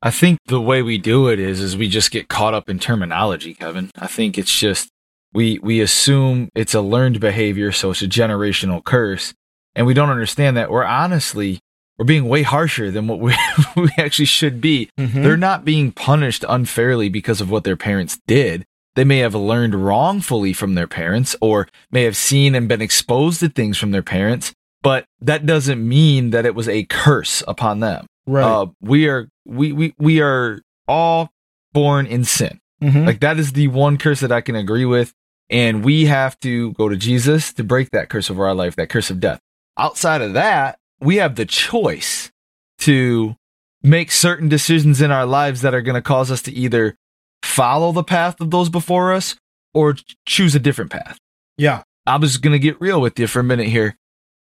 I 0.02 0.10
think 0.10 0.38
the 0.46 0.60
way 0.60 0.82
we 0.82 0.98
do 0.98 1.28
it 1.28 1.38
is 1.38 1.60
is 1.60 1.76
we 1.76 1.88
just 1.88 2.10
get 2.10 2.28
caught 2.28 2.54
up 2.54 2.68
in 2.68 2.78
terminology, 2.78 3.54
Kevin. 3.54 3.90
I 3.98 4.06
think 4.06 4.38
it's 4.38 4.56
just 4.58 4.88
we 5.32 5.58
we 5.58 5.80
assume 5.80 6.48
it's 6.54 6.74
a 6.74 6.80
learned 6.80 7.20
behavior, 7.20 7.72
so 7.72 7.90
it's 7.90 8.02
a 8.02 8.08
generational 8.08 8.82
curse, 8.84 9.34
and 9.74 9.86
we 9.86 9.94
don't 9.94 10.10
understand 10.10 10.56
that 10.56 10.70
we're 10.70 10.84
honestly 10.84 11.60
we're 11.98 12.04
being 12.04 12.28
way 12.28 12.42
harsher 12.42 12.90
than 12.90 13.06
what 13.06 13.20
we, 13.20 13.34
we 13.76 13.90
actually 13.98 14.26
should 14.26 14.60
be. 14.60 14.90
Mm-hmm. 14.98 15.22
They're 15.22 15.36
not 15.36 15.64
being 15.64 15.92
punished 15.92 16.44
unfairly 16.48 17.08
because 17.08 17.40
of 17.40 17.50
what 17.50 17.64
their 17.64 17.76
parents 17.76 18.18
did. 18.26 18.64
They 18.94 19.04
may 19.04 19.18
have 19.18 19.34
learned 19.34 19.74
wrongfully 19.74 20.52
from 20.52 20.74
their 20.74 20.86
parents 20.86 21.36
or 21.40 21.68
may 21.90 22.04
have 22.04 22.16
seen 22.16 22.54
and 22.54 22.68
been 22.68 22.80
exposed 22.80 23.40
to 23.40 23.48
things 23.48 23.76
from 23.76 23.90
their 23.90 24.02
parents, 24.02 24.54
but 24.82 25.04
that 25.20 25.44
doesn't 25.44 25.86
mean 25.86 26.30
that 26.30 26.46
it 26.46 26.54
was 26.54 26.68
a 26.68 26.84
curse 26.84 27.42
upon 27.46 27.80
them. 27.80 28.06
Right. 28.26 28.42
Uh, 28.42 28.66
we 28.80 29.08
are 29.08 29.28
we, 29.44 29.72
we 29.72 29.94
we 29.98 30.20
are 30.20 30.60
all 30.88 31.30
born 31.72 32.06
in 32.06 32.24
sin. 32.24 32.58
Mm-hmm. 32.82 33.04
Like 33.04 33.20
that 33.20 33.38
is 33.38 33.52
the 33.52 33.68
one 33.68 33.98
curse 33.98 34.20
that 34.20 34.32
I 34.32 34.40
can 34.40 34.56
agree 34.56 34.86
with. 34.86 35.12
And 35.48 35.84
we 35.84 36.06
have 36.06 36.40
to 36.40 36.72
go 36.72 36.88
to 36.88 36.96
Jesus 36.96 37.52
to 37.52 37.64
break 37.64 37.90
that 37.90 38.08
curse 38.08 38.30
over 38.30 38.46
our 38.46 38.54
life, 38.54 38.76
that 38.76 38.88
curse 38.88 39.10
of 39.10 39.20
death. 39.20 39.40
Outside 39.78 40.22
of 40.22 40.32
that, 40.32 40.78
we 41.00 41.16
have 41.16 41.36
the 41.36 41.46
choice 41.46 42.30
to 42.78 43.36
make 43.82 44.10
certain 44.10 44.48
decisions 44.48 45.00
in 45.00 45.10
our 45.10 45.26
lives 45.26 45.62
that 45.62 45.74
are 45.74 45.82
going 45.82 45.94
to 45.94 46.02
cause 46.02 46.30
us 46.30 46.42
to 46.42 46.52
either 46.52 46.96
follow 47.42 47.92
the 47.92 48.02
path 48.02 48.40
of 48.40 48.50
those 48.50 48.68
before 48.68 49.12
us 49.12 49.36
or 49.72 49.96
choose 50.26 50.54
a 50.54 50.60
different 50.60 50.90
path. 50.90 51.18
Yeah. 51.56 51.82
I'm 52.06 52.22
just 52.22 52.42
going 52.42 52.52
to 52.52 52.58
get 52.58 52.80
real 52.80 53.00
with 53.00 53.18
you 53.18 53.26
for 53.26 53.40
a 53.40 53.44
minute 53.44 53.68
here. 53.68 53.96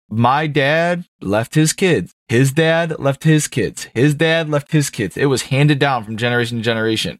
My 0.09 0.47
dad 0.47 1.05
left 1.21 1.55
his 1.55 1.73
kids. 1.73 2.13
His 2.29 2.53
dad 2.53 2.99
left 2.99 3.25
his 3.25 3.47
kids. 3.47 3.89
His 3.95 4.15
dad 4.15 4.49
left 4.49 4.73
his 4.73 4.91
kids. 4.91 5.17
It 5.17 5.27
was 5.27 5.43
handed 5.43 5.79
down 5.79 6.05
from 6.05 6.17
generation 6.17 6.59
to 6.59 6.65
generation. 6.65 7.19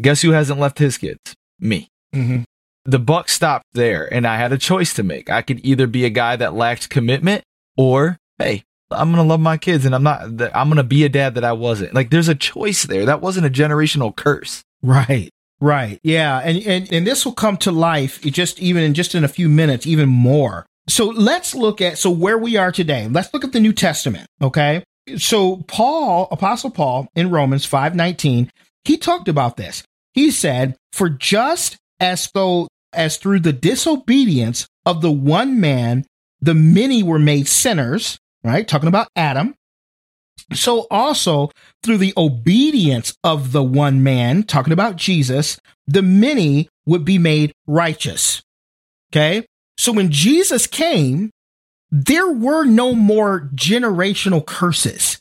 Guess 0.00 0.22
who 0.22 0.30
hasn't 0.30 0.60
left 0.60 0.78
his 0.78 0.98
kids? 0.98 1.34
Me. 1.58 1.88
Mm-hmm. 2.14 2.42
The 2.84 2.98
buck 3.00 3.28
stopped 3.28 3.66
there, 3.72 4.12
and 4.12 4.26
I 4.26 4.36
had 4.36 4.52
a 4.52 4.58
choice 4.58 4.94
to 4.94 5.02
make. 5.02 5.28
I 5.28 5.42
could 5.42 5.64
either 5.64 5.88
be 5.88 6.04
a 6.04 6.10
guy 6.10 6.36
that 6.36 6.54
lacked 6.54 6.90
commitment 6.90 7.42
or 7.76 8.18
hey, 8.38 8.64
I'm 8.90 9.10
gonna 9.10 9.24
love 9.24 9.40
my 9.40 9.56
kids 9.56 9.84
and 9.84 9.94
I'm 9.94 10.02
not 10.02 10.22
I'm 10.54 10.68
gonna 10.68 10.84
be 10.84 11.04
a 11.04 11.08
dad 11.08 11.34
that 11.34 11.44
I 11.44 11.52
wasn't. 11.52 11.94
Like 11.94 12.10
there's 12.10 12.28
a 12.28 12.34
choice 12.34 12.84
there. 12.84 13.06
That 13.06 13.20
wasn't 13.20 13.46
a 13.46 13.50
generational 13.50 14.14
curse. 14.14 14.62
Right. 14.82 15.30
Right. 15.60 15.98
Yeah. 16.02 16.38
And 16.38 16.58
and, 16.66 16.92
and 16.92 17.06
this 17.06 17.24
will 17.24 17.32
come 17.32 17.56
to 17.58 17.72
life 17.72 18.20
just 18.22 18.60
even 18.60 18.82
in 18.82 18.94
just 18.94 19.14
in 19.14 19.24
a 19.24 19.28
few 19.28 19.48
minutes, 19.48 19.86
even 19.86 20.08
more. 20.08 20.66
So 20.88 21.06
let's 21.06 21.54
look 21.54 21.80
at 21.80 21.98
so 21.98 22.10
where 22.10 22.38
we 22.38 22.56
are 22.56 22.70
today. 22.70 23.08
Let's 23.08 23.32
look 23.34 23.44
at 23.44 23.52
the 23.52 23.60
New 23.60 23.72
Testament. 23.72 24.28
Okay. 24.40 24.84
So 25.16 25.58
Paul, 25.68 26.28
Apostle 26.30 26.70
Paul 26.70 27.08
in 27.14 27.30
Romans 27.30 27.66
5:19, 27.66 28.50
he 28.84 28.96
talked 28.96 29.28
about 29.28 29.56
this. 29.56 29.82
He 30.12 30.30
said, 30.30 30.76
For 30.92 31.08
just 31.08 31.76
as 32.00 32.30
though 32.34 32.68
as 32.92 33.16
through 33.16 33.40
the 33.40 33.52
disobedience 33.52 34.66
of 34.84 35.02
the 35.02 35.12
one 35.12 35.60
man 35.60 36.04
the 36.40 36.54
many 36.54 37.02
were 37.02 37.18
made 37.18 37.48
sinners, 37.48 38.18
right? 38.46 38.66
Talking 38.66 38.88
about 38.88 39.08
Adam. 39.16 39.54
So 40.52 40.86
also 40.90 41.50
through 41.82 41.98
the 41.98 42.14
obedience 42.16 43.14
of 43.24 43.52
the 43.52 43.62
one 43.62 44.02
man, 44.02 44.44
talking 44.44 44.72
about 44.72 44.96
Jesus, 44.96 45.58
the 45.86 46.02
many 46.02 46.68
would 46.86 47.04
be 47.04 47.18
made 47.18 47.52
righteous. 47.66 48.42
Okay. 49.12 49.44
So 49.76 49.92
when 49.92 50.10
Jesus 50.10 50.66
came, 50.66 51.30
there 51.90 52.30
were 52.30 52.64
no 52.64 52.94
more 52.94 53.50
generational 53.54 54.44
curses. 54.44 55.18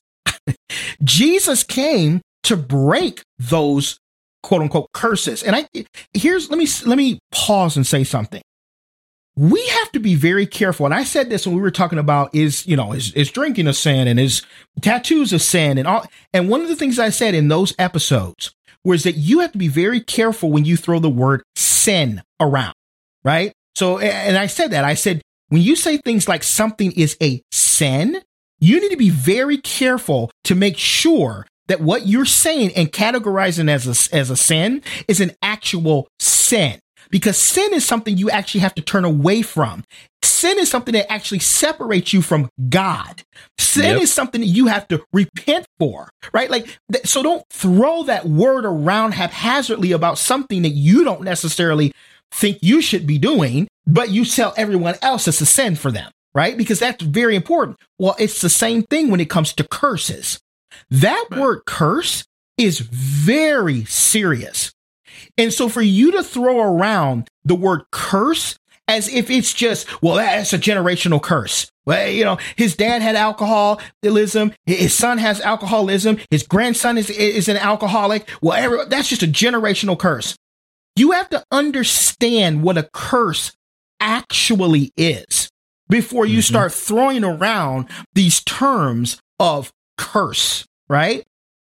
Jesus 1.04 1.64
came 1.64 2.22
to 2.44 2.56
break 2.56 3.22
those 3.40 3.98
quote 4.44 4.62
unquote 4.62 4.92
curses. 4.94 5.42
And 5.44 5.56
I 5.56 5.68
here's 6.14 6.50
let 6.50 6.60
me 6.60 6.68
let 6.86 6.98
me 6.98 7.20
pause 7.32 7.76
and 7.76 7.86
say 7.86 8.04
something 8.04 8.42
we 9.38 9.66
have 9.68 9.92
to 9.92 10.00
be 10.00 10.16
very 10.16 10.46
careful. 10.46 10.86
And 10.86 10.96
I 10.96 11.04
said 11.04 11.30
this 11.30 11.46
when 11.46 11.56
we 11.56 11.62
were 11.62 11.72
talking 11.72 12.00
about 12.00 12.34
is, 12.34 12.66
you 12.66 12.78
know, 12.78 12.94
is, 12.94 13.12
is 13.14 13.30
drinking 13.32 13.68
a 13.68 13.74
sin 13.74 14.08
and 14.08 14.20
is 14.20 14.42
tattoos 14.82 15.34
a 15.34 15.40
sin 15.40 15.78
and 15.78 15.88
all. 15.88 16.06
And 16.34 16.50
one 16.50 16.62
of 16.62 16.70
the 16.70 16.76
things 16.76 17.00
I 17.00 17.10
said 17.10 17.36
in 17.36 17.50
those 17.50 17.74
episodes 17.78 18.54
was 18.84 19.04
that 19.04 19.14
you 19.14 19.40
have 19.40 19.52
to 19.52 19.58
be 19.58 19.68
very 19.68 20.00
careful 20.00 20.52
when 20.52 20.64
you 20.64 20.78
throw 20.78 21.00
the 21.00 21.10
word 21.10 21.44
sin 21.56 22.22
around, 22.40 22.76
right? 23.24 23.52
So, 23.76 24.00
and 24.00 24.38
I 24.38 24.48
said 24.48 24.72
that 24.72 24.86
I 24.86 24.94
said, 24.94 25.22
when 25.50 25.62
you 25.62 25.76
say 25.76 25.98
things 25.98 26.28
like 26.28 26.44
something 26.44 26.92
is 26.94 27.18
a 27.22 27.42
sin, 27.52 28.22
you 28.60 28.80
need 28.80 28.92
to 28.92 28.98
be 28.98 29.10
very 29.10 29.58
careful 29.58 30.32
to 30.46 30.56
make 30.56 30.78
sure 30.78 31.46
that 31.68 31.82
what 31.82 32.08
you're 32.08 32.26
saying 32.26 32.72
and 32.76 32.92
categorizing 32.92 33.70
as 33.70 33.86
a, 33.86 34.16
as 34.16 34.30
a 34.30 34.38
sin 34.38 34.82
is 35.08 35.20
an 35.20 35.32
actual 35.42 36.08
sin 36.20 36.80
because 37.10 37.38
sin 37.38 37.74
is 37.74 37.86
something 37.86 38.18
you 38.18 38.30
actually 38.30 38.62
have 38.62 38.76
to 38.76 38.82
turn 38.82 39.06
away 39.06 39.42
from. 39.42 39.84
Sin 40.24 40.60
is 40.60 40.70
something 40.70 40.94
that 40.94 41.12
actually 41.12 41.40
separates 41.40 42.14
you 42.14 42.22
from 42.22 42.50
God. 42.70 43.24
Sin 43.60 43.96
yep. 43.96 44.02
is 44.02 44.12
something 44.12 44.42
that 44.42 44.48
you 44.48 44.68
have 44.68 44.88
to 44.90 45.04
repent 45.14 45.66
for, 45.80 46.10
right? 46.34 46.50
Like, 46.50 46.80
th- 46.92 47.06
so 47.06 47.24
don't 47.24 47.44
throw 47.50 48.04
that 48.04 48.26
word 48.26 48.66
around 48.66 49.14
haphazardly 49.14 49.92
about 49.92 50.18
something 50.18 50.64
that 50.64 50.70
you 50.70 51.04
don't 51.04 51.22
necessarily 51.22 51.92
think 52.32 52.60
you 52.62 52.82
should 52.82 53.06
be 53.06 53.18
doing, 53.18 53.68
but 53.86 54.10
you 54.10 54.26
tell 54.26 54.54
everyone 54.58 54.96
else 55.02 55.28
it's 55.28 55.42
a 55.42 55.46
sin 55.46 55.76
for 55.76 55.92
them, 55.92 56.12
right? 56.34 56.58
Because 56.58 56.80
that's 56.80 57.04
very 57.04 57.36
important. 57.36 57.78
Well, 58.00 58.16
it's 58.20 58.42
the 58.42 58.50
same 58.50 58.84
thing 58.84 59.10
when 59.10 59.20
it 59.20 59.30
comes 59.30 59.54
to 59.54 59.68
curses. 59.68 60.40
That 60.90 61.26
right. 61.32 61.40
word 61.40 61.62
curse 61.66 62.26
is 62.58 62.80
very 62.80 63.86
serious. 63.86 64.72
And 65.38 65.54
so 65.54 65.70
for 65.70 65.82
you 65.82 66.12
to 66.12 66.24
throw 66.24 66.62
around 66.62 67.30
the 67.44 67.56
word 67.56 67.84
curse 67.92 68.58
as 68.88 69.10
if 69.10 69.30
it's 69.30 69.54
just, 69.54 70.02
well, 70.02 70.16
that's 70.16 70.54
a 70.54 70.60
generational 70.60 71.22
curse. 71.22 71.72
Well, 71.86 72.08
you 72.10 72.24
know, 72.24 72.38
his 72.56 72.76
dad 72.76 73.02
had 73.02 73.16
alcoholism. 73.16 74.54
His 74.66 74.94
son 74.94 75.18
has 75.18 75.42
alcoholism. 75.42 76.18
His 76.30 76.44
grandson 76.44 76.98
is, 76.98 77.10
is 77.10 77.48
an 77.48 77.58
alcoholic. 77.58 78.30
Well, 78.42 78.88
that's 78.88 79.10
just 79.10 79.24
a 79.24 79.28
generational 79.28 79.98
curse. 79.98 80.36
You 80.96 81.12
have 81.12 81.30
to 81.30 81.44
understand 81.52 82.64
what 82.64 82.78
a 82.78 82.90
curse 82.94 83.52
actually 84.00 84.92
is 84.98 85.50
before 85.90 86.26
you 86.26 86.40
mm-hmm. 86.40 86.54
start 86.54 86.74
throwing 86.74 87.24
around 87.24 87.88
these 88.14 88.44
terms 88.44 89.20
of 89.40 89.72
curse, 89.98 90.66
right? 90.88 91.26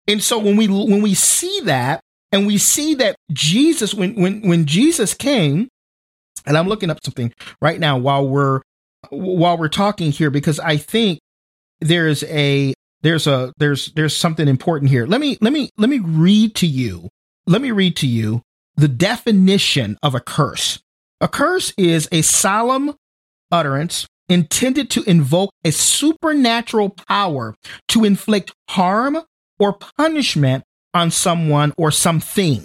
And 0.07 0.23
so 0.23 0.39
when 0.39 0.57
we 0.57 0.69
when 0.69 1.03
we 1.03 1.15
see 1.15 1.61
that 1.65 2.03
and 2.35 2.49
we 2.49 2.59
see 2.59 2.95
that 2.97 3.15
Jesus 3.33 3.95
when 3.95 4.17
when 4.17 4.43
when 4.43 4.67
Jesus 4.67 5.15
came 5.15 5.69
and 6.45 6.59
I'm 6.59 6.67
looking 6.67 6.91
up 6.91 6.99
something 7.05 7.33
right 7.63 7.79
now 7.79 7.97
while 7.97 8.27
we're 8.29 8.61
while 9.11 9.57
we're 9.57 9.69
talking 9.69 10.11
here 10.11 10.31
because 10.31 10.59
I 10.59 10.77
think 10.77 11.21
there's 11.81 12.25
a 12.25 12.75
there's 13.03 13.29
a 13.29 13.53
there's 13.59 13.93
there's 13.93 14.17
something 14.17 14.49
important 14.49 14.91
here. 14.91 15.07
Let 15.07 15.21
me 15.21 15.39
let 15.41 15.53
me 15.53 15.71
let 15.79 15.89
me 15.89 16.01
read 16.01 16.57
to 16.57 16.67
you. 16.67 17.09
Let 17.47 17.63
me 17.63 17.71
read 17.71 17.97
to 17.99 18.07
you 18.09 18.43
the 18.75 18.89
definition 18.89 19.97
of 20.03 20.17
a 20.17 20.21
curse. 20.21 20.81
A 21.21 21.29
curse 21.29 21.73
is 21.79 22.09
a 22.11 22.23
solemn 22.23 22.97
utterance 23.53 24.09
intended 24.29 24.91
to 24.91 25.05
invoke 25.05 25.51
a 25.65 25.71
supernatural 25.71 26.91
power 26.91 27.55
to 27.89 28.05
inflict 28.05 28.53
harm 28.71 29.19
or 29.61 29.79
punishment 29.97 30.65
on 30.95 31.11
someone 31.11 31.73
or 31.77 31.91
something. 31.91 32.65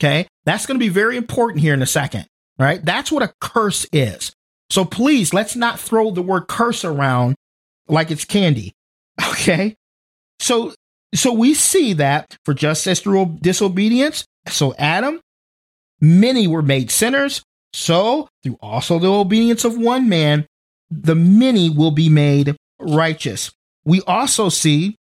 Okay. 0.00 0.26
That's 0.44 0.66
going 0.66 0.78
to 0.78 0.84
be 0.84 0.90
very 0.90 1.16
important 1.16 1.60
here 1.60 1.74
in 1.74 1.82
a 1.82 1.86
second. 1.86 2.26
Right. 2.58 2.84
That's 2.84 3.10
what 3.10 3.22
a 3.22 3.32
curse 3.40 3.86
is. 3.92 4.32
So 4.70 4.84
please 4.84 5.34
let's 5.34 5.56
not 5.56 5.80
throw 5.80 6.10
the 6.10 6.22
word 6.22 6.46
curse 6.48 6.84
around 6.84 7.34
like 7.88 8.10
it's 8.10 8.24
candy. 8.24 8.72
Okay. 9.30 9.76
So, 10.40 10.74
so 11.14 11.32
we 11.32 11.54
see 11.54 11.92
that 11.94 12.36
for 12.44 12.54
just 12.54 12.86
as 12.88 13.00
through 13.00 13.38
disobedience. 13.40 14.24
So 14.48 14.74
Adam, 14.76 15.20
many 16.00 16.46
were 16.48 16.62
made 16.62 16.90
sinners. 16.90 17.42
So 17.72 18.28
through 18.42 18.58
also 18.60 18.98
the 18.98 19.12
obedience 19.12 19.64
of 19.64 19.78
one 19.78 20.08
man, 20.08 20.46
the 20.90 21.14
many 21.14 21.70
will 21.70 21.90
be 21.90 22.08
made 22.08 22.56
righteous. 22.80 23.52
We 23.84 24.00
also 24.02 24.48
see 24.48 24.96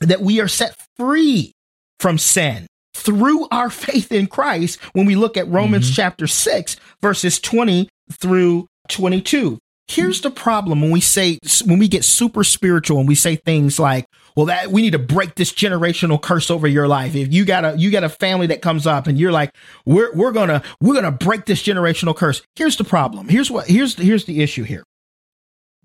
that 0.00 0.20
we 0.20 0.40
are 0.40 0.48
set 0.48 0.74
free 0.96 1.52
from 1.98 2.18
sin 2.18 2.66
through 2.94 3.46
our 3.50 3.70
faith 3.70 4.12
in 4.12 4.26
Christ 4.26 4.78
when 4.92 5.06
we 5.06 5.14
look 5.14 5.36
at 5.36 5.48
Romans 5.48 5.86
mm-hmm. 5.86 5.94
chapter 5.94 6.26
6, 6.26 6.76
verses 7.00 7.38
20 7.40 7.88
through 8.12 8.66
22. 8.88 9.58
Here's 9.86 10.20
the 10.20 10.30
problem 10.30 10.82
when 10.82 10.90
we 10.90 11.00
say, 11.00 11.38
when 11.64 11.78
we 11.78 11.88
get 11.88 12.04
super 12.04 12.44
spiritual 12.44 12.98
and 12.98 13.08
we 13.08 13.14
say 13.14 13.36
things 13.36 13.78
like, 13.78 14.04
well, 14.36 14.46
that 14.46 14.70
we 14.70 14.82
need 14.82 14.92
to 14.92 14.98
break 14.98 15.34
this 15.34 15.50
generational 15.50 16.20
curse 16.20 16.50
over 16.50 16.66
your 16.66 16.86
life. 16.86 17.14
If 17.14 17.32
you 17.32 17.46
got 17.46 17.64
a, 17.64 17.74
you 17.78 17.90
got 17.90 18.04
a 18.04 18.10
family 18.10 18.48
that 18.48 18.60
comes 18.60 18.86
up 18.86 19.06
and 19.06 19.18
you're 19.18 19.32
like, 19.32 19.54
we're, 19.86 20.12
we're 20.14 20.32
gonna, 20.32 20.62
we're 20.80 20.94
gonna 20.94 21.10
break 21.10 21.46
this 21.46 21.62
generational 21.62 22.14
curse. 22.14 22.42
Here's 22.54 22.76
the 22.76 22.84
problem. 22.84 23.28
Here's 23.28 23.50
what, 23.50 23.66
here's, 23.66 23.94
here's 23.94 24.26
the 24.26 24.42
issue 24.42 24.64
here. 24.64 24.84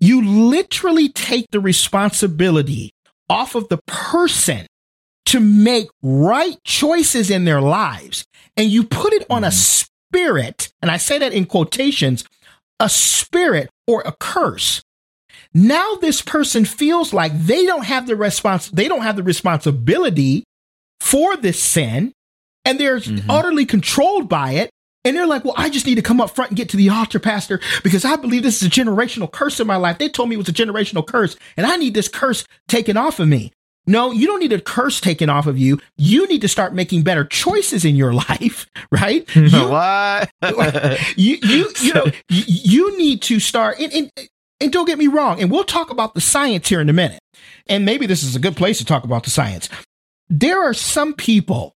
You 0.00 0.22
literally 0.22 1.08
take 1.08 1.46
the 1.50 1.60
responsibility 1.60 2.92
off 3.30 3.54
of 3.54 3.68
the 3.68 3.78
person 3.86 4.66
to 5.26 5.40
make 5.40 5.88
right 6.02 6.56
choices 6.64 7.30
in 7.30 7.44
their 7.44 7.60
lives 7.60 8.26
and 8.56 8.70
you 8.70 8.84
put 8.84 9.12
it 9.12 9.26
on 9.30 9.44
a 9.44 9.48
mm-hmm. 9.48 9.86
spirit, 10.12 10.72
and 10.80 10.90
I 10.90 10.96
say 10.96 11.18
that 11.18 11.32
in 11.32 11.46
quotations, 11.46 12.24
a 12.80 12.88
spirit 12.88 13.70
or 13.86 14.02
a 14.02 14.12
curse. 14.12 14.82
Now 15.52 15.94
this 15.96 16.20
person 16.20 16.64
feels 16.64 17.12
like 17.12 17.32
they 17.46 17.64
don't 17.64 17.84
have 17.84 18.06
the 18.06 18.16
response, 18.16 18.68
they 18.70 18.88
don't 18.88 19.02
have 19.02 19.16
the 19.16 19.22
responsibility 19.22 20.44
for 21.00 21.36
this 21.36 21.62
sin, 21.62 22.12
and 22.64 22.78
they're 22.78 22.98
mm-hmm. 22.98 23.30
utterly 23.30 23.66
controlled 23.66 24.28
by 24.28 24.52
it. 24.52 24.70
And 25.06 25.14
they're 25.14 25.26
like, 25.26 25.44
well, 25.44 25.52
I 25.58 25.68
just 25.68 25.84
need 25.84 25.96
to 25.96 26.02
come 26.02 26.18
up 26.18 26.30
front 26.30 26.52
and 26.52 26.56
get 26.56 26.70
to 26.70 26.78
the 26.78 26.88
altar, 26.88 27.18
Pastor, 27.18 27.60
because 27.82 28.06
I 28.06 28.16
believe 28.16 28.42
this 28.42 28.62
is 28.62 28.68
a 28.68 28.70
generational 28.70 29.30
curse 29.30 29.60
in 29.60 29.66
my 29.66 29.76
life. 29.76 29.98
They 29.98 30.08
told 30.08 30.30
me 30.30 30.34
it 30.34 30.38
was 30.38 30.48
a 30.48 30.52
generational 30.52 31.06
curse, 31.06 31.36
and 31.58 31.66
I 31.66 31.76
need 31.76 31.92
this 31.92 32.08
curse 32.08 32.46
taken 32.68 32.96
off 32.96 33.20
of 33.20 33.28
me. 33.28 33.52
No, 33.86 34.12
you 34.12 34.26
don't 34.26 34.40
need 34.40 34.52
a 34.52 34.60
curse 34.60 35.00
taken 35.00 35.28
off 35.28 35.46
of 35.46 35.58
you. 35.58 35.78
You 35.96 36.26
need 36.28 36.40
to 36.40 36.48
start 36.48 36.74
making 36.74 37.02
better 37.02 37.24
choices 37.24 37.84
in 37.84 37.96
your 37.96 38.12
life, 38.28 38.66
right? 38.90 39.28
You, 39.54 39.68
what? 39.68 40.30
you, 41.16 41.38
you, 41.42 41.70
you 41.80 41.94
know, 41.94 42.06
you, 42.28 42.44
you 42.46 42.98
need 42.98 43.22
to 43.22 43.38
start, 43.38 43.78
and, 43.78 43.92
and, 43.92 44.10
and 44.60 44.72
don't 44.72 44.86
get 44.86 44.98
me 44.98 45.06
wrong, 45.06 45.40
and 45.40 45.50
we'll 45.50 45.64
talk 45.64 45.90
about 45.90 46.14
the 46.14 46.20
science 46.20 46.68
here 46.68 46.80
in 46.80 46.88
a 46.88 46.94
minute. 46.94 47.20
And 47.66 47.84
maybe 47.84 48.06
this 48.06 48.22
is 48.22 48.34
a 48.34 48.40
good 48.40 48.56
place 48.56 48.78
to 48.78 48.84
talk 48.84 49.04
about 49.04 49.24
the 49.24 49.30
science. 49.30 49.68
There 50.28 50.62
are 50.62 50.74
some 50.74 51.12
people 51.12 51.74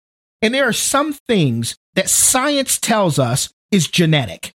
and 0.44 0.52
there 0.52 0.68
are 0.68 0.74
some 0.74 1.14
things 1.26 1.74
that 1.94 2.10
science 2.10 2.78
tells 2.78 3.18
us 3.18 3.50
is 3.70 3.88
genetic. 3.88 4.52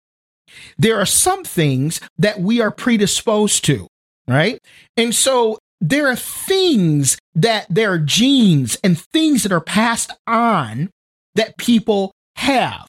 There 0.77 0.99
are 0.99 1.05
some 1.05 1.45
things 1.45 2.01
that 2.17 2.41
we 2.41 2.59
are 2.59 2.71
predisposed 2.71 3.63
to, 3.65 3.87
right? 4.27 4.59
And 4.97 5.15
so 5.15 5.59
there 5.79 6.07
are 6.07 6.15
things 6.15 7.17
that 7.35 7.67
there 7.69 7.91
are 7.91 7.99
genes 7.99 8.77
and 8.83 8.99
things 8.99 9.43
that 9.43 9.51
are 9.51 9.61
passed 9.61 10.11
on 10.25 10.89
that 11.35 11.57
people 11.57 12.11
have. 12.35 12.87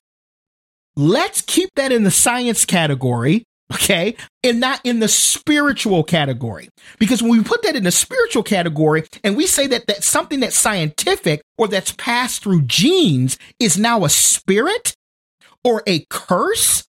Let's 0.96 1.42
keep 1.42 1.70
that 1.76 1.92
in 1.92 2.02
the 2.02 2.10
science 2.10 2.64
category, 2.64 3.44
okay, 3.72 4.16
and 4.42 4.58
not 4.58 4.80
in 4.84 4.98
the 5.00 5.08
spiritual 5.08 6.02
category. 6.02 6.68
Because 6.98 7.22
when 7.22 7.32
we 7.32 7.42
put 7.42 7.62
that 7.62 7.76
in 7.76 7.84
the 7.84 7.92
spiritual 7.92 8.42
category 8.42 9.04
and 9.22 9.36
we 9.36 9.46
say 9.46 9.66
that 9.68 9.86
that's 9.86 10.08
something 10.08 10.40
that's 10.40 10.58
scientific 10.58 11.42
or 11.56 11.68
that's 11.68 11.92
passed 11.92 12.42
through 12.42 12.62
genes 12.62 13.38
is 13.60 13.78
now 13.78 14.04
a 14.04 14.08
spirit 14.08 14.94
or 15.62 15.82
a 15.86 16.04
curse, 16.10 16.84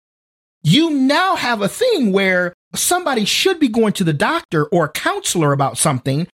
you 0.63 0.89
now 0.89 1.35
have 1.35 1.61
a 1.61 1.69
thing 1.69 2.11
where 2.11 2.53
somebody 2.75 3.25
should 3.25 3.59
be 3.59 3.67
going 3.67 3.93
to 3.93 4.03
the 4.03 4.13
doctor 4.13 4.65
or 4.65 4.85
a 4.85 4.91
counselor 4.91 5.53
about 5.53 5.77
something, 5.77 6.27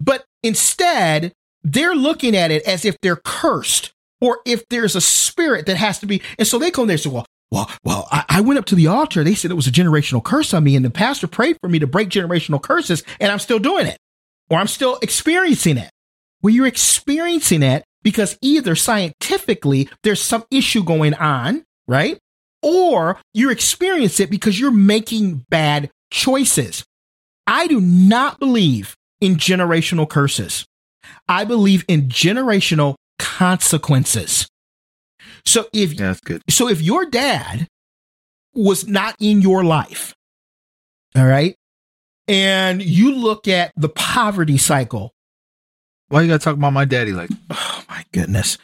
but 0.00 0.24
instead 0.42 1.32
they're 1.62 1.94
looking 1.94 2.36
at 2.36 2.50
it 2.50 2.62
as 2.64 2.84
if 2.84 2.96
they're 3.00 3.16
cursed 3.16 3.92
or 4.20 4.40
if 4.46 4.68
there's 4.68 4.96
a 4.96 5.00
spirit 5.00 5.66
that 5.66 5.76
has 5.76 5.98
to 6.00 6.06
be. 6.06 6.22
And 6.38 6.46
so 6.46 6.58
they 6.58 6.70
come 6.70 6.86
there 6.86 6.94
and 6.94 7.00
say, 7.00 7.10
well, 7.10 7.26
well, 7.50 7.70
well, 7.84 8.08
I, 8.10 8.24
I, 8.28 8.40
went 8.40 8.58
up 8.58 8.64
to 8.66 8.74
the 8.74 8.86
altar. 8.86 9.22
They 9.22 9.34
said 9.34 9.50
it 9.50 9.54
was 9.54 9.66
a 9.66 9.72
generational 9.72 10.24
curse 10.24 10.54
on 10.54 10.64
me, 10.64 10.74
and 10.74 10.82
the 10.82 10.90
pastor 10.90 11.26
prayed 11.26 11.58
for 11.60 11.68
me 11.68 11.78
to 11.80 11.86
break 11.86 12.08
generational 12.08 12.62
curses, 12.62 13.02
and 13.20 13.30
I'm 13.30 13.38
still 13.38 13.58
doing 13.58 13.86
it, 13.86 13.98
or 14.48 14.58
I'm 14.58 14.68
still 14.68 14.98
experiencing 15.02 15.76
it. 15.76 15.90
Well, 16.40 16.54
you're 16.54 16.66
experiencing 16.66 17.62
it 17.62 17.84
because 18.02 18.38
either 18.40 18.74
scientifically 18.74 19.90
there's 20.02 20.22
some 20.22 20.44
issue 20.50 20.82
going 20.82 21.12
on, 21.12 21.64
right? 21.86 22.18
Or 22.62 23.18
you 23.34 23.50
experience 23.50 24.20
it 24.20 24.30
because 24.30 24.58
you're 24.58 24.70
making 24.70 25.44
bad 25.48 25.90
choices. 26.10 26.84
I 27.46 27.66
do 27.66 27.80
not 27.80 28.38
believe 28.38 28.96
in 29.20 29.36
generational 29.36 30.08
curses. 30.08 30.64
I 31.28 31.44
believe 31.44 31.84
in 31.88 32.08
generational 32.08 32.96
consequences. 33.18 34.48
So 35.44 35.66
if 35.72 35.92
yeah, 35.92 36.08
that's 36.08 36.20
good. 36.20 36.42
So 36.48 36.68
if 36.68 36.80
your 36.80 37.06
dad 37.06 37.66
was 38.54 38.86
not 38.86 39.16
in 39.20 39.42
your 39.42 39.64
life, 39.64 40.14
all 41.16 41.26
right, 41.26 41.56
and 42.28 42.82
you 42.82 43.14
look 43.14 43.48
at 43.48 43.72
the 43.76 43.88
poverty 43.88 44.58
cycle. 44.58 45.12
Why 46.08 46.22
you 46.22 46.28
gotta 46.28 46.44
talk 46.44 46.54
about 46.54 46.72
my 46.72 46.84
daddy 46.84 47.12
like? 47.12 47.30
Oh 47.50 47.84
my 47.88 48.04
goodness! 48.12 48.58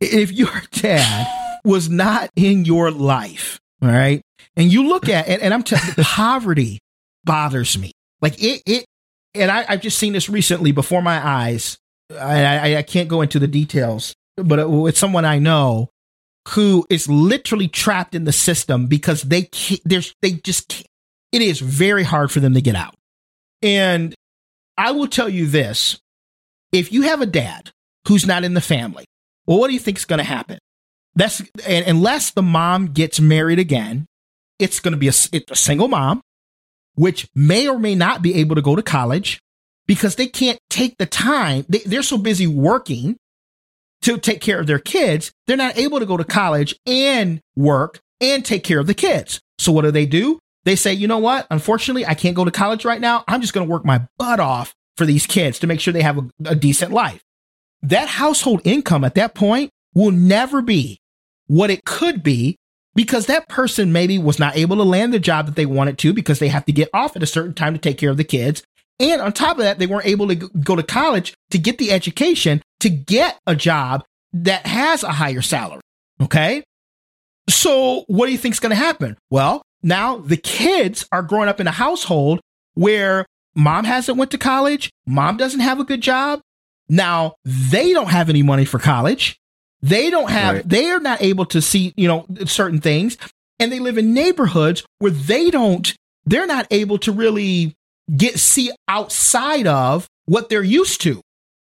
If 0.00 0.32
your 0.32 0.62
dad 0.72 1.45
was 1.66 1.90
not 1.90 2.30
in 2.36 2.64
your 2.64 2.90
life, 2.90 3.60
all 3.82 3.88
right, 3.88 4.22
and 4.56 4.72
you 4.72 4.88
look 4.88 5.08
at 5.08 5.28
and, 5.28 5.42
and 5.42 5.52
I'm 5.52 5.62
telling 5.62 5.86
you, 5.86 5.94
poverty 6.04 6.78
bothers 7.24 7.76
me. 7.76 7.92
Like 8.22 8.42
it, 8.42 8.62
it, 8.66 8.86
and 9.34 9.50
I, 9.50 9.66
I've 9.68 9.82
just 9.82 9.98
seen 9.98 10.12
this 10.14 10.28
recently 10.28 10.72
before 10.72 11.02
my 11.02 11.24
eyes. 11.24 11.76
I, 12.10 12.44
I, 12.44 12.76
I 12.78 12.82
can't 12.82 13.08
go 13.08 13.20
into 13.20 13.38
the 13.38 13.48
details, 13.48 14.14
but 14.36 14.58
it, 14.58 14.70
with 14.70 14.96
someone 14.96 15.24
I 15.24 15.38
know, 15.38 15.90
who 16.50 16.86
is 16.88 17.08
literally 17.08 17.68
trapped 17.68 18.14
in 18.14 18.24
the 18.24 18.32
system 18.32 18.86
because 18.86 19.22
they 19.22 19.42
can't, 19.42 19.80
there's, 19.84 20.14
they 20.22 20.32
just 20.32 20.68
can't, 20.68 20.86
it 21.32 21.42
is 21.42 21.58
very 21.58 22.04
hard 22.04 22.30
for 22.30 22.40
them 22.40 22.54
to 22.54 22.60
get 22.60 22.76
out. 22.76 22.94
And 23.62 24.14
I 24.78 24.92
will 24.92 25.08
tell 25.08 25.28
you 25.28 25.46
this. 25.46 25.98
If 26.72 26.92
you 26.92 27.02
have 27.02 27.20
a 27.20 27.26
dad 27.26 27.70
who's 28.06 28.26
not 28.26 28.44
in 28.44 28.54
the 28.54 28.60
family, 28.60 29.04
well, 29.46 29.58
what 29.58 29.68
do 29.68 29.74
you 29.74 29.80
think 29.80 29.98
is 29.98 30.04
going 30.04 30.18
to 30.18 30.24
happen? 30.24 30.58
That's 31.16 31.40
and 31.66 31.86
unless 31.86 32.30
the 32.30 32.42
mom 32.42 32.88
gets 32.88 33.18
married 33.18 33.58
again, 33.58 34.06
it's 34.58 34.80
going 34.80 34.92
to 34.92 34.98
be 34.98 35.08
a, 35.08 35.14
a 35.50 35.56
single 35.56 35.88
mom, 35.88 36.20
which 36.94 37.26
may 37.34 37.66
or 37.66 37.78
may 37.78 37.94
not 37.94 38.22
be 38.22 38.34
able 38.36 38.54
to 38.54 38.62
go 38.62 38.76
to 38.76 38.82
college 38.82 39.40
because 39.86 40.16
they 40.16 40.26
can't 40.26 40.58
take 40.68 40.98
the 40.98 41.06
time. 41.06 41.64
They, 41.68 41.78
they're 41.78 42.02
so 42.02 42.18
busy 42.18 42.46
working 42.46 43.16
to 44.02 44.18
take 44.18 44.40
care 44.40 44.60
of 44.60 44.66
their 44.66 44.78
kids. 44.78 45.32
They're 45.46 45.56
not 45.56 45.78
able 45.78 46.00
to 46.00 46.06
go 46.06 46.18
to 46.18 46.24
college 46.24 46.76
and 46.86 47.40
work 47.56 48.00
and 48.20 48.44
take 48.44 48.62
care 48.62 48.78
of 48.78 48.86
the 48.86 48.94
kids. 48.94 49.40
So 49.58 49.72
what 49.72 49.82
do 49.82 49.90
they 49.90 50.06
do? 50.06 50.38
They 50.64 50.76
say, 50.76 50.92
you 50.92 51.06
know 51.06 51.18
what? 51.18 51.46
Unfortunately, 51.50 52.04
I 52.04 52.14
can't 52.14 52.36
go 52.36 52.44
to 52.44 52.50
college 52.50 52.84
right 52.84 53.00
now. 53.00 53.24
I'm 53.26 53.40
just 53.40 53.54
going 53.54 53.66
to 53.66 53.72
work 53.72 53.84
my 53.84 54.06
butt 54.18 54.40
off 54.40 54.74
for 54.96 55.06
these 55.06 55.26
kids 55.26 55.58
to 55.60 55.66
make 55.66 55.80
sure 55.80 55.92
they 55.92 56.02
have 56.02 56.18
a, 56.18 56.28
a 56.44 56.54
decent 56.54 56.92
life. 56.92 57.22
That 57.82 58.08
household 58.08 58.62
income 58.64 59.04
at 59.04 59.14
that 59.14 59.34
point 59.34 59.70
will 59.94 60.10
never 60.10 60.60
be 60.60 60.98
what 61.46 61.70
it 61.70 61.84
could 61.84 62.22
be 62.22 62.56
because 62.94 63.26
that 63.26 63.48
person 63.48 63.92
maybe 63.92 64.18
was 64.18 64.38
not 64.38 64.56
able 64.56 64.76
to 64.76 64.82
land 64.82 65.12
the 65.12 65.20
job 65.20 65.46
that 65.46 65.54
they 65.54 65.66
wanted 65.66 65.98
to 65.98 66.12
because 66.12 66.38
they 66.38 66.48
have 66.48 66.64
to 66.64 66.72
get 66.72 66.88
off 66.94 67.14
at 67.14 67.22
a 67.22 67.26
certain 67.26 67.54
time 67.54 67.74
to 67.74 67.78
take 67.78 67.98
care 67.98 68.10
of 68.10 68.16
the 68.16 68.24
kids. 68.24 68.62
And 68.98 69.20
on 69.20 69.32
top 69.32 69.58
of 69.58 69.64
that, 69.64 69.78
they 69.78 69.86
weren't 69.86 70.06
able 70.06 70.28
to 70.28 70.34
go 70.34 70.74
to 70.74 70.82
college 70.82 71.34
to 71.50 71.58
get 71.58 71.78
the 71.78 71.92
education 71.92 72.62
to 72.80 72.88
get 72.88 73.38
a 73.46 73.54
job 73.54 74.02
that 74.32 74.66
has 74.66 75.02
a 75.02 75.12
higher 75.12 75.42
salary. 75.42 75.82
Okay. 76.20 76.62
So 77.48 78.04
what 78.08 78.26
do 78.26 78.32
you 78.32 78.38
think 78.38 78.54
is 78.54 78.60
going 78.60 78.70
to 78.70 78.76
happen? 78.76 79.16
Well, 79.30 79.62
now 79.82 80.16
the 80.16 80.38
kids 80.38 81.06
are 81.12 81.22
growing 81.22 81.48
up 81.48 81.60
in 81.60 81.66
a 81.66 81.72
household 81.72 82.40
where 82.74 83.26
mom 83.54 83.84
hasn't 83.84 84.18
went 84.18 84.30
to 84.30 84.38
college. 84.38 84.90
Mom 85.06 85.36
doesn't 85.36 85.60
have 85.60 85.78
a 85.78 85.84
good 85.84 86.00
job. 86.00 86.40
Now 86.88 87.34
they 87.44 87.92
don't 87.92 88.10
have 88.10 88.30
any 88.30 88.42
money 88.42 88.64
for 88.64 88.78
college. 88.78 89.36
They 89.88 90.10
don't 90.10 90.30
have, 90.30 90.54
right. 90.56 90.68
they 90.68 90.90
are 90.90 91.00
not 91.00 91.22
able 91.22 91.46
to 91.46 91.62
see, 91.62 91.92
you 91.96 92.08
know, 92.08 92.26
certain 92.46 92.80
things. 92.80 93.16
And 93.58 93.72
they 93.72 93.78
live 93.78 93.98
in 93.98 94.12
neighborhoods 94.12 94.84
where 94.98 95.12
they 95.12 95.50
don't, 95.50 95.94
they're 96.24 96.46
not 96.46 96.66
able 96.70 96.98
to 96.98 97.12
really 97.12 97.74
get, 98.14 98.38
see 98.38 98.70
outside 98.88 99.66
of 99.66 100.06
what 100.26 100.48
they're 100.48 100.62
used 100.62 101.00
to. 101.02 101.20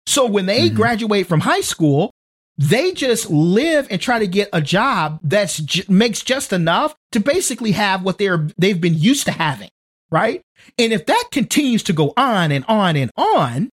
So 0.07 0.25
when 0.25 0.45
they 0.45 0.67
mm-hmm. 0.67 0.75
graduate 0.75 1.27
from 1.27 1.41
high 1.41 1.61
school, 1.61 2.11
they 2.57 2.91
just 2.93 3.29
live 3.29 3.87
and 3.89 3.99
try 3.99 4.19
to 4.19 4.27
get 4.27 4.49
a 4.53 4.61
job 4.61 5.19
that 5.23 5.49
j- 5.49 5.83
makes 5.89 6.21
just 6.21 6.53
enough 6.53 6.95
to 7.11 7.19
basically 7.19 7.71
have 7.73 8.03
what 8.03 8.17
they're 8.17 8.47
they've 8.57 8.79
been 8.79 8.97
used 8.97 9.25
to 9.25 9.31
having, 9.31 9.69
right? 10.09 10.41
And 10.77 10.93
if 10.93 11.05
that 11.07 11.25
continues 11.31 11.83
to 11.83 11.93
go 11.93 12.13
on 12.15 12.51
and 12.51 12.63
on 12.67 12.95
and 12.95 13.11
on, 13.17 13.69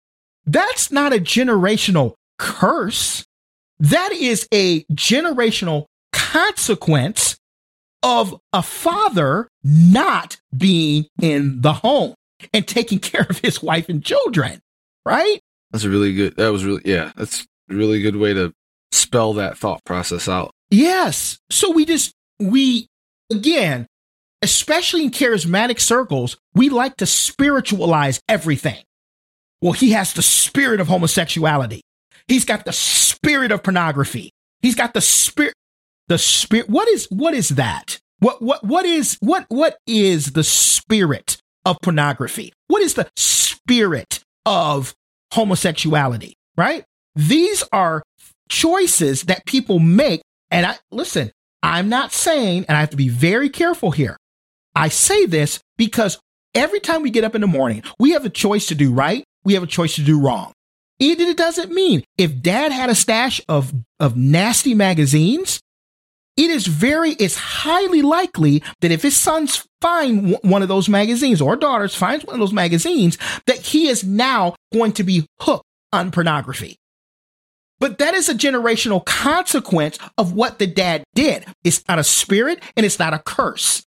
that's 0.45 0.91
not 0.91 1.13
a 1.13 1.17
generational 1.17 2.15
curse. 2.37 3.25
That 3.79 4.11
is 4.11 4.47
a 4.53 4.83
generational 4.85 5.85
consequence 6.11 7.37
of 8.03 8.39
a 8.53 8.61
father 8.61 9.49
not 9.63 10.37
being 10.55 11.07
in 11.21 11.61
the 11.61 11.73
home 11.73 12.13
and 12.53 12.67
taking 12.67 12.99
care 12.99 13.25
of 13.29 13.39
his 13.39 13.61
wife 13.61 13.89
and 13.89 14.03
children, 14.03 14.59
right? 15.05 15.39
That's 15.71 15.83
a 15.83 15.89
really 15.89 16.13
good, 16.13 16.35
that 16.37 16.51
was 16.51 16.65
really, 16.65 16.81
yeah, 16.85 17.11
that's 17.15 17.45
a 17.69 17.75
really 17.75 18.01
good 18.01 18.15
way 18.15 18.33
to 18.33 18.53
spell 18.91 19.33
that 19.33 19.57
thought 19.57 19.83
process 19.85 20.27
out. 20.27 20.51
Yes. 20.69 21.39
So 21.49 21.71
we 21.71 21.85
just, 21.85 22.13
we, 22.39 22.87
again, 23.31 23.87
especially 24.41 25.03
in 25.03 25.11
charismatic 25.11 25.79
circles, 25.79 26.37
we 26.53 26.69
like 26.69 26.97
to 26.97 27.05
spiritualize 27.05 28.19
everything. 28.27 28.83
Well, 29.61 29.73
he 29.73 29.91
has 29.91 30.13
the 30.13 30.21
spirit 30.21 30.79
of 30.79 30.87
homosexuality. 30.87 31.81
He's 32.29 32.45
got 32.45 32.63
the 32.63 32.71
spirit 32.71 33.51
of 33.51 33.63
pornography. 33.63 34.31
He's 34.61 34.75
got 34.75 34.93
the 34.93 35.01
spirit, 35.01 35.55
the 36.07 36.19
spirit. 36.19 36.69
What 36.69 36.87
is, 36.87 37.07
what 37.09 37.33
is 37.33 37.49
that? 37.49 37.99
What, 38.19 38.41
what, 38.41 38.63
what 38.63 38.85
is, 38.85 39.17
what, 39.19 39.45
what 39.49 39.77
is 39.87 40.33
the 40.33 40.43
spirit 40.43 41.37
of 41.65 41.77
pornography? 41.81 42.53
What 42.67 42.83
is 42.83 42.93
the 42.93 43.09
spirit 43.17 44.23
of 44.45 44.93
homosexuality? 45.33 46.35
Right? 46.55 46.85
These 47.15 47.63
are 47.73 48.03
choices 48.47 49.23
that 49.23 49.45
people 49.45 49.79
make. 49.79 50.21
And 50.51 50.65
I, 50.65 50.77
listen, 50.91 51.31
I'm 51.63 51.89
not 51.89 52.13
saying, 52.13 52.65
and 52.67 52.77
I 52.77 52.81
have 52.81 52.91
to 52.91 52.97
be 52.97 53.09
very 53.09 53.49
careful 53.49 53.91
here. 53.91 54.17
I 54.75 54.89
say 54.89 55.25
this 55.25 55.59
because 55.77 56.19
every 56.53 56.79
time 56.79 57.01
we 57.01 57.09
get 57.09 57.23
up 57.23 57.33
in 57.35 57.41
the 57.41 57.47
morning, 57.47 57.83
we 57.99 58.11
have 58.11 58.25
a 58.25 58.29
choice 58.29 58.67
to 58.67 58.75
do 58.75 58.93
right. 58.93 59.23
We 59.43 59.55
have 59.55 59.63
a 59.63 59.67
choice 59.67 59.95
to 59.95 60.03
do 60.03 60.19
wrong. 60.19 60.53
It, 60.99 61.37
doesn't 61.37 61.71
mean 61.71 62.03
if 62.17 62.41
dad 62.41 62.71
had 62.71 62.89
a 62.89 62.95
stash 62.95 63.39
of, 63.47 63.73
of 63.99 64.17
nasty 64.17 64.73
magazines, 64.73 65.61
it 66.35 66.51
is 66.51 66.67
very, 66.67 67.11
it's 67.11 67.37
highly 67.37 68.01
likely 68.01 68.63
that 68.81 68.91
if 68.91 69.01
his 69.01 69.15
sons 69.15 69.65
find 69.81 70.37
one 70.41 70.61
of 70.61 70.67
those 70.67 70.89
magazines 70.89 71.41
or 71.41 71.55
daughters 71.55 71.95
finds 71.95 72.25
one 72.25 72.35
of 72.35 72.39
those 72.39 72.53
magazines, 72.53 73.17
that 73.45 73.59
he 73.59 73.87
is 73.87 74.03
now 74.03 74.55
going 74.73 74.91
to 74.93 75.03
be 75.03 75.25
hooked 75.39 75.65
on 75.93 76.11
pornography. 76.11 76.75
But 77.79 77.97
that 77.99 78.13
is 78.13 78.27
a 78.27 78.33
generational 78.33 79.03
consequence 79.05 79.97
of 80.17 80.33
what 80.33 80.59
the 80.59 80.67
dad 80.67 81.03
did. 81.15 81.45
It's 81.63 81.87
not 81.87 81.99
a 81.99 82.03
spirit 82.03 82.61
and 82.75 82.85
it's 82.85 82.99
not 82.99 83.13
a 83.13 83.19
curse. 83.19 83.85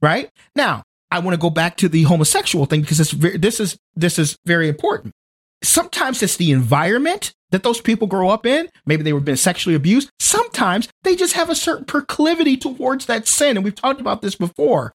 Right. 0.00 0.30
Now, 0.54 0.84
I 1.10 1.18
want 1.18 1.34
to 1.34 1.40
go 1.40 1.50
back 1.50 1.76
to 1.78 1.88
the 1.88 2.04
homosexual 2.04 2.66
thing 2.66 2.82
because 2.82 3.10
very, 3.10 3.36
this 3.36 3.58
is 3.58 3.76
this 3.96 4.20
is 4.20 4.36
very 4.46 4.68
important 4.68 5.12
sometimes 5.62 6.22
it's 6.22 6.36
the 6.36 6.52
environment 6.52 7.32
that 7.50 7.62
those 7.62 7.80
people 7.80 8.06
grow 8.06 8.30
up 8.30 8.46
in. 8.46 8.68
Maybe 8.84 9.02
they 9.02 9.12
were 9.12 9.20
been 9.20 9.36
sexually 9.36 9.76
abused. 9.76 10.10
Sometimes 10.18 10.88
they 11.02 11.14
just 11.14 11.34
have 11.34 11.50
a 11.50 11.54
certain 11.54 11.84
proclivity 11.84 12.56
towards 12.56 13.06
that 13.06 13.28
sin. 13.28 13.56
And 13.56 13.64
we've 13.64 13.74
talked 13.74 14.00
about 14.00 14.22
this 14.22 14.34
before. 14.34 14.92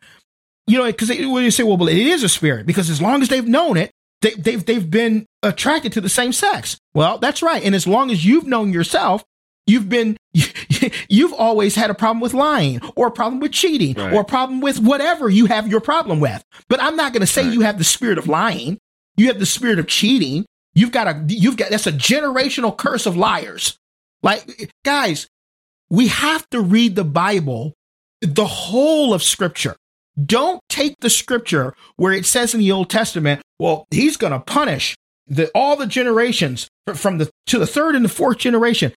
You 0.68 0.78
know, 0.78 0.86
because 0.86 1.10
when 1.10 1.44
you 1.44 1.52
say, 1.52 1.64
well, 1.64 1.88
it 1.88 1.98
is 1.98 2.24
a 2.24 2.30
spirit, 2.30 2.66
because 2.66 2.90
as 2.90 3.02
long 3.02 3.22
as 3.22 3.30
they've 3.30 3.48
known 3.48 3.78
it, 3.78 3.92
they, 4.22 4.32
they've 4.32 4.64
they've 4.64 4.90
been 4.90 5.26
attracted 5.42 5.94
to 5.94 6.02
the 6.02 6.10
same 6.10 6.34
sex. 6.34 6.78
Well, 6.94 7.18
that's 7.18 7.42
right. 7.42 7.64
And 7.64 7.74
as 7.74 7.88
long 7.88 8.12
as 8.12 8.26
you've 8.26 8.46
known 8.46 8.74
yourself, 8.74 9.24
you've 9.66 9.88
been 9.88 10.18
you've 11.10 11.34
always 11.34 11.76
had 11.76 11.90
a 11.90 11.94
problem 11.94 12.20
with 12.20 12.34
lying 12.34 12.82
or 12.96 13.08
a 13.08 13.12
problem 13.12 13.40
with 13.40 13.52
cheating 13.52 13.96
right. 13.96 14.14
or 14.14 14.22
a 14.22 14.26
problem 14.26 14.62
with 14.62 14.80
whatever 14.80 15.30
you 15.30 15.46
have 15.46 15.68
your 15.68 15.80
problem 15.80 16.20
with. 16.20 16.44
But 16.68 16.82
I'm 16.82 16.96
not 16.96 17.14
going 17.14 17.22
to 17.22 17.28
say 17.28 17.46
right. 17.46 17.54
you 17.54 17.62
have 17.62 17.78
the 17.78 17.84
spirit 17.84 18.18
of 18.18 18.28
lying. 18.28 18.78
You 19.20 19.28
have 19.28 19.38
the 19.38 19.46
spirit 19.46 19.80
of 19.80 19.88
cheating. 19.88 20.46
You've 20.74 20.94
got 20.94 21.08
a, 21.08 21.26
you've 21.28 21.58
got, 21.58 21.72
that's 21.72 21.88
a 21.88 21.92
generational 21.92 22.76
curse 22.76 23.06
of 23.06 23.18
liars. 23.18 23.78
Like, 24.24 24.72
guys, 24.86 25.28
we 25.90 26.08
have 26.08 26.50
to 26.52 26.62
read 26.62 26.96
the 26.96 27.04
Bible, 27.04 27.74
the 28.22 28.46
whole 28.46 29.14
of 29.14 29.22
scripture. 29.22 29.76
Don't 30.26 30.62
take 30.70 30.96
the 31.02 31.10
scripture 31.10 31.76
where 31.98 32.14
it 32.14 32.26
says 32.26 32.54
in 32.54 32.62
the 32.62 32.72
Old 32.72 32.90
Testament, 32.90 33.42
well, 33.60 33.88
he's 33.92 34.16
going 34.16 34.32
to 34.32 34.40
punish 34.40 34.96
the, 35.28 35.52
all 35.54 35.76
the 35.76 35.86
generations 35.86 36.70
from 36.94 37.18
the, 37.18 37.30
to 37.48 37.60
the 37.60 37.68
third 37.68 37.96
and 37.96 38.06
the 38.06 38.10
fourth 38.10 38.38
generation. 38.38 38.94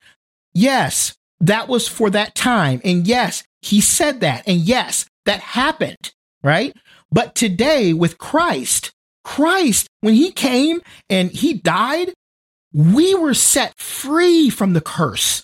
Yes, 0.54 1.16
that 1.40 1.66
was 1.66 1.88
for 1.88 2.10
that 2.10 2.36
time. 2.36 2.80
And 2.84 3.08
yes, 3.08 3.42
he 3.60 3.80
said 3.80 4.20
that. 4.20 4.44
And 4.46 4.60
yes, 4.60 5.04
that 5.24 5.40
happened, 5.40 6.12
right? 6.44 6.76
But 7.10 7.34
today 7.34 7.92
with 7.92 8.18
Christ, 8.18 8.92
Christ, 9.24 9.86
when 10.00 10.14
he 10.14 10.32
came 10.32 10.80
and 11.08 11.30
he 11.30 11.54
died, 11.54 12.12
we 12.72 13.14
were 13.14 13.34
set 13.34 13.78
free 13.78 14.50
from 14.50 14.72
the 14.72 14.80
curse. 14.80 15.42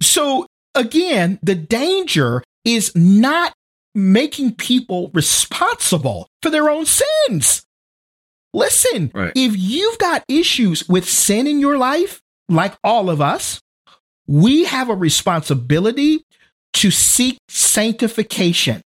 So 0.00 0.46
again, 0.74 1.38
the 1.42 1.54
danger 1.54 2.42
is 2.64 2.94
not 2.94 3.52
making 3.94 4.54
people 4.54 5.10
responsible 5.12 6.28
for 6.40 6.50
their 6.50 6.70
own 6.70 6.86
sins. 6.86 7.62
Listen, 8.54 9.10
right. 9.14 9.32
if 9.34 9.56
you've 9.56 9.98
got 9.98 10.24
issues 10.28 10.88
with 10.88 11.08
sin 11.08 11.46
in 11.46 11.58
your 11.58 11.78
life, 11.78 12.20
like 12.48 12.74
all 12.84 13.08
of 13.08 13.20
us, 13.20 13.60
we 14.26 14.64
have 14.64 14.88
a 14.88 14.94
responsibility 14.94 16.24
to 16.74 16.90
seek 16.90 17.38
sanctification, 17.48 18.82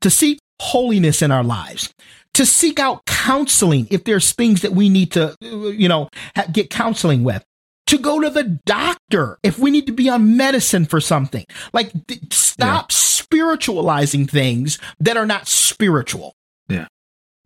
to 0.00 0.10
seek 0.10 0.38
holiness 0.60 1.22
in 1.22 1.30
our 1.30 1.42
lives 1.42 1.92
to 2.34 2.46
seek 2.46 2.80
out 2.80 3.04
counseling 3.06 3.86
if 3.90 4.04
there's 4.04 4.32
things 4.32 4.62
that 4.62 4.72
we 4.72 4.88
need 4.88 5.12
to, 5.12 5.36
you 5.40 5.88
know, 5.88 6.08
get 6.52 6.70
counseling 6.70 7.24
with. 7.24 7.44
To 7.88 7.98
go 7.98 8.20
to 8.20 8.30
the 8.30 8.44
doctor 8.64 9.38
if 9.42 9.58
we 9.58 9.70
need 9.70 9.86
to 9.86 9.92
be 9.92 10.08
on 10.08 10.36
medicine 10.36 10.86
for 10.86 11.00
something. 11.00 11.44
Like, 11.74 11.92
stop 12.30 12.90
yeah. 12.90 12.96
spiritualizing 12.96 14.26
things 14.26 14.78
that 14.98 15.18
are 15.18 15.26
not 15.26 15.46
spiritual. 15.46 16.32
Yeah. 16.68 16.86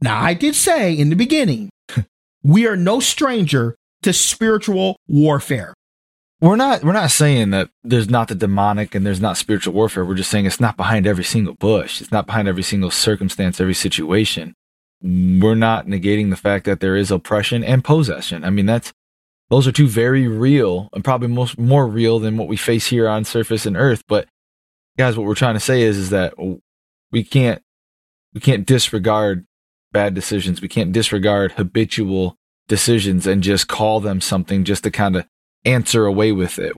Now, 0.00 0.20
I 0.20 0.34
did 0.34 0.54
say 0.54 0.92
in 0.92 1.10
the 1.10 1.16
beginning, 1.16 1.70
we 2.44 2.66
are 2.66 2.76
no 2.76 3.00
stranger 3.00 3.76
to 4.02 4.12
spiritual 4.12 5.00
warfare. 5.08 5.74
we're 6.40 6.54
not 6.54 6.84
we're 6.84 6.92
not 6.92 7.10
saying 7.10 7.50
that 7.50 7.70
there's 7.82 8.08
not 8.08 8.28
the 8.28 8.34
demonic 8.36 8.94
and 8.94 9.04
there's 9.04 9.20
not 9.20 9.36
spiritual 9.36 9.74
warfare. 9.74 10.04
We're 10.04 10.14
just 10.14 10.30
saying 10.30 10.46
it's 10.46 10.60
not 10.60 10.76
behind 10.76 11.08
every 11.08 11.24
single 11.24 11.54
bush. 11.54 12.00
It's 12.00 12.12
not 12.12 12.26
behind 12.26 12.46
every 12.46 12.62
single 12.62 12.92
circumstance, 12.92 13.60
every 13.60 13.74
situation. 13.74 14.54
We're 15.06 15.54
not 15.54 15.86
negating 15.86 16.30
the 16.30 16.36
fact 16.36 16.64
that 16.64 16.80
there 16.80 16.96
is 16.96 17.12
oppression 17.12 17.62
and 17.62 17.84
possession. 17.84 18.44
I 18.44 18.50
mean, 18.50 18.66
that's 18.66 18.92
those 19.50 19.68
are 19.68 19.72
two 19.72 19.86
very 19.86 20.26
real 20.26 20.88
and 20.92 21.04
probably 21.04 21.28
most 21.28 21.58
more 21.58 21.86
real 21.86 22.18
than 22.18 22.36
what 22.36 22.48
we 22.48 22.56
face 22.56 22.88
here 22.88 23.08
on 23.08 23.24
surface 23.24 23.66
and 23.66 23.76
earth. 23.76 24.02
But 24.08 24.26
guys, 24.98 25.16
what 25.16 25.26
we're 25.26 25.36
trying 25.36 25.54
to 25.54 25.60
say 25.60 25.82
is 25.82 25.96
is 25.96 26.10
that 26.10 26.34
we 27.12 27.22
can't 27.22 27.62
we 28.34 28.40
can't 28.40 28.66
disregard 28.66 29.46
bad 29.92 30.14
decisions. 30.14 30.60
We 30.60 30.68
can't 30.68 30.92
disregard 30.92 31.52
habitual 31.52 32.36
decisions 32.68 33.26
and 33.26 33.42
just 33.42 33.68
call 33.68 34.00
them 34.00 34.20
something 34.20 34.64
just 34.64 34.82
to 34.84 34.90
kind 34.90 35.16
of 35.16 35.26
answer 35.64 36.04
away 36.04 36.32
with 36.32 36.58
it. 36.58 36.72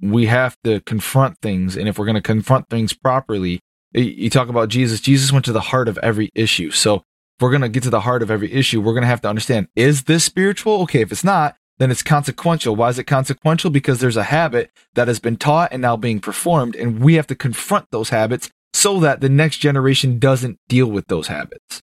We 0.00 0.26
have 0.26 0.56
to 0.64 0.80
confront 0.80 1.38
things. 1.40 1.76
And 1.76 1.88
if 1.88 1.98
we're 1.98 2.06
going 2.06 2.14
to 2.14 2.22
confront 2.22 2.68
things 2.68 2.92
properly, 2.94 3.60
you 3.92 4.28
talk 4.30 4.48
about 4.48 4.70
Jesus, 4.70 5.00
Jesus 5.00 5.30
went 5.30 5.44
to 5.44 5.52
the 5.52 5.60
heart 5.60 5.88
of 5.88 5.98
every 5.98 6.30
issue. 6.34 6.70
So 6.70 7.04
if 7.36 7.42
we're 7.42 7.50
going 7.50 7.62
to 7.62 7.68
get 7.68 7.82
to 7.84 7.90
the 7.90 8.00
heart 8.00 8.22
of 8.22 8.30
every 8.30 8.52
issue, 8.52 8.80
we're 8.80 8.92
going 8.92 9.02
to 9.02 9.08
have 9.08 9.22
to 9.22 9.28
understand 9.28 9.68
is 9.74 10.04
this 10.04 10.24
spiritual? 10.24 10.82
Okay, 10.82 11.00
if 11.00 11.12
it's 11.12 11.24
not, 11.24 11.56
then 11.78 11.90
it's 11.90 12.02
consequential. 12.02 12.76
Why 12.76 12.88
is 12.90 12.98
it 12.98 13.04
consequential? 13.04 13.70
Because 13.70 14.00
there's 14.00 14.16
a 14.16 14.24
habit 14.24 14.70
that 14.94 15.08
has 15.08 15.18
been 15.18 15.36
taught 15.36 15.72
and 15.72 15.82
now 15.82 15.96
being 15.96 16.20
performed, 16.20 16.76
and 16.76 17.00
we 17.00 17.14
have 17.14 17.26
to 17.28 17.34
confront 17.34 17.90
those 17.90 18.10
habits 18.10 18.50
so 18.72 19.00
that 19.00 19.20
the 19.20 19.28
next 19.28 19.58
generation 19.58 20.18
doesn't 20.18 20.58
deal 20.68 20.86
with 20.86 21.06
those 21.06 21.28
habits. 21.28 21.80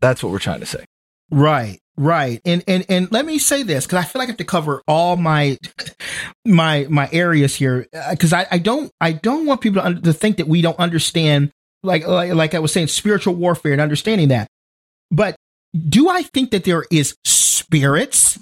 That's 0.00 0.22
what 0.22 0.32
we're 0.32 0.38
trying 0.38 0.60
to 0.60 0.66
say. 0.66 0.84
Right. 1.30 1.78
Right. 1.96 2.40
And 2.44 2.64
and 2.66 2.84
and 2.88 3.12
let 3.12 3.26
me 3.26 3.38
say 3.38 3.62
this 3.62 3.86
cuz 3.86 3.98
I 3.98 4.02
feel 4.02 4.20
like 4.20 4.28
I 4.28 4.32
have 4.32 4.38
to 4.38 4.44
cover 4.44 4.82
all 4.88 5.16
my 5.16 5.58
my 6.46 6.86
my 6.88 7.08
areas 7.12 7.54
here 7.54 7.86
uh, 7.94 8.14
cuz 8.18 8.32
I 8.32 8.46
I 8.50 8.58
don't 8.58 8.90
I 9.00 9.12
don't 9.12 9.44
want 9.46 9.60
people 9.60 9.82
to, 9.82 10.00
to 10.00 10.12
think 10.12 10.38
that 10.38 10.48
we 10.48 10.62
don't 10.62 10.78
understand 10.78 11.50
like, 11.82 12.06
like 12.06 12.32
like 12.32 12.54
I 12.54 12.60
was 12.60 12.72
saying 12.72 12.86
spiritual 12.86 13.34
warfare 13.34 13.72
and 13.72 13.80
understanding 13.80 14.28
that. 14.28 14.48
But 15.12 15.36
do 15.88 16.08
I 16.08 16.22
think 16.22 16.50
that 16.50 16.64
there 16.64 16.84
is 16.90 17.14
spirits 17.24 18.40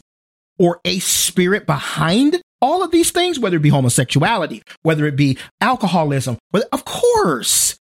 or 0.59 0.81
a 0.85 1.01
spirit 1.01 1.67
behind 1.67 2.41
all 2.63 2.83
of 2.83 2.91
these 2.91 3.11
things 3.11 3.39
whether 3.39 3.57
it 3.57 3.63
be 3.63 3.71
homosexuality, 3.71 4.63
whether 4.83 5.07
it 5.07 5.17
be 5.17 5.37
alcoholism, 5.61 6.39
but 6.51 6.69
of 6.73 6.85
course 6.85 7.79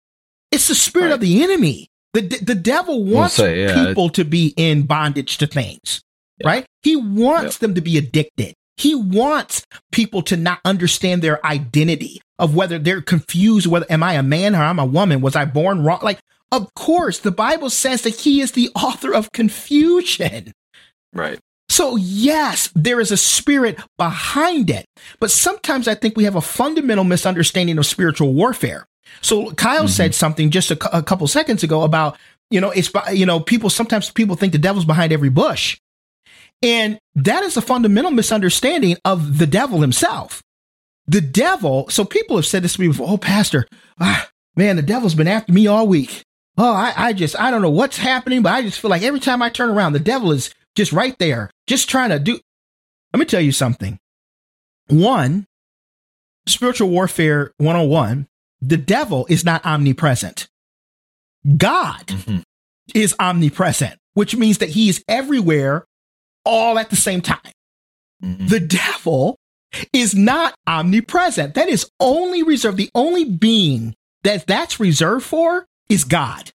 it's 0.51 0.67
the 0.67 0.75
spirit 0.75 1.05
right. 1.07 1.13
of 1.13 1.19
the 1.21 1.43
enemy. 1.43 1.87
The, 2.13 2.21
the 2.21 2.55
devil 2.55 3.03
wants 3.03 3.39
we'll 3.39 3.47
say, 3.47 3.61
yeah, 3.63 3.87
people 3.87 4.09
to 4.09 4.23
be 4.23 4.53
in 4.55 4.83
bondage 4.83 5.39
to 5.39 5.47
things, 5.47 6.01
yeah. 6.37 6.47
right? 6.47 6.65
He 6.83 6.95
wants 6.95 7.57
them 7.57 7.73
to 7.73 7.81
be 7.81 7.97
addicted. 7.97 8.53
He 8.77 8.93
wants 8.93 9.65
people 9.91 10.21
to 10.23 10.37
not 10.37 10.59
understand 10.63 11.21
their 11.21 11.43
identity 11.45 12.21
of 12.37 12.55
whether 12.55 12.77
they're 12.77 13.01
confused 13.01 13.67
whether 13.67 13.85
am 13.89 14.03
I 14.03 14.13
a 14.13 14.23
man 14.23 14.55
or 14.55 14.59
I'm 14.59 14.79
a 14.79 14.85
woman? 14.85 15.21
Was 15.21 15.35
I 15.35 15.45
born 15.45 15.83
wrong? 15.83 15.99
Like, 16.01 16.19
of 16.53 16.71
course, 16.75 17.17
the 17.17 17.31
Bible 17.31 17.71
says 17.71 18.03
that 18.03 18.15
he 18.15 18.39
is 18.39 18.51
the 18.51 18.69
author 18.75 19.11
of 19.11 19.31
confusion. 19.31 20.53
Right. 21.11 21.39
So, 21.67 21.95
yes, 21.95 22.69
there 22.75 22.99
is 22.99 23.11
a 23.11 23.17
spirit 23.17 23.79
behind 23.97 24.69
it. 24.69 24.85
But 25.19 25.31
sometimes 25.31 25.87
I 25.87 25.95
think 25.95 26.15
we 26.15 26.25
have 26.25 26.35
a 26.35 26.41
fundamental 26.41 27.05
misunderstanding 27.05 27.79
of 27.79 27.87
spiritual 27.87 28.33
warfare. 28.33 28.85
So 29.21 29.51
Kyle 29.53 29.85
mm-hmm. 29.85 29.87
said 29.87 30.13
something 30.13 30.51
just 30.51 30.69
a, 30.69 30.97
a 30.97 31.01
couple 31.01 31.25
seconds 31.27 31.63
ago 31.63 31.81
about, 31.81 32.17
you 32.51 32.61
know, 32.61 32.69
it's, 32.69 32.91
you 33.11 33.25
know, 33.25 33.39
people, 33.39 33.71
sometimes 33.71 34.11
people 34.11 34.35
think 34.35 34.51
the 34.51 34.59
devil's 34.59 34.85
behind 34.85 35.11
every 35.11 35.29
bush. 35.29 35.79
And 36.61 36.99
that 37.15 37.43
is 37.43 37.57
a 37.57 37.61
fundamental 37.61 38.11
misunderstanding 38.11 38.97
of 39.03 39.39
the 39.39 39.47
devil 39.47 39.81
himself. 39.81 40.43
The 41.07 41.21
devil, 41.21 41.89
so 41.89 42.05
people 42.05 42.35
have 42.35 42.45
said 42.45 42.63
this 42.63 42.75
to 42.75 42.81
me 42.81 42.89
before, 42.89 43.09
oh, 43.09 43.17
pastor, 43.17 43.65
ah, 43.99 44.29
man, 44.55 44.75
the 44.75 44.83
devil's 44.83 45.15
been 45.15 45.27
after 45.27 45.51
me 45.51 45.65
all 45.65 45.87
week. 45.87 46.22
Oh, 46.57 46.73
I, 46.73 46.93
I 46.95 47.13
just, 47.13 47.39
I 47.39 47.49
don't 47.49 47.61
know 47.61 47.69
what's 47.69 47.97
happening, 47.97 48.43
but 48.43 48.53
I 48.53 48.61
just 48.61 48.79
feel 48.79 48.91
like 48.91 49.01
every 49.01 49.19
time 49.19 49.41
I 49.41 49.49
turn 49.49 49.69
around, 49.69 49.93
the 49.93 49.99
devil 49.99 50.31
is 50.31 50.53
just 50.75 50.91
right 50.91 51.17
there, 51.17 51.49
just 51.67 51.89
trying 51.89 52.09
to 52.09 52.19
do. 52.19 52.39
Let 53.11 53.19
me 53.19 53.25
tell 53.25 53.41
you 53.41 53.51
something. 53.51 53.97
One, 54.87 55.45
spiritual 56.45 56.89
warfare 56.89 57.53
101 57.57 58.27
the 58.63 58.77
devil 58.77 59.25
is 59.29 59.43
not 59.43 59.65
omnipresent. 59.65 60.47
God 61.57 62.07
mm-hmm. 62.07 62.39
is 62.95 63.13
omnipresent, 63.19 63.99
which 64.13 64.35
means 64.35 64.59
that 64.59 64.69
he 64.69 64.87
is 64.87 65.03
everywhere 65.07 65.85
all 66.45 66.79
at 66.79 66.89
the 66.89 66.95
same 66.95 67.19
time. 67.19 67.51
Mm-hmm. 68.23 68.47
The 68.47 68.61
devil 68.61 69.37
is 69.91 70.15
not 70.15 70.55
omnipresent. 70.65 71.55
That 71.55 71.67
is 71.67 71.89
only 71.99 72.41
reserved. 72.41 72.77
The 72.77 72.89
only 72.95 73.25
being 73.25 73.95
that 74.23 74.47
that's 74.47 74.79
reserved 74.79 75.25
for 75.25 75.65
is 75.89 76.03
God. 76.03 76.51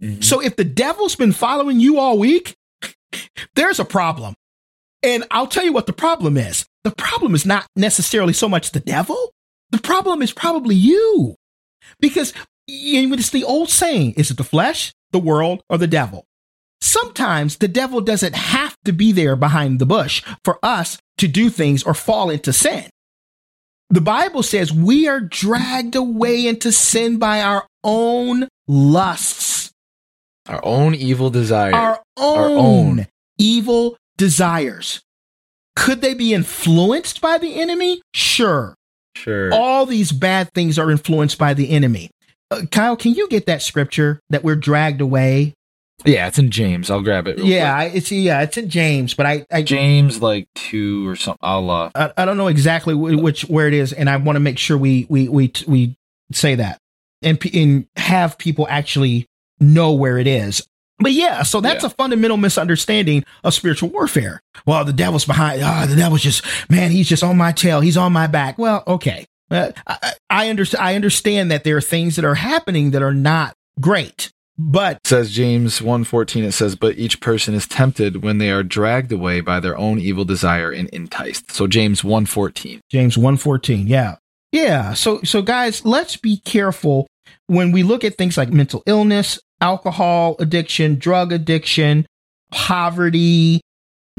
Mm-hmm. 0.00 0.20
So 0.20 0.40
if 0.40 0.56
the 0.56 0.64
devil's 0.64 1.16
been 1.16 1.32
following 1.32 1.80
you 1.80 1.98
all 1.98 2.18
week, 2.18 2.56
there's 3.54 3.80
a 3.80 3.84
problem. 3.84 4.34
And 5.02 5.24
I'll 5.30 5.46
tell 5.46 5.64
you 5.64 5.72
what 5.72 5.86
the 5.86 5.92
problem 5.92 6.36
is. 6.36 6.66
The 6.84 6.90
problem 6.90 7.34
is 7.34 7.46
not 7.46 7.66
necessarily 7.76 8.32
so 8.32 8.48
much 8.48 8.72
the 8.72 8.80
devil. 8.80 9.32
The 9.70 9.78
problem 9.78 10.22
is 10.22 10.32
probably 10.32 10.74
you. 10.74 11.36
Because 12.00 12.32
it's 12.68 13.30
the 13.30 13.44
old 13.44 13.70
saying 13.70 14.14
is 14.14 14.30
it 14.30 14.36
the 14.36 14.44
flesh, 14.44 14.92
the 15.12 15.18
world, 15.18 15.62
or 15.68 15.78
the 15.78 15.86
devil? 15.86 16.26
Sometimes 16.80 17.56
the 17.56 17.68
devil 17.68 18.00
doesn't 18.00 18.34
have 18.34 18.76
to 18.84 18.92
be 18.92 19.12
there 19.12 19.36
behind 19.36 19.78
the 19.78 19.86
bush 19.86 20.22
for 20.44 20.58
us 20.62 20.98
to 21.18 21.28
do 21.28 21.48
things 21.50 21.82
or 21.82 21.94
fall 21.94 22.30
into 22.30 22.52
sin. 22.52 22.90
The 23.90 24.00
Bible 24.00 24.42
says 24.42 24.72
we 24.72 25.06
are 25.06 25.20
dragged 25.20 25.94
away 25.94 26.46
into 26.46 26.72
sin 26.72 27.18
by 27.18 27.40
our 27.40 27.66
own 27.84 28.48
lusts, 28.66 29.72
our 30.48 30.60
own 30.64 30.94
evil 30.94 31.30
desires, 31.30 31.74
our 31.74 32.02
own, 32.16 32.38
our 32.38 32.48
own 32.48 33.06
evil 33.38 33.96
desires. 34.16 35.02
Could 35.76 36.00
they 36.00 36.14
be 36.14 36.34
influenced 36.34 37.20
by 37.20 37.38
the 37.38 37.60
enemy? 37.60 38.02
Sure. 38.12 38.74
Sure. 39.14 39.52
All 39.52 39.86
these 39.86 40.10
bad 40.12 40.52
things 40.52 40.78
are 40.78 40.90
influenced 40.90 41.38
by 41.38 41.54
the 41.54 41.70
enemy. 41.70 42.10
Uh, 42.50 42.62
Kyle, 42.70 42.96
can 42.96 43.14
you 43.14 43.28
get 43.28 43.46
that 43.46 43.62
scripture 43.62 44.20
that 44.30 44.44
we're 44.44 44.56
dragged 44.56 45.00
away? 45.00 45.54
Yeah, 46.06 46.28
it's 46.28 46.38
in 46.38 46.50
James. 46.50 46.90
I'll 46.90 47.02
grab 47.02 47.26
it. 47.26 47.38
yeah, 47.38 47.74
I, 47.74 47.84
it's 47.84 48.12
yeah, 48.12 48.42
it's 48.42 48.56
in 48.56 48.68
James, 48.68 49.14
but 49.14 49.26
I, 49.26 49.46
I 49.50 49.62
James 49.62 50.22
like 50.22 50.48
two 50.54 51.08
or 51.08 51.16
something. 51.16 51.40
I'll. 51.42 51.70
Uh, 51.70 51.90
I, 51.94 52.12
I 52.16 52.24
don't 52.24 52.36
know 52.36 52.48
exactly 52.48 52.94
which 52.94 53.42
where 53.42 53.66
it 53.66 53.74
is, 53.74 53.92
and 53.92 54.08
I 54.08 54.16
want 54.16 54.36
to 54.36 54.40
make 54.40 54.58
sure 54.58 54.78
we 54.78 55.06
we 55.08 55.28
we 55.28 55.52
we 55.66 55.96
say 56.32 56.54
that 56.56 56.80
and 57.22 57.44
and 57.54 57.86
have 57.96 58.38
people 58.38 58.66
actually 58.70 59.26
know 59.60 59.92
where 59.92 60.18
it 60.18 60.26
is. 60.26 60.66
But 60.98 61.12
yeah, 61.12 61.42
so 61.42 61.60
that's 61.60 61.82
yeah. 61.82 61.88
a 61.88 61.90
fundamental 61.90 62.38
misunderstanding 62.38 63.24
of 63.44 63.52
spiritual 63.52 63.90
warfare. 63.90 64.40
Well, 64.64 64.84
the 64.84 64.94
devil's 64.94 65.26
behind. 65.26 65.60
Ah, 65.62 65.82
oh, 65.82 65.86
the 65.86 65.96
devil's 65.96 66.22
just 66.22 66.42
man. 66.70 66.90
He's 66.90 67.08
just 67.08 67.22
on 67.22 67.36
my 67.36 67.52
tail. 67.52 67.80
He's 67.80 67.98
on 67.98 68.12
my 68.12 68.26
back. 68.26 68.56
Well, 68.56 68.82
okay. 68.86 69.26
Uh, 69.50 69.72
I, 69.86 70.12
I 70.30 70.48
understand. 70.48 70.84
I 70.84 70.94
understand 70.94 71.50
that 71.50 71.64
there 71.64 71.76
are 71.76 71.82
things 71.82 72.16
that 72.16 72.24
are 72.24 72.34
happening 72.34 72.92
that 72.92 73.02
are 73.02 73.14
not 73.14 73.54
great. 73.78 74.32
But 74.58 75.06
says 75.06 75.32
James 75.32 75.80
1:14 75.80 76.44
it 76.44 76.52
says 76.52 76.76
but 76.76 76.98
each 76.98 77.20
person 77.20 77.54
is 77.54 77.66
tempted 77.66 78.22
when 78.22 78.38
they 78.38 78.50
are 78.50 78.62
dragged 78.62 79.12
away 79.12 79.40
by 79.40 79.60
their 79.60 79.76
own 79.76 79.98
evil 79.98 80.24
desire 80.24 80.70
and 80.70 80.88
enticed. 80.90 81.52
So 81.52 81.66
James 81.66 82.02
1:14. 82.02 82.80
James 82.90 83.16
1:14. 83.16 83.86
Yeah. 83.86 84.16
Yeah, 84.52 84.94
so 84.94 85.20
so 85.22 85.42
guys, 85.42 85.84
let's 85.84 86.16
be 86.16 86.38
careful 86.38 87.06
when 87.46 87.72
we 87.72 87.82
look 87.82 88.04
at 88.04 88.16
things 88.16 88.36
like 88.38 88.50
mental 88.50 88.82
illness, 88.86 89.38
alcohol 89.60 90.36
addiction, 90.38 90.98
drug 90.98 91.32
addiction, 91.32 92.06
poverty, 92.50 93.60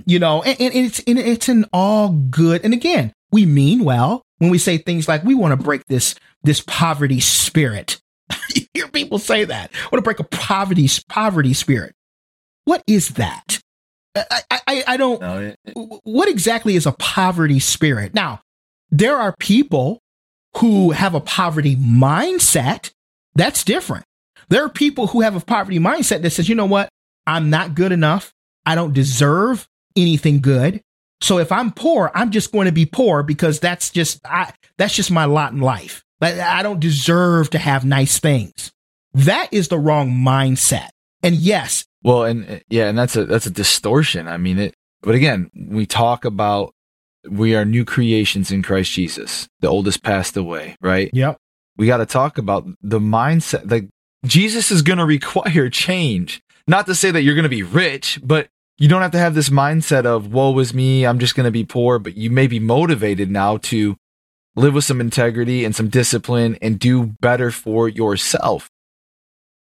you 0.05 0.19
know, 0.19 0.43
and, 0.43 0.59
and 0.59 0.73
it's 0.75 0.99
and 1.07 1.17
it's 1.17 1.49
an 1.49 1.65
all 1.73 2.09
good. 2.09 2.63
And 2.63 2.73
again, 2.73 3.13
we 3.31 3.45
mean 3.45 3.83
well 3.83 4.21
when 4.37 4.49
we 4.51 4.57
say 4.57 4.77
things 4.77 5.07
like 5.07 5.23
we 5.23 5.33
want 5.35 5.57
to 5.57 5.63
break 5.63 5.85
this 5.87 6.15
this 6.43 6.61
poverty 6.67 7.19
spirit. 7.19 7.99
you 8.55 8.63
hear 8.73 8.87
people 8.87 9.19
say 9.19 9.45
that. 9.45 9.71
I 9.73 9.83
want 9.85 9.95
to 9.95 10.01
break 10.01 10.19
a 10.19 10.23
poverty 10.23 10.89
poverty 11.09 11.53
spirit. 11.53 11.95
What 12.65 12.83
is 12.87 13.09
that? 13.09 13.59
I, 14.15 14.41
I, 14.67 14.83
I 14.87 14.97
don't. 14.97 15.21
No, 15.21 15.39
it, 15.39 15.57
what 16.03 16.27
exactly 16.27 16.75
is 16.75 16.85
a 16.85 16.91
poverty 16.91 17.59
spirit? 17.59 18.13
Now, 18.13 18.41
there 18.89 19.17
are 19.17 19.35
people 19.39 20.01
who 20.57 20.91
have 20.91 21.13
a 21.13 21.21
poverty 21.21 21.75
mindset. 21.75 22.91
That's 23.35 23.63
different. 23.63 24.05
There 24.49 24.63
are 24.63 24.69
people 24.69 25.07
who 25.07 25.21
have 25.21 25.35
a 25.35 25.41
poverty 25.41 25.79
mindset 25.79 26.21
that 26.21 26.31
says, 26.31 26.49
you 26.49 26.55
know 26.55 26.65
what? 26.65 26.89
I'm 27.25 27.49
not 27.49 27.75
good 27.75 27.91
enough. 27.91 28.33
I 28.65 28.75
don't 28.75 28.93
deserve 28.93 29.67
anything 29.95 30.41
good. 30.41 30.81
So 31.21 31.39
if 31.39 31.51
I'm 31.51 31.71
poor, 31.71 32.11
I'm 32.13 32.31
just 32.31 32.51
going 32.51 32.65
to 32.65 32.71
be 32.71 32.85
poor 32.85 33.23
because 33.23 33.59
that's 33.59 33.89
just 33.89 34.19
I, 34.25 34.53
that's 34.77 34.95
just 34.95 35.11
my 35.11 35.25
lot 35.25 35.51
in 35.51 35.59
life. 35.59 36.03
But 36.19 36.39
I 36.39 36.63
don't 36.63 36.79
deserve 36.79 37.49
to 37.51 37.59
have 37.59 37.85
nice 37.85 38.19
things. 38.19 38.71
That 39.13 39.49
is 39.51 39.67
the 39.67 39.79
wrong 39.79 40.11
mindset. 40.11 40.89
And 41.23 41.35
yes, 41.35 41.85
well, 42.03 42.23
and 42.23 42.49
uh, 42.49 42.59
yeah, 42.69 42.87
and 42.87 42.97
that's 42.97 43.15
a 43.15 43.25
that's 43.25 43.45
a 43.45 43.51
distortion. 43.51 44.27
I 44.27 44.37
mean, 44.37 44.59
it. 44.59 44.75
But 45.01 45.15
again, 45.15 45.49
we 45.55 45.85
talk 45.85 46.25
about 46.25 46.73
we 47.29 47.55
are 47.55 47.65
new 47.65 47.85
creations 47.85 48.51
in 48.51 48.63
Christ 48.63 48.91
Jesus. 48.91 49.47
The 49.59 49.67
oldest 49.67 50.03
passed 50.03 50.37
away, 50.37 50.77
right? 50.81 51.09
Yep. 51.13 51.37
We 51.75 51.87
got 51.87 51.97
to 51.97 52.05
talk 52.05 52.37
about 52.37 52.67
the 52.81 52.99
mindset. 52.99 53.69
Like 53.69 53.89
Jesus 54.25 54.71
is 54.71 54.81
going 54.81 54.97
to 54.99 55.05
require 55.05 55.69
change. 55.69 56.41
Not 56.67 56.85
to 56.87 56.95
say 56.95 57.11
that 57.11 57.21
you're 57.21 57.35
going 57.35 57.43
to 57.43 57.49
be 57.49 57.63
rich, 57.63 58.19
but 58.23 58.47
you 58.77 58.87
don't 58.87 59.01
have 59.01 59.11
to 59.11 59.17
have 59.17 59.35
this 59.35 59.49
mindset 59.49 60.05
of 60.05 60.31
woe 60.31 60.57
is 60.59 60.73
me, 60.73 61.05
I'm 61.05 61.19
just 61.19 61.35
going 61.35 61.45
to 61.45 61.51
be 61.51 61.63
poor, 61.63 61.97
but 61.97 62.15
you 62.15 62.29
may 62.29 62.47
be 62.47 62.59
motivated 62.59 63.31
now 63.31 63.57
to 63.57 63.95
live 64.57 64.73
with 64.73 64.83
some 64.83 64.99
integrity 64.99 65.63
and 65.63 65.75
some 65.75 65.87
discipline 65.87 66.57
and 66.61 66.79
do 66.79 67.13
better 67.21 67.51
for 67.51 67.87
yourself. 67.87 68.69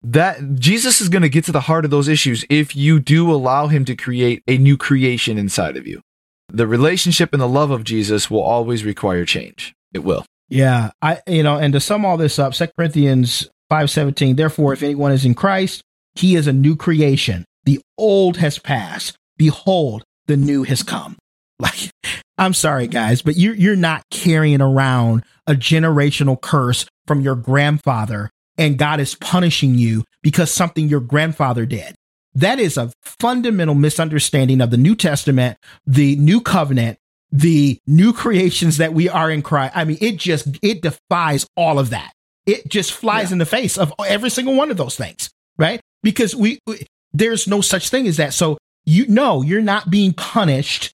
That 0.02 0.54
Jesus 0.54 1.00
is 1.00 1.08
going 1.08 1.22
to 1.22 1.28
get 1.28 1.44
to 1.46 1.52
the 1.52 1.62
heart 1.62 1.84
of 1.84 1.90
those 1.90 2.08
issues 2.08 2.44
if 2.48 2.76
you 2.76 3.00
do 3.00 3.30
allow 3.30 3.66
him 3.66 3.84
to 3.86 3.96
create 3.96 4.42
a 4.46 4.56
new 4.56 4.76
creation 4.76 5.36
inside 5.36 5.76
of 5.76 5.86
you. 5.86 6.00
The 6.48 6.66
relationship 6.66 7.32
and 7.32 7.42
the 7.42 7.48
love 7.48 7.70
of 7.70 7.84
Jesus 7.84 8.30
will 8.30 8.42
always 8.42 8.84
require 8.84 9.24
change. 9.24 9.74
It 9.92 10.04
will. 10.04 10.24
Yeah, 10.48 10.90
I 11.00 11.20
you 11.26 11.42
know, 11.42 11.56
and 11.56 11.72
to 11.72 11.80
sum 11.80 12.04
all 12.04 12.16
this 12.16 12.38
up, 12.38 12.52
2 12.52 12.68
Corinthians 12.76 13.48
5:17, 13.72 14.36
therefore 14.36 14.72
if 14.74 14.82
anyone 14.82 15.10
is 15.10 15.24
in 15.24 15.34
Christ, 15.34 15.82
he 16.14 16.36
is 16.36 16.46
a 16.46 16.52
new 16.52 16.76
creation. 16.76 17.44
The 17.64 17.80
old 17.96 18.36
has 18.36 18.58
passed. 18.58 19.16
Behold, 19.38 20.04
the 20.26 20.36
new 20.36 20.62
has 20.64 20.82
come. 20.82 21.16
Like, 21.60 21.90
I'm 22.36 22.54
sorry, 22.54 22.88
guys, 22.88 23.22
but 23.22 23.36
you're, 23.36 23.54
you're 23.54 23.76
not 23.76 24.04
carrying 24.10 24.60
around 24.60 25.24
a 25.46 25.54
generational 25.54 26.40
curse 26.40 26.86
from 27.06 27.20
your 27.20 27.36
grandfather 27.36 28.30
and 28.56 28.78
God 28.78 29.00
is 29.00 29.14
punishing 29.14 29.74
you 29.74 30.04
because 30.22 30.52
something 30.52 30.88
your 30.88 31.00
grandfather 31.00 31.66
did. 31.66 31.94
That 32.34 32.58
is 32.58 32.76
a 32.76 32.92
fundamental 33.02 33.74
misunderstanding 33.74 34.60
of 34.60 34.70
the 34.70 34.76
New 34.76 34.94
Testament, 34.94 35.58
the 35.86 36.16
new 36.16 36.40
covenant, 36.40 36.98
the 37.30 37.78
new 37.86 38.12
creations 38.12 38.78
that 38.78 38.92
we 38.92 39.08
are 39.08 39.30
in 39.30 39.42
Christ. 39.42 39.76
I 39.76 39.84
mean, 39.84 39.98
it 40.00 40.16
just, 40.16 40.48
it 40.62 40.82
defies 40.82 41.46
all 41.56 41.78
of 41.78 41.90
that. 41.90 42.12
It 42.46 42.68
just 42.68 42.92
flies 42.92 43.30
yeah. 43.30 43.34
in 43.34 43.38
the 43.38 43.46
face 43.46 43.78
of 43.78 43.92
every 44.06 44.30
single 44.30 44.54
one 44.54 44.70
of 44.70 44.76
those 44.76 44.96
things, 44.96 45.30
right? 45.56 45.80
Because 46.02 46.34
we, 46.34 46.58
we 46.66 46.86
there's 47.12 47.46
no 47.46 47.60
such 47.60 47.88
thing 47.88 48.06
as 48.06 48.18
that. 48.18 48.34
So 48.34 48.58
you 48.84 49.06
know, 49.06 49.42
you're 49.42 49.62
not 49.62 49.90
being 49.90 50.12
punished 50.12 50.92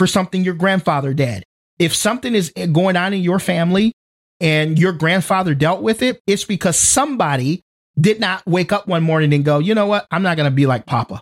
for 0.00 0.06
something 0.06 0.42
your 0.42 0.54
grandfather 0.54 1.12
did. 1.12 1.44
If 1.78 1.94
something 1.94 2.34
is 2.34 2.50
going 2.72 2.96
on 2.96 3.12
in 3.12 3.20
your 3.20 3.38
family 3.38 3.92
and 4.40 4.78
your 4.78 4.92
grandfather 4.92 5.54
dealt 5.54 5.82
with 5.82 6.00
it, 6.00 6.22
it's 6.26 6.44
because 6.44 6.78
somebody 6.78 7.60
did 8.00 8.18
not 8.18 8.42
wake 8.46 8.72
up 8.72 8.86
one 8.86 9.02
morning 9.02 9.34
and 9.34 9.44
go, 9.44 9.58
you 9.58 9.74
know 9.74 9.84
what? 9.84 10.06
I'm 10.10 10.22
not 10.22 10.38
going 10.38 10.50
to 10.50 10.56
be 10.56 10.64
like 10.64 10.86
Papa. 10.86 11.20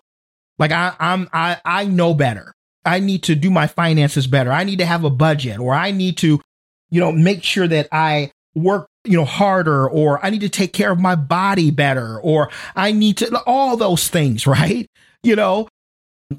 Like 0.61 0.71
I, 0.71 0.95
I'm, 1.01 1.29
I, 1.33 1.57
I 1.65 1.87
know 1.87 2.15
better. 2.15 2.55
I 2.85 3.01
need 3.01 3.25
to 3.25 3.35
do 3.35 3.51
my 3.51 3.67
finances 3.67 4.29
better. 4.29 4.53
I 4.53 4.63
need 4.63 4.79
to 4.79 4.87
have 4.87 5.03
a 5.03 5.11
budget 5.11 5.59
or 5.59 5.75
I 5.75 5.91
need 5.91 6.17
to, 6.19 6.41
you 6.89 7.01
know, 7.01 7.11
make 7.11 7.43
sure 7.43 7.67
that 7.67 7.89
I 7.91 8.31
work, 8.55 8.87
you 9.03 9.17
know, 9.17 9.25
harder 9.25 9.91
or 9.91 10.25
I 10.25 10.31
need 10.31 10.43
to 10.43 10.49
take 10.49 10.73
care 10.73 10.93
of 10.93 11.01
my 11.01 11.17
body 11.17 11.73
better 11.73 12.21
or 12.21 12.49
I 12.77 12.93
need 12.93 13.17
to, 13.17 13.43
all 13.45 13.77
those 13.77 14.07
things, 14.07 14.47
right? 14.47 14.87
You 15.25 15.35
know, 15.35 15.67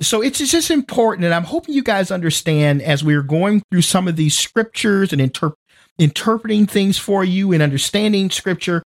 so 0.02 0.22
it's 0.22 0.38
just 0.38 0.72
important. 0.72 1.26
And 1.26 1.34
I'm 1.34 1.44
hoping 1.44 1.76
you 1.76 1.84
guys 1.84 2.12
understand 2.12 2.82
as 2.82 3.04
we're 3.04 3.24
going 3.24 3.64
through 3.72 3.82
some 3.82 4.08
of 4.08 4.16
these 4.16 4.38
scriptures 4.38 5.12
and 5.12 5.22
inter- 5.22 5.56
interpreting 5.98 6.68
things 6.68 6.98
for 6.98 7.24
you 7.24 7.52
and 7.52 7.64
understanding 7.64 8.30
scripture, 8.30 8.84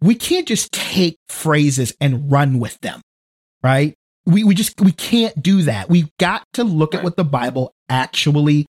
we 0.00 0.14
can't 0.14 0.46
just 0.46 0.72
take 0.72 1.16
phrases 1.28 1.94
and 2.00 2.30
run 2.30 2.58
with 2.58 2.78
them, 2.80 3.00
right? 3.62 3.94
We, 4.26 4.44
we 4.44 4.54
just, 4.54 4.80
we 4.80 4.92
can't 4.92 5.42
do 5.42 5.62
that. 5.62 5.88
We've 5.88 6.10
got 6.18 6.44
to 6.54 6.64
look 6.64 6.94
at 6.94 7.02
what 7.02 7.16
the 7.16 7.24
Bible 7.24 7.72
actually 7.88 8.66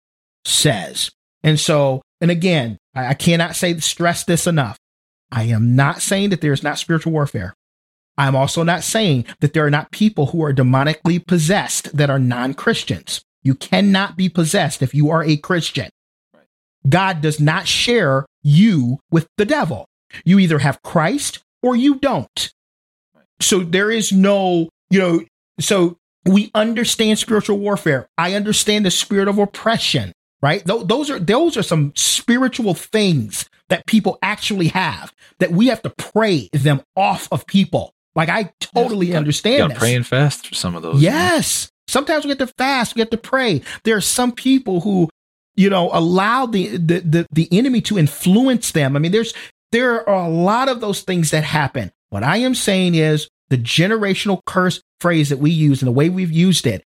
says. 0.45 1.11
And 1.43 1.61
so, 1.61 2.03
and 2.21 2.31
again, 2.31 2.79
I, 2.95 3.09
I 3.09 3.15
cannot 3.15 3.55
say, 3.55 3.79
stress 3.79 4.25
this 4.25 4.47
enough. 4.47 4.79
I 5.31 5.45
am 5.45 5.77
not 5.77 6.01
saying 6.01 6.31
that 6.31 6.41
there's 6.41 6.63
not 6.63 6.79
spiritual 6.79 7.13
warfare. 7.13 7.55
I'm 8.17 8.37
also 8.37 8.63
not 8.63 8.85
saying 8.85 9.25
that 9.41 9.53
there 9.53 9.67
are 9.67 9.71
not 9.71 9.91
people 9.91 10.27
who 10.27 10.43
are 10.45 10.53
demonically 10.53 11.25
possessed 11.25 11.97
that 11.97 12.11
are 12.11 12.19
non 12.19 12.55
Christians. 12.55 13.23
You 13.43 13.55
cannot 13.55 14.17
be 14.17 14.29
possessed 14.29 14.83
if 14.83 14.95
you 14.95 15.11
are 15.11 15.25
a 15.25 15.37
Christian. 15.37 15.91
God 16.89 17.21
does 17.21 17.41
not 17.41 17.67
share 17.67 18.27
you 18.43 19.01
with 19.11 19.27
the 19.37 19.45
devil. 19.45 19.87
You 20.25 20.39
either 20.39 20.59
have 20.59 20.83
Christ 20.83 21.41
or 21.63 21.75
you 21.75 21.97
don't. 21.97 22.53
So 23.41 23.61
there 23.61 23.91
is 23.91 24.13
no, 24.13 24.69
you 24.91 24.99
know, 24.99 25.21
so 25.59 25.99
we 26.25 26.51
understand 26.55 27.19
spiritual 27.19 27.59
warfare. 27.59 28.07
I 28.17 28.35
understand 28.35 28.87
the 28.87 28.91
spirit 28.91 29.29
of 29.29 29.39
oppression, 29.39 30.13
right? 30.41 30.65
Th- 30.65 30.87
those 30.87 31.11
are 31.11 31.19
those 31.19 31.57
are 31.57 31.63
some 31.63 31.93
spiritual 31.97 32.75
things 32.75 33.49
that 33.69 33.87
people 33.87 34.19
actually 34.23 34.69
have 34.69 35.13
that 35.39 35.51
we 35.51 35.67
have 35.67 35.83
to 35.83 35.91
pray 35.91 36.49
them 36.53 36.83
off 36.97 37.29
of 37.33 37.47
people. 37.47 37.93
Like 38.15 38.29
I 38.29 38.53
totally 38.61 39.09
yeah, 39.09 39.19
understand. 39.19 39.73
Yeah, 39.73 39.79
praying 39.79 40.03
fast 40.05 40.47
for 40.47 40.55
some 40.55 40.77
of 40.77 40.83
those. 40.83 41.03
Yes. 41.03 41.71
Sometimes 41.89 42.25
we 42.25 42.31
get 42.31 42.39
to 42.39 42.53
fast, 42.59 42.95
we 42.95 43.01
get 43.01 43.11
to 43.11 43.19
pray. 43.19 43.63
There 43.85 43.97
are 43.97 44.01
some 44.01 44.33
people 44.33 44.81
who, 44.81 45.11
you 45.55 45.69
know, 45.69 45.91
allow 45.93 46.47
the, 46.47 46.77
the 46.77 47.01
the 47.01 47.27
the 47.31 47.49
enemy 47.53 47.81
to 47.83 47.99
influence 47.99 48.71
them. 48.71 48.97
I 48.97 48.99
mean, 48.99 49.13
there's 49.13 49.35
there 49.73 50.09
are 50.09 50.25
a 50.25 50.29
lot 50.29 50.69
of 50.69 50.81
those 50.81 51.03
things 51.03 51.31
that 51.33 51.45
happen. 51.45 51.93
What 52.11 52.23
I 52.23 52.39
am 52.39 52.55
saying 52.55 52.95
is 52.95 53.29
the 53.51 53.59
generational 53.59 54.41
curse 54.47 54.81
phrase 55.01 55.29
that 55.29 55.39
we 55.39 55.51
use 55.51 55.83
and 55.83 55.89
the 55.89 55.93
way 55.93 56.09
we've 56.09 56.33
used 56.33 56.67
it 56.67 56.85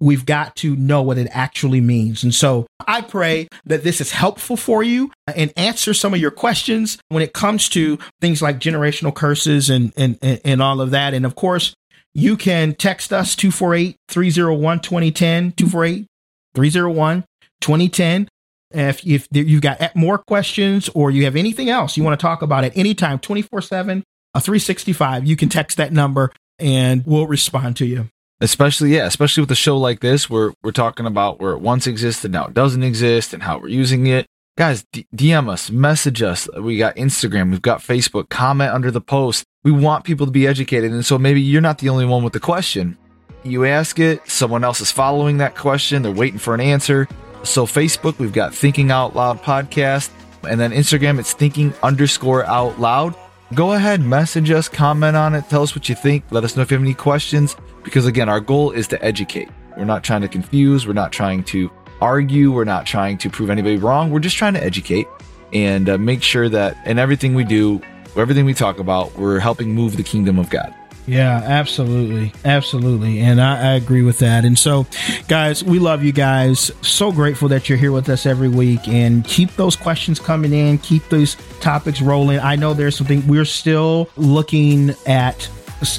we've 0.00 0.26
got 0.26 0.56
to 0.56 0.76
know 0.76 1.02
what 1.02 1.18
it 1.18 1.28
actually 1.32 1.80
means. 1.80 2.22
And 2.22 2.34
so 2.34 2.66
I 2.86 3.00
pray 3.00 3.48
that 3.64 3.82
this 3.82 4.00
is 4.00 4.12
helpful 4.12 4.56
for 4.56 4.82
you 4.82 5.10
and 5.34 5.52
answer 5.56 5.94
some 5.94 6.14
of 6.14 6.20
your 6.20 6.30
questions 6.30 6.98
when 7.08 7.22
it 7.22 7.32
comes 7.32 7.68
to 7.70 7.98
things 8.20 8.40
like 8.40 8.58
generational 8.58 9.14
curses 9.14 9.70
and, 9.70 9.92
and, 9.96 10.18
and 10.22 10.62
all 10.62 10.80
of 10.80 10.90
that. 10.92 11.14
And 11.14 11.26
of 11.26 11.34
course, 11.34 11.74
you 12.14 12.36
can 12.36 12.74
text 12.74 13.12
us 13.12 13.36
248 13.36 13.96
301 14.08 14.80
2010, 14.80 15.52
248 15.52 16.06
301 16.54 17.24
2010. 17.60 18.28
If, 18.70 19.06
if 19.06 19.28
you've 19.32 19.62
got 19.62 19.96
more 19.96 20.18
questions 20.18 20.90
or 20.90 21.10
you 21.10 21.24
have 21.24 21.36
anything 21.36 21.70
else 21.70 21.96
you 21.96 22.04
want 22.04 22.18
to 22.18 22.22
talk 22.22 22.42
about 22.42 22.64
at 22.64 22.76
any 22.76 22.94
time, 22.94 23.18
24 23.18 23.62
7, 23.62 24.04
365, 24.34 25.26
you 25.26 25.36
can 25.36 25.48
text 25.48 25.78
that 25.78 25.92
number 25.92 26.30
and 26.58 27.04
we'll 27.06 27.26
respond 27.26 27.76
to 27.76 27.86
you 27.86 28.08
especially 28.40 28.94
yeah 28.94 29.06
especially 29.06 29.42
with 29.42 29.50
a 29.50 29.56
show 29.56 29.76
like 29.76 30.00
this 30.00 30.30
where 30.30 30.52
we're 30.62 30.72
talking 30.72 31.06
about 31.06 31.40
where 31.40 31.52
it 31.52 31.60
once 31.60 31.86
existed 31.86 32.30
now 32.30 32.46
it 32.46 32.54
doesn't 32.54 32.82
exist 32.82 33.34
and 33.34 33.42
how 33.42 33.58
we're 33.58 33.68
using 33.68 34.06
it. 34.06 34.26
Guys 34.56 34.84
D- 34.92 35.06
dm 35.14 35.48
us 35.48 35.70
message 35.70 36.22
us. 36.22 36.48
We 36.58 36.78
got 36.78 36.96
instagram 36.96 37.50
we've 37.50 37.62
got 37.62 37.80
facebook. 37.80 38.28
Comment 38.28 38.72
under 38.72 38.90
the 38.90 39.00
post. 39.00 39.44
We 39.64 39.72
want 39.72 40.04
people 40.04 40.26
to 40.26 40.32
be 40.32 40.46
educated. 40.46 40.92
And 40.92 41.04
so 41.04 41.18
maybe 41.18 41.40
you're 41.40 41.60
not 41.60 41.78
the 41.78 41.88
only 41.88 42.04
one 42.04 42.22
with 42.22 42.32
the 42.32 42.40
question. 42.40 42.96
You 43.44 43.64
ask 43.64 43.98
it 43.98 44.28
someone 44.28 44.64
else 44.64 44.80
is 44.80 44.90
following 44.90 45.38
that 45.38 45.54
question. 45.56 46.02
They're 46.02 46.12
waiting 46.12 46.38
for 46.38 46.54
an 46.54 46.60
answer. 46.60 47.08
So 47.42 47.66
facebook 47.66 48.18
we've 48.18 48.32
got 48.32 48.54
thinking 48.54 48.90
out 48.90 49.14
loud 49.14 49.42
podcast. 49.42 50.10
And 50.48 50.60
then 50.60 50.70
instagram 50.70 51.18
it's 51.18 51.32
thinking 51.32 51.74
underscore 51.82 52.44
out 52.44 52.78
loud 52.80 53.14
go 53.54 53.72
ahead 53.72 54.00
message 54.00 54.50
us 54.50 54.68
comment 54.68 55.16
on 55.16 55.34
it 55.34 55.48
tell 55.48 55.62
us 55.62 55.74
what 55.74 55.88
you 55.88 55.94
think 55.94 56.24
let 56.30 56.44
us 56.44 56.56
know 56.56 56.62
if 56.62 56.70
you 56.70 56.76
have 56.76 56.84
any 56.84 56.94
questions 56.94 57.56
because 57.88 58.04
again, 58.04 58.28
our 58.28 58.40
goal 58.40 58.70
is 58.70 58.86
to 58.88 59.02
educate. 59.02 59.48
We're 59.76 59.86
not 59.86 60.04
trying 60.04 60.20
to 60.20 60.28
confuse, 60.28 60.86
we're 60.86 60.92
not 60.92 61.10
trying 61.10 61.42
to 61.44 61.70
argue, 62.02 62.52
we're 62.52 62.64
not 62.64 62.84
trying 62.84 63.16
to 63.18 63.30
prove 63.30 63.48
anybody 63.48 63.78
wrong. 63.78 64.10
We're 64.10 64.20
just 64.20 64.36
trying 64.36 64.52
to 64.54 64.62
educate 64.62 65.06
and 65.54 65.88
uh, 65.88 65.96
make 65.96 66.22
sure 66.22 66.50
that 66.50 66.76
in 66.86 66.98
everything 66.98 67.34
we 67.34 67.44
do, 67.44 67.80
everything 68.14 68.44
we 68.44 68.52
talk 68.52 68.78
about, 68.78 69.14
we're 69.14 69.38
helping 69.38 69.74
move 69.74 69.96
the 69.96 70.02
kingdom 70.02 70.38
of 70.38 70.50
God. 70.50 70.74
Yeah, 71.08 71.40
absolutely. 71.42 72.32
Absolutely. 72.44 73.20
And 73.20 73.40
I, 73.40 73.70
I, 73.70 73.74
agree 73.76 74.02
with 74.02 74.18
that. 74.18 74.44
And 74.44 74.58
so, 74.58 74.86
guys, 75.26 75.64
we 75.64 75.78
love 75.78 76.04
you 76.04 76.12
guys. 76.12 76.70
So 76.82 77.10
grateful 77.10 77.48
that 77.48 77.66
you're 77.66 77.78
here 77.78 77.92
with 77.92 78.10
us 78.10 78.26
every 78.26 78.50
week 78.50 78.86
and 78.86 79.24
keep 79.24 79.50
those 79.56 79.74
questions 79.74 80.20
coming 80.20 80.52
in, 80.52 80.76
keep 80.78 81.08
those 81.08 81.36
topics 81.60 82.02
rolling. 82.02 82.40
I 82.40 82.56
know 82.56 82.74
there's 82.74 82.94
something 82.94 83.26
we're 83.26 83.46
still 83.46 84.10
looking 84.16 84.94
at 85.06 85.48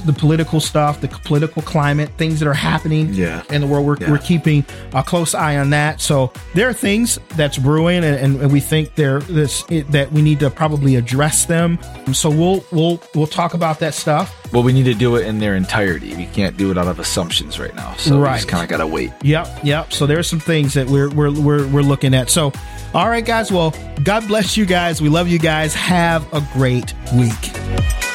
the 0.05 0.13
political 0.13 0.59
stuff, 0.59 1.01
the 1.01 1.07
political 1.07 1.61
climate, 1.61 2.09
things 2.17 2.39
that 2.39 2.47
are 2.47 2.53
happening 2.53 3.13
yeah. 3.13 3.43
in 3.49 3.61
the 3.61 3.67
world. 3.67 3.85
We're, 3.85 3.97
yeah. 3.97 4.11
we're 4.11 4.17
keeping 4.17 4.65
a 4.93 5.03
close 5.03 5.33
eye 5.33 5.57
on 5.57 5.69
that. 5.69 6.01
So 6.01 6.33
there 6.53 6.67
are 6.67 6.73
things 6.73 7.17
that's 7.35 7.57
brewing, 7.57 8.03
and, 8.03 8.41
and 8.41 8.51
we 8.51 8.59
think 8.59 8.95
there 8.95 9.19
this 9.21 9.63
it, 9.69 9.89
that 9.91 10.11
we 10.11 10.21
need 10.21 10.39
to 10.41 10.49
probably 10.49 10.95
address 10.95 11.45
them. 11.45 11.79
So 12.13 12.29
we'll 12.29 12.63
we'll 12.71 13.01
we'll 13.15 13.27
talk 13.27 13.53
about 13.53 13.79
that 13.79 13.93
stuff. 13.93 14.35
Well, 14.51 14.63
we 14.63 14.73
need 14.73 14.85
to 14.85 14.93
do 14.93 15.15
it 15.15 15.27
in 15.27 15.39
their 15.39 15.55
entirety. 15.55 16.15
We 16.15 16.25
can't 16.27 16.57
do 16.57 16.71
it 16.71 16.77
out 16.77 16.87
of 16.87 16.99
assumptions 16.99 17.59
right 17.59 17.73
now. 17.75 17.95
So 17.95 18.19
right. 18.19 18.33
we 18.33 18.37
just 18.37 18.47
kind 18.47 18.63
of 18.63 18.69
got 18.69 18.77
to 18.77 18.87
wait. 18.87 19.11
Yep, 19.21 19.59
yep. 19.63 19.93
So 19.93 20.05
there's 20.05 20.27
some 20.27 20.39
things 20.39 20.73
that 20.73 20.87
we're 20.87 21.09
we're 21.09 21.31
we're 21.31 21.67
we're 21.67 21.81
looking 21.81 22.13
at. 22.13 22.29
So, 22.29 22.51
all 22.93 23.09
right, 23.09 23.25
guys. 23.25 23.51
Well, 23.51 23.73
God 24.03 24.27
bless 24.27 24.57
you 24.57 24.65
guys. 24.65 25.01
We 25.01 25.09
love 25.09 25.27
you 25.27 25.39
guys. 25.39 25.73
Have 25.73 26.31
a 26.33 26.45
great 26.53 26.93
week. 27.13 28.08